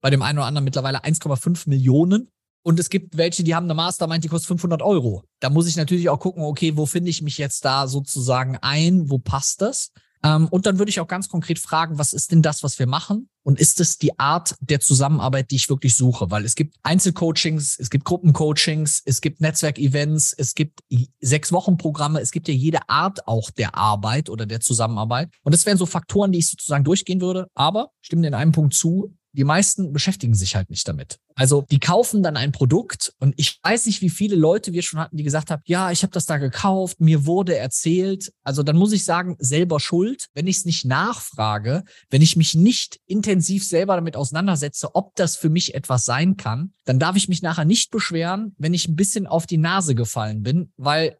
bei 0.00 0.10
dem 0.10 0.22
einen 0.22 0.38
oder 0.38 0.46
anderen 0.46 0.64
mittlerweile 0.64 1.02
1,5 1.02 1.68
Millionen. 1.68 2.30
Und 2.62 2.78
es 2.78 2.90
gibt 2.90 3.16
welche, 3.16 3.44
die 3.44 3.54
haben 3.54 3.64
eine 3.64 3.74
Mastermind, 3.74 4.24
die 4.24 4.28
kostet 4.28 4.48
500 4.48 4.82
Euro. 4.82 5.22
Da 5.40 5.50
muss 5.50 5.68
ich 5.68 5.76
natürlich 5.76 6.08
auch 6.08 6.18
gucken, 6.18 6.42
okay, 6.42 6.76
wo 6.76 6.86
finde 6.86 7.10
ich 7.10 7.22
mich 7.22 7.38
jetzt 7.38 7.64
da 7.64 7.86
sozusagen 7.86 8.58
ein? 8.60 9.08
Wo 9.10 9.18
passt 9.18 9.62
das? 9.62 9.92
Ähm, 10.24 10.48
und 10.48 10.66
dann 10.66 10.78
würde 10.78 10.90
ich 10.90 11.00
auch 11.00 11.06
ganz 11.06 11.28
konkret 11.28 11.58
fragen, 11.58 11.98
was 11.98 12.12
ist 12.12 12.32
denn 12.32 12.42
das, 12.42 12.62
was 12.62 12.78
wir 12.78 12.86
machen? 12.86 13.28
Und 13.44 13.58
ist 13.58 13.80
es 13.80 13.98
die 13.98 14.18
Art 14.18 14.56
der 14.60 14.80
Zusammenarbeit, 14.80 15.50
die 15.50 15.56
ich 15.56 15.70
wirklich 15.70 15.96
suche? 15.96 16.30
Weil 16.30 16.44
es 16.44 16.54
gibt 16.54 16.76
Einzelcoachings, 16.82 17.78
es 17.78 17.88
gibt 17.88 18.04
Gruppencoachings, 18.04 19.02
es 19.04 19.20
gibt 19.20 19.40
Netzwerkevents, 19.40 20.34
es 20.36 20.54
gibt 20.54 20.80
sechs 21.20 21.52
Wochen 21.52 21.78
Programme, 21.78 22.20
es 22.20 22.30
gibt 22.30 22.48
ja 22.48 22.54
jede 22.54 22.88
Art 22.88 23.26
auch 23.26 23.50
der 23.50 23.74
Arbeit 23.76 24.28
oder 24.28 24.44
der 24.44 24.60
Zusammenarbeit. 24.60 25.30
Und 25.44 25.54
das 25.54 25.64
wären 25.66 25.78
so 25.78 25.86
Faktoren, 25.86 26.32
die 26.32 26.40
ich 26.40 26.50
sozusagen 26.50 26.84
durchgehen 26.84 27.20
würde. 27.20 27.46
Aber 27.54 27.90
stimmen 28.02 28.24
in 28.24 28.34
einem 28.34 28.52
Punkt 28.52 28.74
zu, 28.74 29.14
die 29.38 29.44
meisten 29.44 29.92
beschäftigen 29.92 30.34
sich 30.34 30.56
halt 30.56 30.68
nicht 30.68 30.88
damit. 30.88 31.20
Also 31.36 31.64
die 31.70 31.78
kaufen 31.78 32.24
dann 32.24 32.36
ein 32.36 32.50
Produkt 32.50 33.14
und 33.20 33.34
ich 33.36 33.60
weiß 33.62 33.86
nicht, 33.86 34.02
wie 34.02 34.10
viele 34.10 34.34
Leute 34.34 34.72
wir 34.72 34.82
schon 34.82 34.98
hatten, 34.98 35.16
die 35.16 35.22
gesagt 35.22 35.52
haben, 35.52 35.62
ja, 35.64 35.92
ich 35.92 36.02
habe 36.02 36.10
das 36.10 36.26
da 36.26 36.38
gekauft, 36.38 37.00
mir 37.00 37.24
wurde 37.24 37.56
erzählt. 37.56 38.32
Also 38.42 38.64
dann 38.64 38.76
muss 38.76 38.92
ich 38.92 39.04
sagen, 39.04 39.36
selber 39.38 39.78
schuld, 39.78 40.26
wenn 40.34 40.48
ich 40.48 40.56
es 40.56 40.64
nicht 40.64 40.84
nachfrage, 40.84 41.84
wenn 42.10 42.20
ich 42.20 42.34
mich 42.34 42.56
nicht 42.56 42.98
intensiv 43.06 43.64
selber 43.64 43.94
damit 43.94 44.16
auseinandersetze, 44.16 44.96
ob 44.96 45.14
das 45.14 45.36
für 45.36 45.50
mich 45.50 45.72
etwas 45.72 46.04
sein 46.04 46.36
kann, 46.36 46.72
dann 46.84 46.98
darf 46.98 47.14
ich 47.14 47.28
mich 47.28 47.40
nachher 47.40 47.64
nicht 47.64 47.92
beschweren, 47.92 48.56
wenn 48.58 48.74
ich 48.74 48.88
ein 48.88 48.96
bisschen 48.96 49.28
auf 49.28 49.46
die 49.46 49.58
Nase 49.58 49.94
gefallen 49.94 50.42
bin, 50.42 50.72
weil 50.76 51.16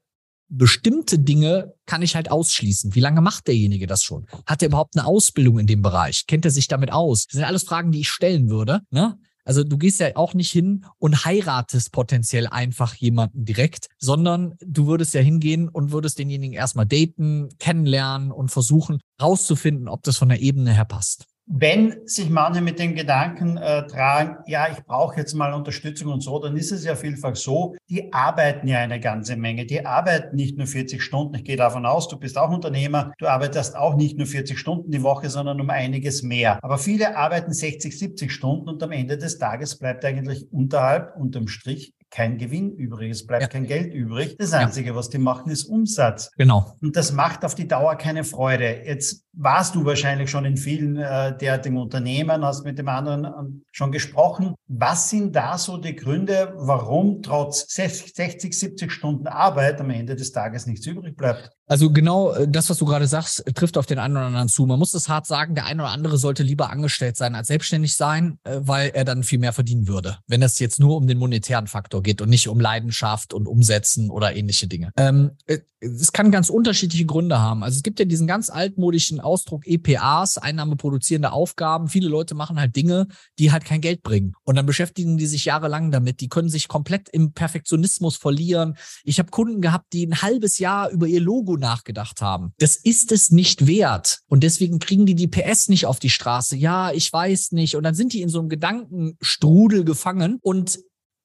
bestimmte 0.49 1.19
Dinge 1.19 1.75
kann 1.87 2.03
ich 2.03 2.17
halt 2.17 2.31
ausschließen. 2.31 2.95
Wie 2.95 3.01
lange 3.01 3.21
macht 3.21 3.49
derjenige 3.49 3.87
das 3.87 4.03
schon? 4.03 4.27
Hat 4.47 4.63
er 4.63 4.69
überhaupt 4.69 4.97
eine 4.97 5.07
Ausbildung 5.07 5.59
in 5.59 5.67
dem 5.67 5.83
Bereich? 5.83 6.27
Kennt 6.27 6.45
er 6.45 6.51
sich 6.51 6.69
damit 6.69 6.93
aus? 6.93 7.27
Das 7.27 7.35
sind 7.35 7.45
alles 7.45 7.65
Fragen, 7.65 7.93
die 7.93 8.01
ich 8.01 8.09
stellen 8.09 8.49
würde. 8.49 8.81
Ne? 8.91 9.19
Also 9.49 9.65
du 9.65 9.79
gehst 9.79 9.99
ja 10.01 10.15
auch 10.15 10.35
nicht 10.35 10.51
hin 10.51 10.85
und 10.99 11.25
heiratest 11.25 11.91
potenziell 11.93 12.47
einfach 12.47 12.95
jemanden 12.95 13.47
direkt, 13.47 13.89
sondern 13.99 14.55
du 14.61 14.87
würdest 14.87 15.15
ja 15.15 15.23
hingehen 15.23 15.71
und 15.71 15.91
würdest 15.91 16.19
denjenigen 16.19 16.55
erstmal 16.55 16.85
daten, 16.85 17.49
kennenlernen 17.59 18.31
und 18.31 18.51
versuchen 18.51 19.01
rauszufinden, 19.21 19.89
ob 19.89 20.03
das 20.03 20.19
von 20.19 20.29
der 20.29 20.43
Ebene 20.43 20.75
her 20.75 20.85
passt. 20.85 21.25
Wenn 21.51 22.07
sich 22.07 22.29
manche 22.29 22.61
mit 22.61 22.79
dem 22.79 22.95
Gedanken 22.95 23.57
äh, 23.57 23.87
tragen, 23.87 24.37
ja, 24.47 24.69
ich 24.71 24.85
brauche 24.85 25.17
jetzt 25.17 25.33
mal 25.33 25.55
Unterstützung 25.55 26.13
und 26.13 26.21
so, 26.21 26.39
dann 26.39 26.57
ist 26.59 26.73
es 26.73 26.85
ja 26.85 26.95
vielfach 26.95 27.37
so, 27.37 27.75
die 27.89 28.13
arbeiten 28.13 28.69
ja 28.69 28.81
eine 28.81 29.01
ganze 29.01 29.35
Menge. 29.37 29.65
Die 29.65 29.87
arbeiten 29.87 30.37
nicht 30.37 30.59
nur 30.59 30.67
40 30.67 31.03
Stunden. 31.03 31.35
Ich 31.37 31.45
gehe 31.45 31.57
davon 31.57 31.87
aus, 31.87 32.09
du 32.09 32.19
bist 32.19 32.37
auch 32.37 32.51
Unternehmer. 32.51 33.13
Du 33.19 33.27
arbeitest 33.27 33.77
auch 33.77 33.97
nicht 33.97 34.19
nur 34.19 34.27
40 34.27 34.59
Stunden 34.59 34.91
die 34.91 35.03
Woche, 35.03 35.31
sondern 35.31 35.59
um 35.59 35.71
einiges 35.71 36.23
mehr. 36.23 36.63
Aber 36.63 36.77
viele 36.77 37.17
arbeiten 37.17 37.55
60, 37.55 37.99
70 37.99 38.31
Stunden 38.31 38.69
und 38.69 38.83
am 38.83 38.93
Ende 38.93 39.17
des 39.17 39.39
Tages 39.39 39.79
bleibt 39.79 40.05
eigentlich 40.05 40.53
unterhalb, 40.53 41.17
unterm 41.17 41.49
Strich, 41.49 41.95
kein 42.11 42.39
Gewinn 42.39 42.73
übrig, 42.73 43.11
es 43.11 43.27
bleibt 43.27 43.43
ja. 43.43 43.49
kein 43.49 43.67
Geld 43.67 43.93
übrig. 43.93 44.37
Das 44.39 44.53
Einzige, 44.53 44.91
ja. 44.91 44.97
was 44.97 45.11
die 45.11 45.19
machen, 45.19 45.51
ist 45.51 45.65
Umsatz. 45.65 46.31
Genau. 46.37 46.75
Und 46.81 46.97
das 46.97 47.13
macht 47.13 47.45
auf 47.45 47.55
die 47.55 47.69
Dauer 47.69 47.97
keine 47.97 48.25
Freude. 48.25 48.83
Jetzt 48.85 49.27
warst 49.39 49.77
du 49.77 49.85
wahrscheinlich 49.85 50.31
schon 50.31 50.45
in 50.45 50.57
vielen 50.57 50.97
äh, 50.97 51.37
derartigen 51.39 51.79
Unternehmen, 51.79 52.45
hast 52.45 52.65
mit 52.65 52.79
dem 52.79 52.89
anderen 52.89 53.25
äh, 53.25 53.31
schon 53.71 53.93
gesprochen. 53.93 54.55
Was 54.67 55.11
sind 55.11 55.35
da 55.35 55.57
so 55.57 55.79
die 55.79 55.95
Gründe, 55.95 56.53
warum 56.57 57.23
trotz 57.23 57.73
60, 57.73 58.59
70 58.59 58.91
Stunden 58.91 59.29
Arbeit 59.29 59.81
am 59.81 59.91
Ende 59.91 60.17
des 60.17 60.33
Tages 60.33 60.67
nichts 60.67 60.85
übrig 60.87 61.17
bleibt? 61.17 61.51
Also 61.69 61.91
genau 61.93 62.33
äh, 62.33 62.49
das, 62.49 62.69
was 62.69 62.79
du 62.79 62.85
gerade 62.85 63.07
sagst, 63.07 63.45
trifft 63.55 63.79
auf 63.79 63.87
den 63.87 64.01
einen 64.01 64.17
oder 64.17 64.27
anderen 64.27 64.49
zu. 64.49 64.67
Man 64.67 64.79
muss 64.79 64.91
das 64.91 65.09
hart 65.09 65.27
sagen, 65.27 65.55
der 65.55 65.67
eine 65.67 65.83
oder 65.83 65.93
andere 65.93 66.19
sollte 66.19 66.43
lieber 66.43 66.71
angestellt 66.71 67.17
sein 67.17 67.35
als 67.37 67.47
selbstständig 67.47 67.95
sein, 67.95 68.39
äh, 68.43 68.59
weil 68.61 68.91
er 68.91 69.05
dann 69.05 69.23
viel 69.23 69.39
mehr 69.39 69.53
verdienen 69.53 69.87
würde, 69.87 70.19
wenn 70.27 70.43
es 70.43 70.59
jetzt 70.59 70.81
nur 70.81 70.97
um 70.97 71.07
den 71.07 71.19
monetären 71.19 71.69
Faktor 71.69 72.03
geht 72.03 72.21
und 72.21 72.29
nicht 72.29 72.49
um 72.49 72.59
Leidenschaft 72.59 73.33
und 73.33 73.47
Umsetzen 73.47 74.11
oder 74.11 74.35
ähnliche 74.35 74.67
Dinge. 74.67 74.91
Ähm, 74.97 75.33
äh, 75.47 75.59
es 75.81 76.13
kann 76.13 76.33
ganz 76.33 76.51
unterschiedliche 76.51 77.07
Gründe 77.07 77.39
haben. 77.39 77.63
Also 77.63 77.77
es 77.77 77.83
gibt 77.83 78.01
ja 78.01 78.05
diesen 78.05 78.27
ganz 78.27 78.51
altmodischen 78.51 79.21
Ausdruck 79.29 79.67
EPAs, 79.67 80.39
einnahmeproduzierende 80.39 81.33
Aufgaben. 81.33 81.89
Viele 81.89 82.09
Leute 82.09 82.35
machen 82.35 82.59
halt 82.59 82.75
Dinge, 82.75 83.09
die 83.39 83.53
halt 83.53 83.67
kein 83.67 83.83
Geld 83.83 84.03
bringen. 84.03 84.33
Und 84.45 84.57
dann 84.57 84.65
beschäftigen 84.65 85.19
die 85.19 85.27
sich 85.27 85.45
jahrelang 85.45 85.91
damit. 85.91 86.23
Die 86.23 86.29
können 86.29 86.49
sich 86.49 86.67
komplett 86.67 87.11
im 87.11 87.33
Perfektionismus 87.33 88.17
verlieren. 88.17 88.79
Ich 89.05 89.19
habe 89.19 89.31
Kunden 89.31 89.61
gehabt, 89.61 89.93
die 89.93 90.07
ein 90.07 90.23
halbes 90.23 90.59
Jahr 90.59 90.89
über 90.89 91.07
ihr 91.07 91.21
Logo 91.21 91.59
nachgedacht 91.59 92.23
haben. 92.23 92.55
Das 92.59 92.77
ist 92.77 93.13
es 93.13 93.31
nicht 93.31 93.67
wert. 93.67 94.21
Und 94.27 94.43
deswegen 94.43 94.79
kriegen 94.79 95.05
die 95.05 95.15
die 95.15 95.29
PS 95.29 95.69
nicht 95.69 95.85
auf 95.85 95.99
die 95.99 96.11
Straße. 96.11 96.57
Ja, 96.57 96.91
ich 96.93 97.13
weiß 97.13 97.53
nicht. 97.53 97.77
Und 97.77 97.83
dann 97.83 97.95
sind 97.95 98.15
die 98.15 98.23
in 98.23 98.31
so 98.31 98.39
einem 98.39 98.49
Gedankenstrudel 98.49 99.85
gefangen 99.85 100.39
und 100.41 100.79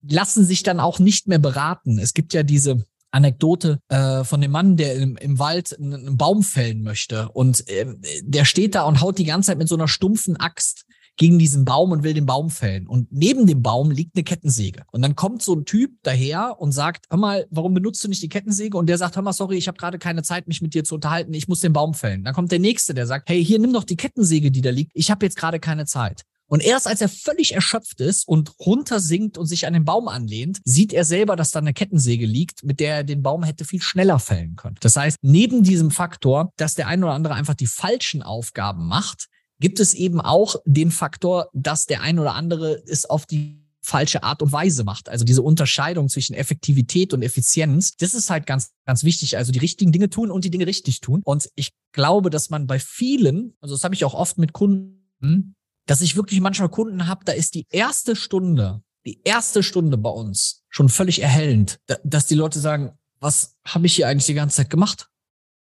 lassen 0.05 0.43
sich 0.43 0.63
dann 0.63 0.81
auch 0.81 0.99
nicht 0.99 1.27
mehr 1.27 1.39
beraten. 1.39 1.97
Es 1.97 2.13
gibt 2.13 2.33
ja 2.33 2.43
diese 2.43 2.83
Anekdote 3.13 3.79
äh, 3.89 4.23
von 4.23 4.41
dem 4.41 4.51
Mann, 4.51 4.75
der 4.75 4.95
im, 4.95 5.15
im 5.17 5.39
Wald 5.39 5.77
einen 5.79 6.17
Baum 6.17 6.43
fällen 6.43 6.83
möchte. 6.83 7.29
Und 7.29 7.67
äh, 7.69 7.85
der 8.23 8.45
steht 8.45 8.75
da 8.75 8.83
und 8.83 9.01
haut 9.01 9.17
die 9.17 9.25
ganze 9.25 9.47
Zeit 9.47 9.57
mit 9.57 9.69
so 9.69 9.75
einer 9.75 9.87
stumpfen 9.87 10.37
Axt 10.37 10.85
gegen 11.15 11.37
diesen 11.37 11.63
Baum 11.63 11.91
und 11.91 12.03
will 12.03 12.13
den 12.13 12.25
Baum 12.25 12.49
fällen. 12.49 12.87
Und 12.87 13.11
neben 13.11 13.45
dem 13.45 13.61
Baum 13.61 13.91
liegt 13.91 14.15
eine 14.15 14.23
Kettensäge. 14.23 14.83
Und 14.91 15.03
dann 15.03 15.15
kommt 15.15 15.43
so 15.43 15.53
ein 15.53 15.65
Typ 15.65 15.91
daher 16.01 16.59
und 16.59 16.71
sagt, 16.71 17.05
hör 17.09 17.19
mal, 17.19 17.45
warum 17.51 17.73
benutzt 17.73 18.03
du 18.03 18.07
nicht 18.07 18.23
die 18.23 18.29
Kettensäge? 18.29 18.75
Und 18.77 18.87
der 18.87 18.97
sagt, 18.97 19.15
hör 19.15 19.21
mal, 19.21 19.33
sorry, 19.33 19.57
ich 19.57 19.67
habe 19.67 19.77
gerade 19.77 19.99
keine 19.99 20.23
Zeit, 20.23 20.47
mich 20.47 20.61
mit 20.61 20.73
dir 20.73 20.83
zu 20.83 20.95
unterhalten, 20.95 21.33
ich 21.33 21.47
muss 21.47 21.59
den 21.59 21.73
Baum 21.73 21.93
fällen. 21.93 22.23
Dann 22.23 22.33
kommt 22.33 22.51
der 22.51 22.59
Nächste, 22.59 22.95
der 22.95 23.05
sagt, 23.05 23.29
hey, 23.29 23.43
hier, 23.45 23.59
nimm 23.59 23.73
doch 23.73 23.83
die 23.83 23.95
Kettensäge, 23.95 24.49
die 24.49 24.61
da 24.61 24.71
liegt, 24.71 24.91
ich 24.95 25.11
habe 25.11 25.25
jetzt 25.25 25.37
gerade 25.37 25.59
keine 25.59 25.85
Zeit. 25.85 26.23
Und 26.53 26.61
erst 26.61 26.85
als 26.87 27.01
er 27.01 27.09
völlig 27.09 27.55
erschöpft 27.55 27.99
ist 27.99 28.27
und 28.27 28.59
runtersinkt 28.59 29.39
und 29.39 29.47
sich 29.47 29.65
an 29.65 29.73
den 29.73 29.85
Baum 29.85 30.07
anlehnt, 30.07 30.59
sieht 30.63 30.93
er 30.93 31.03
selber, 31.03 31.35
dass 31.35 31.49
da 31.49 31.57
eine 31.57 31.73
Kettensäge 31.73 32.27
liegt, 32.27 32.63
mit 32.63 32.79
der 32.79 32.97
er 32.97 33.03
den 33.03 33.23
Baum 33.23 33.41
hätte 33.41 33.65
viel 33.65 33.81
schneller 33.81 34.19
fällen 34.19 34.55
können. 34.55 34.75
Das 34.79 34.95
heißt, 34.95 35.17
neben 35.23 35.63
diesem 35.63 35.89
Faktor, 35.89 36.51
dass 36.57 36.75
der 36.75 36.89
ein 36.89 37.03
oder 37.03 37.13
andere 37.13 37.33
einfach 37.33 37.55
die 37.55 37.65
falschen 37.65 38.21
Aufgaben 38.21 38.87
macht, 38.87 39.29
gibt 39.59 39.79
es 39.79 39.95
eben 39.95 40.21
auch 40.21 40.57
den 40.65 40.91
Faktor, 40.91 41.49
dass 41.53 41.87
der 41.87 42.01
ein 42.01 42.19
oder 42.19 42.35
andere 42.35 42.83
es 42.85 43.05
auf 43.05 43.25
die 43.25 43.65
falsche 43.81 44.21
Art 44.21 44.43
und 44.43 44.51
Weise 44.51 44.83
macht. 44.83 45.09
Also 45.09 45.25
diese 45.25 45.41
Unterscheidung 45.41 46.07
zwischen 46.07 46.35
Effektivität 46.35 47.15
und 47.15 47.23
Effizienz, 47.23 47.95
das 47.95 48.13
ist 48.13 48.29
halt 48.29 48.45
ganz, 48.45 48.69
ganz 48.85 49.03
wichtig. 49.03 49.37
Also 49.37 49.51
die 49.51 49.57
richtigen 49.57 49.91
Dinge 49.91 50.11
tun 50.11 50.29
und 50.29 50.45
die 50.45 50.51
Dinge 50.51 50.67
richtig 50.67 51.01
tun. 51.01 51.21
Und 51.25 51.49
ich 51.55 51.71
glaube, 51.93 52.29
dass 52.29 52.51
man 52.51 52.67
bei 52.67 52.77
vielen, 52.77 53.55
also 53.59 53.73
das 53.73 53.83
habe 53.83 53.95
ich 53.95 54.05
auch 54.05 54.13
oft 54.13 54.37
mit 54.37 54.53
Kunden, 54.53 55.55
dass 55.85 56.01
ich 56.01 56.15
wirklich 56.15 56.41
manchmal 56.41 56.69
Kunden 56.69 57.07
habe, 57.07 57.25
da 57.25 57.31
ist 57.31 57.55
die 57.55 57.67
erste 57.69 58.15
Stunde 58.15 58.81
die 59.05 59.21
erste 59.23 59.63
Stunde 59.63 59.97
bei 59.97 60.09
uns 60.09 60.63
schon 60.69 60.89
völlig 60.89 61.21
erhellend, 61.21 61.79
dass 62.03 62.25
die 62.25 62.35
Leute 62.35 62.59
sagen, 62.59 62.97
was 63.19 63.55
habe 63.65 63.85
ich 63.85 63.95
hier 63.95 64.07
eigentlich 64.07 64.25
die 64.25 64.33
ganze 64.33 64.57
Zeit 64.57 64.69
gemacht? 64.69 65.09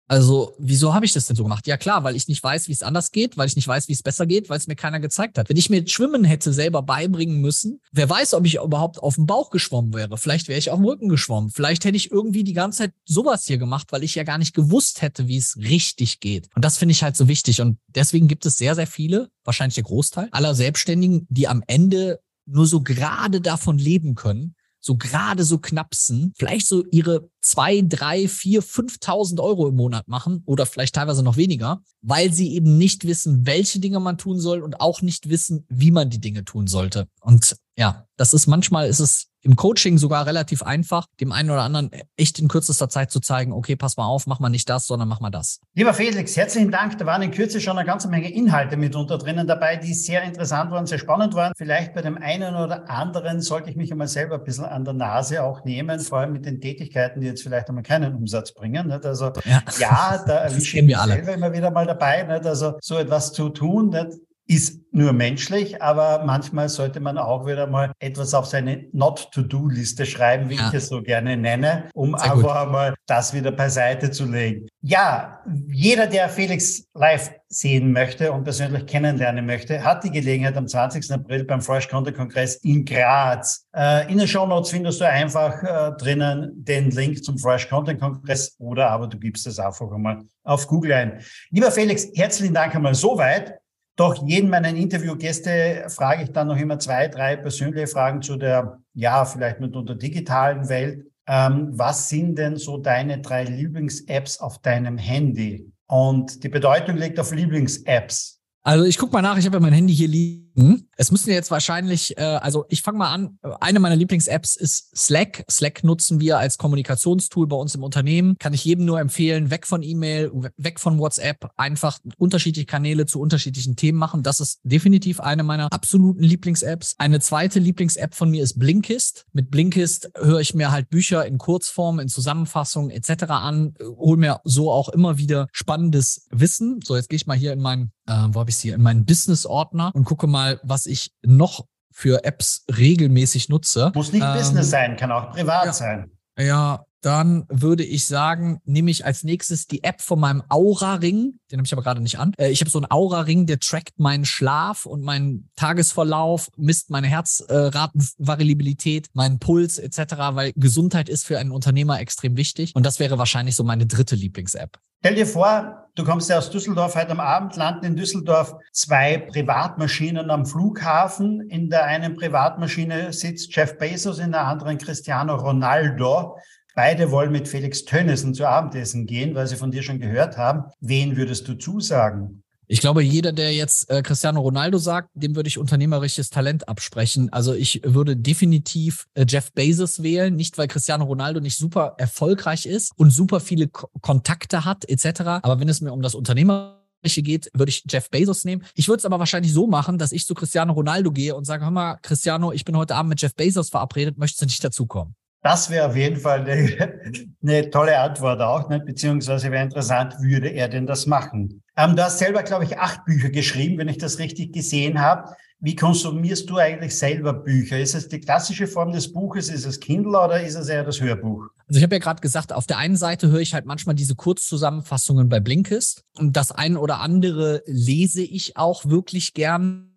Also, 0.08 0.54
wieso 0.58 0.94
habe 0.94 1.04
ich 1.04 1.12
das 1.12 1.26
denn 1.26 1.36
so 1.36 1.42
gemacht? 1.42 1.66
Ja 1.66 1.76
klar, 1.76 2.02
weil 2.02 2.16
ich 2.16 2.28
nicht 2.28 2.42
weiß, 2.42 2.68
wie 2.68 2.72
es 2.72 2.82
anders 2.82 3.12
geht, 3.12 3.36
weil 3.36 3.46
ich 3.46 3.56
nicht 3.56 3.68
weiß, 3.68 3.88
wie 3.88 3.92
es 3.92 4.02
besser 4.02 4.26
geht, 4.26 4.48
weil 4.48 4.56
es 4.56 4.66
mir 4.66 4.74
keiner 4.74 5.00
gezeigt 5.00 5.36
hat. 5.36 5.50
Wenn 5.50 5.56
ich 5.58 5.68
mir 5.68 5.86
Schwimmen 5.86 6.24
hätte 6.24 6.54
selber 6.54 6.82
beibringen 6.82 7.42
müssen, 7.42 7.80
wer 7.92 8.08
weiß, 8.08 8.32
ob 8.32 8.46
ich 8.46 8.56
überhaupt 8.56 8.98
auf 9.02 9.16
dem 9.16 9.26
Bauch 9.26 9.50
geschwommen 9.50 9.92
wäre. 9.92 10.16
Vielleicht 10.16 10.48
wäre 10.48 10.58
ich 10.58 10.70
auf 10.70 10.78
dem 10.78 10.86
Rücken 10.86 11.10
geschwommen. 11.10 11.50
Vielleicht 11.50 11.84
hätte 11.84 11.96
ich 11.96 12.10
irgendwie 12.10 12.42
die 12.42 12.54
ganze 12.54 12.78
Zeit 12.78 12.92
sowas 13.04 13.44
hier 13.44 13.58
gemacht, 13.58 13.88
weil 13.92 14.02
ich 14.02 14.14
ja 14.14 14.24
gar 14.24 14.38
nicht 14.38 14.54
gewusst 14.54 15.02
hätte, 15.02 15.28
wie 15.28 15.36
es 15.36 15.58
richtig 15.58 16.20
geht. 16.20 16.48
Und 16.54 16.64
das 16.64 16.78
finde 16.78 16.92
ich 16.92 17.02
halt 17.02 17.16
so 17.16 17.28
wichtig. 17.28 17.60
Und 17.60 17.78
deswegen 17.88 18.28
gibt 18.28 18.46
es 18.46 18.56
sehr, 18.56 18.74
sehr 18.74 18.86
viele, 18.86 19.30
wahrscheinlich 19.44 19.74
der 19.74 19.84
Großteil 19.84 20.28
aller 20.32 20.54
Selbstständigen, 20.54 21.26
die 21.28 21.48
am 21.48 21.62
Ende 21.66 22.20
nur 22.46 22.66
so 22.66 22.80
gerade 22.80 23.40
davon 23.40 23.78
leben 23.78 24.14
können, 24.14 24.54
so 24.88 24.96
gerade 24.96 25.44
so 25.44 25.58
knapsen, 25.58 26.32
vielleicht 26.38 26.66
so 26.66 26.82
ihre 26.90 27.28
zwei, 27.42 27.82
drei, 27.82 28.26
vier, 28.26 28.62
5.000 28.62 29.38
Euro 29.38 29.68
im 29.68 29.76
Monat 29.76 30.08
machen 30.08 30.42
oder 30.46 30.64
vielleicht 30.64 30.94
teilweise 30.94 31.22
noch 31.22 31.36
weniger, 31.36 31.82
weil 32.00 32.32
sie 32.32 32.54
eben 32.54 32.78
nicht 32.78 33.06
wissen, 33.06 33.44
welche 33.44 33.80
Dinge 33.80 34.00
man 34.00 34.16
tun 34.16 34.40
soll 34.40 34.62
und 34.62 34.80
auch 34.80 35.02
nicht 35.02 35.28
wissen, 35.28 35.66
wie 35.68 35.90
man 35.90 36.08
die 36.08 36.22
Dinge 36.22 36.42
tun 36.46 36.66
sollte. 36.66 37.06
Und 37.20 37.58
ja, 37.78 38.06
das 38.16 38.34
ist 38.34 38.48
manchmal 38.48 38.88
ist 38.88 38.98
es 38.98 39.28
im 39.42 39.54
Coaching 39.54 39.98
sogar 39.98 40.26
relativ 40.26 40.64
einfach, 40.64 41.06
dem 41.20 41.30
einen 41.30 41.48
oder 41.48 41.62
anderen 41.62 41.92
echt 42.16 42.40
in 42.40 42.48
kürzester 42.48 42.88
Zeit 42.88 43.12
zu 43.12 43.20
zeigen, 43.20 43.52
okay, 43.52 43.76
pass 43.76 43.96
mal 43.96 44.04
auf, 44.04 44.26
mach 44.26 44.40
mal 44.40 44.48
nicht 44.48 44.68
das, 44.68 44.86
sondern 44.86 45.06
mach 45.06 45.20
mal 45.20 45.30
das. 45.30 45.60
Lieber 45.74 45.94
Felix, 45.94 46.36
herzlichen 46.36 46.72
Dank. 46.72 46.98
Da 46.98 47.06
waren 47.06 47.22
in 47.22 47.30
Kürze 47.30 47.60
schon 47.60 47.78
eine 47.78 47.86
ganze 47.86 48.08
Menge 48.08 48.32
Inhalte 48.32 48.76
mitunter 48.76 49.16
drinnen 49.16 49.46
dabei, 49.46 49.76
die 49.76 49.94
sehr 49.94 50.24
interessant 50.24 50.72
waren, 50.72 50.86
sehr 50.86 50.98
spannend 50.98 51.34
waren. 51.34 51.52
Vielleicht 51.56 51.94
bei 51.94 52.02
dem 52.02 52.18
einen 52.18 52.56
oder 52.56 52.90
anderen 52.90 53.40
sollte 53.40 53.70
ich 53.70 53.76
mich 53.76 53.92
einmal 53.92 54.08
selber 54.08 54.34
ein 54.34 54.44
bisschen 54.44 54.64
an 54.64 54.84
der 54.84 54.94
Nase 54.94 55.44
auch 55.44 55.64
nehmen, 55.64 56.00
vor 56.00 56.18
allem 56.18 56.32
mit 56.32 56.46
den 56.46 56.60
Tätigkeiten, 56.60 57.20
die 57.20 57.28
jetzt 57.28 57.44
vielleicht 57.44 57.68
einmal 57.68 57.84
keinen 57.84 58.12
Umsatz 58.16 58.52
bringen. 58.52 58.88
Nicht? 58.88 59.06
Also 59.06 59.26
ja, 59.44 59.62
ja 59.78 60.24
da 60.26 60.38
erwische 60.38 60.78
ich 60.78 60.84
mich 60.84 60.96
selber 60.96 61.34
immer 61.34 61.52
wieder 61.52 61.70
mal 61.70 61.86
dabei. 61.86 62.24
Nicht? 62.24 62.44
Also 62.44 62.74
so 62.80 62.98
etwas 62.98 63.32
zu 63.32 63.50
tun, 63.50 63.90
nicht? 63.90 64.18
Ist 64.48 64.80
nur 64.92 65.12
menschlich, 65.12 65.80
aber 65.82 66.24
manchmal 66.24 66.70
sollte 66.70 67.00
man 67.00 67.18
auch 67.18 67.46
wieder 67.46 67.66
mal 67.66 67.92
etwas 67.98 68.32
auf 68.32 68.46
seine 68.46 68.86
Not-to-Do-Liste 68.92 70.06
schreiben, 70.06 70.48
wie 70.48 70.56
ja. 70.56 70.68
ich 70.68 70.74
es 70.74 70.88
so 70.88 71.02
gerne 71.02 71.36
nenne, 71.36 71.90
um 71.92 72.16
Sehr 72.16 72.32
einfach 72.32 72.64
gut. 72.64 72.72
mal 72.72 72.94
das 73.06 73.34
wieder 73.34 73.52
beiseite 73.52 74.10
zu 74.10 74.24
legen. 74.24 74.66
Ja, 74.80 75.40
jeder, 75.70 76.06
der 76.06 76.30
Felix 76.30 76.88
live 76.94 77.30
sehen 77.50 77.92
möchte 77.92 78.32
und 78.32 78.44
persönlich 78.44 78.86
kennenlernen 78.86 79.44
möchte, 79.44 79.84
hat 79.84 80.02
die 80.04 80.10
Gelegenheit 80.10 80.56
am 80.56 80.66
20. 80.66 81.12
April 81.12 81.44
beim 81.44 81.60
Fresh 81.60 81.88
Content 81.88 82.16
Kongress 82.16 82.56
in 82.56 82.86
Graz. 82.86 83.66
Äh, 83.76 84.10
in 84.10 84.16
den 84.16 84.26
Show 84.26 84.46
Notes 84.46 84.70
findest 84.70 85.00
du 85.00 85.08
einfach 85.08 85.62
äh, 85.62 85.92
drinnen 85.98 86.52
den 86.64 86.90
Link 86.90 87.22
zum 87.22 87.38
Fresh 87.38 87.68
Content 87.68 88.00
Kongress 88.00 88.56
oder 88.58 88.90
aber 88.90 89.06
du 89.06 89.18
gibst 89.18 89.46
es 89.46 89.58
einfach 89.58 89.92
einmal 89.92 90.22
auf 90.44 90.66
Google 90.66 90.92
ein. 90.94 91.20
Lieber 91.50 91.70
Felix, 91.70 92.08
herzlichen 92.14 92.54
Dank 92.54 92.74
einmal 92.74 92.94
soweit. 92.94 93.58
Doch 93.98 94.24
jeden 94.24 94.48
meiner 94.48 94.68
Interviewgäste 94.68 95.86
frage 95.88 96.22
ich 96.22 96.30
dann 96.30 96.46
noch 96.46 96.56
immer 96.56 96.78
zwei, 96.78 97.08
drei 97.08 97.34
persönliche 97.34 97.88
Fragen 97.88 98.22
zu 98.22 98.36
der, 98.36 98.78
ja, 98.94 99.24
vielleicht 99.24 99.58
mit 99.58 99.74
der 99.74 99.96
digitalen 99.96 100.68
Welt. 100.68 101.04
Ähm, 101.26 101.70
was 101.72 102.08
sind 102.08 102.38
denn 102.38 102.56
so 102.56 102.78
deine 102.78 103.20
drei 103.20 103.42
Lieblings-Apps 103.42 104.38
auf 104.38 104.60
deinem 104.60 104.98
Handy? 104.98 105.72
Und 105.88 106.44
die 106.44 106.48
Bedeutung 106.48 106.96
liegt 106.96 107.18
auf 107.18 107.32
Lieblings-Apps. 107.32 108.38
Also 108.62 108.84
ich 108.84 108.98
gucke 108.98 109.14
mal 109.14 109.22
nach, 109.22 109.36
ich 109.36 109.46
habe 109.46 109.56
ja 109.56 109.60
mein 109.60 109.72
Handy 109.72 109.92
hier 109.92 110.08
liegen. 110.08 110.47
Es 110.96 111.12
müssen 111.12 111.30
jetzt 111.30 111.52
wahrscheinlich, 111.52 112.18
äh, 112.18 112.22
also 112.22 112.64
ich 112.68 112.82
fange 112.82 112.98
mal 112.98 113.12
an, 113.12 113.38
eine 113.60 113.78
meiner 113.78 113.94
Lieblings-Apps 113.94 114.56
ist 114.56 114.96
Slack. 114.96 115.44
Slack 115.48 115.84
nutzen 115.84 116.20
wir 116.20 116.38
als 116.38 116.58
Kommunikationstool 116.58 117.46
bei 117.46 117.56
uns 117.56 117.76
im 117.76 117.84
Unternehmen. 117.84 118.36
Kann 118.38 118.52
ich 118.52 118.64
jedem 118.64 118.84
nur 118.84 118.98
empfehlen, 118.98 119.50
weg 119.52 119.66
von 119.66 119.84
E-Mail, 119.84 120.32
weg 120.56 120.80
von 120.80 120.98
WhatsApp, 120.98 121.50
einfach 121.56 122.00
unterschiedliche 122.16 122.66
Kanäle 122.66 123.06
zu 123.06 123.20
unterschiedlichen 123.20 123.76
Themen 123.76 123.98
machen. 123.98 124.24
Das 124.24 124.40
ist 124.40 124.58
definitiv 124.64 125.20
eine 125.20 125.44
meiner 125.44 125.72
absoluten 125.72 126.22
Lieblings-Apps. 126.22 126.96
Eine 126.98 127.20
zweite 127.20 127.60
Lieblings-App 127.60 128.16
von 128.16 128.30
mir 128.30 128.42
ist 128.42 128.58
Blinkist. 128.58 129.26
Mit 129.32 129.52
Blinkist 129.52 130.10
höre 130.16 130.40
ich 130.40 130.54
mir 130.54 130.72
halt 130.72 130.90
Bücher 130.90 131.24
in 131.24 131.38
Kurzform, 131.38 132.00
in 132.00 132.08
Zusammenfassung 132.08 132.90
etc. 132.90 133.24
an, 133.28 133.74
hole 133.80 134.16
mir 134.16 134.40
so 134.42 134.72
auch 134.72 134.88
immer 134.88 135.18
wieder 135.18 135.46
spannendes 135.52 136.26
Wissen. 136.30 136.80
So, 136.84 136.96
jetzt 136.96 137.08
gehe 137.08 137.16
ich 137.18 137.28
mal 137.28 137.36
hier 137.36 137.52
in 137.52 137.60
meinen, 137.60 137.92
äh, 138.06 138.26
wo 138.30 138.40
habe 138.40 138.50
ich 138.50 138.56
hier, 138.56 138.74
in 138.74 138.82
meinen 138.82 139.04
Business-Ordner 139.04 139.92
und 139.94 140.04
gucke 140.04 140.26
mal, 140.26 140.47
was 140.62 140.86
ich 140.86 141.12
noch 141.22 141.66
für 141.90 142.24
Apps 142.24 142.64
regelmäßig 142.76 143.48
nutze. 143.48 143.90
Muss 143.94 144.12
nicht 144.12 144.22
ähm, 144.22 144.34
Business 144.34 144.70
sein, 144.70 144.96
kann 144.96 145.10
auch 145.10 145.30
privat 145.30 145.66
ja, 145.66 145.72
sein. 145.72 146.10
Ja, 146.38 146.84
dann 147.00 147.44
würde 147.48 147.84
ich 147.84 148.06
sagen, 148.06 148.60
nehme 148.64 148.90
ich 148.90 149.04
als 149.04 149.22
nächstes 149.22 149.66
die 149.66 149.84
App 149.84 150.00
von 150.00 150.18
meinem 150.18 150.42
Aura-Ring. 150.48 151.38
Den 151.50 151.58
habe 151.58 151.66
ich 151.66 151.72
aber 151.72 151.82
gerade 151.82 152.00
nicht 152.00 152.18
an. 152.18 152.32
Äh, 152.38 152.50
ich 152.50 152.60
habe 152.60 152.70
so 152.70 152.78
einen 152.78 152.90
Aura-Ring, 152.90 153.46
der 153.46 153.60
trackt 153.60 153.98
meinen 153.98 154.24
Schlaf 154.24 154.86
und 154.86 155.02
meinen 155.02 155.50
Tagesverlauf, 155.56 156.50
misst 156.56 156.90
meine 156.90 157.06
Herzratenvariabilität, 157.06 159.08
meinen 159.12 159.38
Puls 159.38 159.78
etc., 159.78 160.14
weil 160.32 160.52
Gesundheit 160.56 161.08
ist 161.08 161.24
für 161.24 161.38
einen 161.38 161.52
Unternehmer 161.52 162.00
extrem 162.00 162.36
wichtig. 162.36 162.72
Und 162.74 162.84
das 162.84 162.98
wäre 162.98 163.18
wahrscheinlich 163.18 163.54
so 163.54 163.64
meine 163.64 163.86
dritte 163.86 164.16
Lieblings-App. 164.16 164.78
Stell 165.00 165.14
dir 165.14 165.28
vor, 165.28 165.88
du 165.94 166.02
kommst 166.02 166.28
ja 166.28 166.38
aus 166.38 166.50
Düsseldorf, 166.50 166.96
heute 166.96 167.12
am 167.12 167.20
Abend 167.20 167.54
landen 167.54 167.84
in 167.84 167.94
Düsseldorf 167.94 168.56
zwei 168.72 169.18
Privatmaschinen 169.18 170.28
am 170.32 170.44
Flughafen. 170.44 171.48
In 171.48 171.70
der 171.70 171.84
einen 171.84 172.16
Privatmaschine 172.16 173.12
sitzt 173.12 173.54
Jeff 173.54 173.78
Bezos, 173.78 174.18
in 174.18 174.32
der 174.32 174.44
anderen 174.44 174.76
Cristiano 174.76 175.36
Ronaldo. 175.36 176.36
Beide 176.78 177.10
wollen 177.10 177.32
mit 177.32 177.48
Felix 177.48 177.84
Tönnissen 177.84 178.34
zu 178.34 178.46
Abendessen 178.46 179.06
gehen, 179.06 179.34
weil 179.34 179.48
sie 179.48 179.56
von 179.56 179.72
dir 179.72 179.82
schon 179.82 179.98
gehört 179.98 180.38
haben. 180.38 180.62
Wen 180.78 181.16
würdest 181.16 181.48
du 181.48 181.54
zusagen? 181.54 182.44
Ich 182.68 182.80
glaube, 182.80 183.02
jeder, 183.02 183.32
der 183.32 183.52
jetzt 183.52 183.90
äh, 183.90 184.00
Cristiano 184.00 184.40
Ronaldo 184.40 184.78
sagt, 184.78 185.08
dem 185.14 185.34
würde 185.34 185.48
ich 185.48 185.58
unternehmerisches 185.58 186.30
Talent 186.30 186.68
absprechen. 186.68 187.32
Also 187.32 187.52
ich 187.52 187.80
würde 187.84 188.16
definitiv 188.16 189.08
äh, 189.14 189.26
Jeff 189.28 189.50
Bezos 189.54 190.04
wählen, 190.04 190.36
nicht 190.36 190.56
weil 190.56 190.68
Cristiano 190.68 191.04
Ronaldo 191.04 191.40
nicht 191.40 191.58
super 191.58 191.96
erfolgreich 191.98 192.64
ist 192.64 192.92
und 192.94 193.10
super 193.10 193.40
viele 193.40 193.66
Ko 193.66 193.88
Kontakte 194.00 194.64
hat 194.64 194.88
etc. 194.88 195.22
Aber 195.42 195.58
wenn 195.58 195.68
es 195.68 195.80
mir 195.80 195.92
um 195.92 196.00
das 196.00 196.14
Unternehmerische 196.14 197.22
geht, 197.22 197.50
würde 197.54 197.70
ich 197.70 197.82
Jeff 197.90 198.08
Bezos 198.08 198.44
nehmen. 198.44 198.64
Ich 198.76 198.86
würde 198.86 198.98
es 198.98 199.04
aber 199.04 199.18
wahrscheinlich 199.18 199.52
so 199.52 199.66
machen, 199.66 199.98
dass 199.98 200.12
ich 200.12 200.26
zu 200.26 200.34
Cristiano 200.34 200.74
Ronaldo 200.74 201.10
gehe 201.10 201.34
und 201.34 201.44
sage, 201.44 201.64
hör 201.64 201.72
mal, 201.72 201.96
Cristiano, 202.02 202.52
ich 202.52 202.64
bin 202.64 202.76
heute 202.76 202.94
Abend 202.94 203.08
mit 203.08 203.20
Jeff 203.20 203.34
Bezos 203.34 203.68
verabredet, 203.68 204.16
möchtest 204.16 204.42
du 204.42 204.46
nicht 204.46 204.62
dazukommen? 204.62 205.16
Das 205.42 205.70
wäre 205.70 205.86
auf 205.86 205.96
jeden 205.96 206.18
Fall 206.18 206.40
eine, 206.40 207.00
eine 207.42 207.70
tolle 207.70 207.98
Antwort 207.98 208.40
auch, 208.40 208.68
ne? 208.68 208.80
beziehungsweise 208.80 209.50
wäre 209.50 209.64
interessant, 209.64 210.14
würde 210.20 210.48
er 210.48 210.68
denn 210.68 210.86
das 210.86 211.06
machen? 211.06 211.62
Ähm, 211.76 211.94
du 211.94 212.04
hast 212.04 212.18
selber, 212.18 212.42
glaube 212.42 212.64
ich, 212.64 212.78
acht 212.78 213.04
Bücher 213.04 213.30
geschrieben, 213.30 213.78
wenn 213.78 213.88
ich 213.88 213.98
das 213.98 214.18
richtig 214.18 214.52
gesehen 214.52 215.00
habe. 215.00 215.32
Wie 215.60 215.74
konsumierst 215.74 216.48
du 216.50 216.56
eigentlich 216.58 216.96
selber 216.96 217.32
Bücher? 217.32 217.78
Ist 217.78 217.94
es 217.94 218.08
die 218.08 218.20
klassische 218.20 218.66
Form 218.68 218.92
des 218.92 219.12
Buches? 219.12 219.48
Ist 219.48 219.64
es 219.64 219.80
Kindle 219.80 220.18
oder 220.18 220.40
ist 220.40 220.54
es 220.54 220.68
eher 220.68 220.84
das 220.84 221.00
Hörbuch? 221.00 221.46
Also 221.66 221.78
ich 221.78 221.82
habe 221.82 221.96
ja 221.96 222.00
gerade 222.00 222.20
gesagt, 222.20 222.52
auf 222.52 222.66
der 222.66 222.78
einen 222.78 222.96
Seite 222.96 223.28
höre 223.28 223.40
ich 223.40 223.54
halt 223.54 223.66
manchmal 223.66 223.96
diese 223.96 224.14
Kurzzusammenfassungen 224.14 225.28
bei 225.28 225.40
Blinkist 225.40 226.04
und 226.14 226.36
das 226.36 226.52
eine 226.52 226.78
oder 226.78 227.00
andere 227.00 227.62
lese 227.66 228.22
ich 228.22 228.56
auch 228.56 228.86
wirklich 228.86 229.34
gern. 229.34 229.96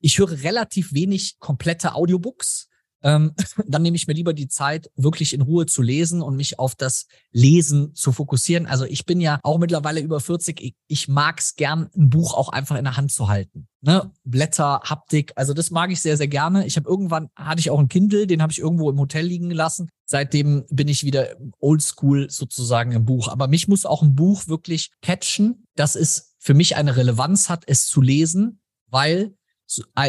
Ich 0.00 0.18
höre 0.18 0.42
relativ 0.42 0.92
wenig 0.92 1.38
komplette 1.40 1.94
Audiobooks 1.94 2.68
ähm, 3.02 3.32
dann 3.66 3.82
nehme 3.82 3.96
ich 3.96 4.06
mir 4.06 4.14
lieber 4.14 4.32
die 4.32 4.48
Zeit, 4.48 4.90
wirklich 4.96 5.34
in 5.34 5.42
Ruhe 5.42 5.66
zu 5.66 5.82
lesen 5.82 6.22
und 6.22 6.36
mich 6.36 6.58
auf 6.58 6.74
das 6.74 7.06
Lesen 7.30 7.94
zu 7.94 8.12
fokussieren. 8.12 8.66
Also 8.66 8.84
ich 8.84 9.04
bin 9.04 9.20
ja 9.20 9.40
auch 9.42 9.58
mittlerweile 9.58 10.00
über 10.00 10.20
40. 10.20 10.60
Ich, 10.60 10.74
ich 10.86 11.08
mag 11.08 11.40
es 11.40 11.54
gern, 11.56 11.90
ein 11.96 12.10
Buch 12.10 12.34
auch 12.34 12.48
einfach 12.48 12.76
in 12.76 12.84
der 12.84 12.96
Hand 12.96 13.12
zu 13.12 13.28
halten. 13.28 13.68
Ne? 13.80 14.12
Blätter, 14.24 14.80
Haptik, 14.84 15.32
also 15.34 15.54
das 15.54 15.70
mag 15.70 15.90
ich 15.90 16.00
sehr, 16.00 16.16
sehr 16.16 16.28
gerne. 16.28 16.66
Ich 16.66 16.76
habe 16.76 16.88
irgendwann, 16.88 17.28
hatte 17.36 17.60
ich 17.60 17.70
auch 17.70 17.80
ein 17.80 17.88
Kindle, 17.88 18.26
den 18.26 18.40
habe 18.40 18.52
ich 18.52 18.60
irgendwo 18.60 18.88
im 18.90 18.98
Hotel 18.98 19.26
liegen 19.26 19.48
gelassen. 19.48 19.88
Seitdem 20.04 20.64
bin 20.70 20.88
ich 20.88 21.04
wieder 21.04 21.36
oldschool 21.58 22.30
sozusagen 22.30 22.92
im 22.92 23.04
Buch. 23.04 23.28
Aber 23.28 23.48
mich 23.48 23.66
muss 23.66 23.86
auch 23.86 24.02
ein 24.02 24.14
Buch 24.14 24.46
wirklich 24.46 24.90
catchen, 25.00 25.64
dass 25.74 25.96
es 25.96 26.34
für 26.38 26.54
mich 26.54 26.76
eine 26.76 26.96
Relevanz 26.96 27.48
hat, 27.48 27.64
es 27.66 27.86
zu 27.86 28.00
lesen, 28.00 28.60
weil 28.88 29.34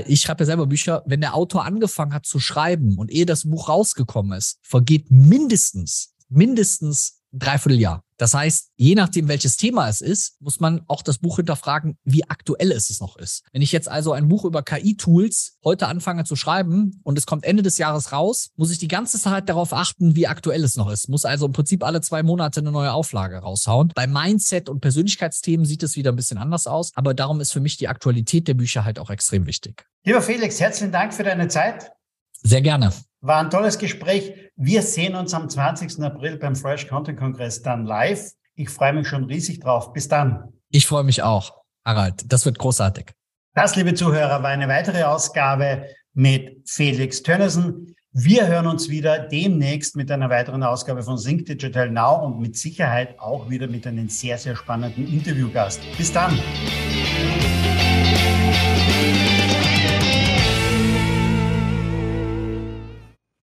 ich 0.05 0.21
schreibe 0.21 0.43
ja 0.43 0.45
selber 0.45 0.67
Bücher, 0.67 1.03
wenn 1.05 1.21
der 1.21 1.35
Autor 1.35 1.65
angefangen 1.65 2.13
hat 2.13 2.25
zu 2.25 2.39
schreiben 2.39 2.97
und 2.97 3.11
ehe 3.11 3.25
das 3.25 3.49
Buch 3.49 3.69
rausgekommen 3.69 4.37
ist, 4.37 4.59
vergeht 4.61 5.09
mindestens, 5.09 6.15
mindestens 6.29 7.22
Dreivierteljahr. 7.33 8.03
Das 8.17 8.33
heißt, 8.33 8.71
je 8.77 8.95
nachdem, 8.95 9.27
welches 9.27 9.57
Thema 9.57 9.89
es 9.89 9.99
ist, 9.99 10.39
muss 10.39 10.59
man 10.59 10.81
auch 10.87 11.01
das 11.01 11.17
Buch 11.17 11.37
hinterfragen, 11.37 11.97
wie 12.03 12.23
aktuell 12.29 12.71
es 12.71 12.99
noch 13.01 13.17
ist. 13.17 13.43
Wenn 13.51 13.61
ich 13.61 13.71
jetzt 13.71 13.89
also 13.89 14.13
ein 14.13 14.27
Buch 14.27 14.45
über 14.45 14.63
KI-Tools 14.63 15.57
heute 15.63 15.87
anfange 15.87 16.23
zu 16.23 16.35
schreiben 16.35 17.01
und 17.03 17.17
es 17.17 17.25
kommt 17.25 17.43
Ende 17.43 17.63
des 17.63 17.77
Jahres 17.77 18.11
raus, 18.11 18.51
muss 18.55 18.71
ich 18.71 18.77
die 18.77 18.87
ganze 18.87 19.19
Zeit 19.19 19.49
darauf 19.49 19.73
achten, 19.73 20.15
wie 20.15 20.27
aktuell 20.27 20.63
es 20.63 20.77
noch 20.77 20.89
ist. 20.89 21.09
Muss 21.09 21.25
also 21.25 21.47
im 21.47 21.51
Prinzip 21.51 21.83
alle 21.83 22.01
zwei 22.01 22.23
Monate 22.23 22.59
eine 22.59 22.71
neue 22.71 22.93
Auflage 22.93 23.37
raushauen. 23.39 23.91
Bei 23.95 24.07
Mindset 24.07 24.69
und 24.69 24.79
Persönlichkeitsthemen 24.79 25.65
sieht 25.65 25.83
es 25.83 25.95
wieder 25.95 26.11
ein 26.11 26.15
bisschen 26.15 26.37
anders 26.37 26.67
aus, 26.67 26.91
aber 26.95 27.13
darum 27.13 27.41
ist 27.41 27.51
für 27.51 27.59
mich 27.59 27.77
die 27.77 27.87
Aktualität 27.87 28.47
der 28.47 28.53
Bücher 28.53 28.85
halt 28.85 28.99
auch 28.99 29.09
extrem 29.09 29.47
wichtig. 29.47 29.85
Lieber 30.05 30.21
Felix, 30.21 30.59
herzlichen 30.59 30.91
Dank 30.91 31.13
für 31.13 31.23
deine 31.23 31.47
Zeit. 31.47 31.91
Sehr 32.43 32.61
gerne. 32.61 32.93
War 33.23 33.39
ein 33.39 33.49
tolles 33.49 33.77
Gespräch. 33.77 34.33
Wir 34.57 34.81
sehen 34.81 35.15
uns 35.15 35.33
am 35.33 35.49
20. 35.49 36.03
April 36.03 36.35
beim 36.35 36.57
Fresh 36.57 36.89
Content 36.89 37.17
Kongress 37.17 37.61
dann 37.61 37.85
live. 37.85 38.33
Ich 38.55 38.69
freue 38.69 38.91
mich 38.91 39.07
schon 39.07 39.23
riesig 39.23 39.61
drauf. 39.61 39.93
Bis 39.93 40.09
dann. 40.09 40.51
Ich 40.69 40.85
freue 40.85 41.05
mich 41.05 41.23
auch, 41.23 41.53
Harald. 41.85 42.21
Das 42.27 42.45
wird 42.45 42.59
großartig. 42.59 43.13
Das, 43.55 43.77
liebe 43.77 43.93
Zuhörer, 43.93 44.43
war 44.43 44.49
eine 44.49 44.67
weitere 44.67 45.03
Ausgabe 45.03 45.85
mit 46.13 46.67
Felix 46.67 47.23
Tönnersen. 47.23 47.95
Wir 48.11 48.45
hören 48.45 48.67
uns 48.67 48.89
wieder 48.89 49.19
demnächst 49.19 49.95
mit 49.95 50.11
einer 50.11 50.29
weiteren 50.29 50.61
Ausgabe 50.61 51.01
von 51.01 51.17
Sync 51.17 51.45
Digital 51.45 51.89
Now 51.89 52.25
und 52.25 52.41
mit 52.41 52.57
Sicherheit 52.57 53.17
auch 53.19 53.49
wieder 53.49 53.67
mit 53.67 53.87
einem 53.87 54.09
sehr, 54.09 54.37
sehr 54.37 54.57
spannenden 54.57 55.07
Interviewgast. 55.07 55.79
Bis 55.97 56.11
dann. 56.11 56.37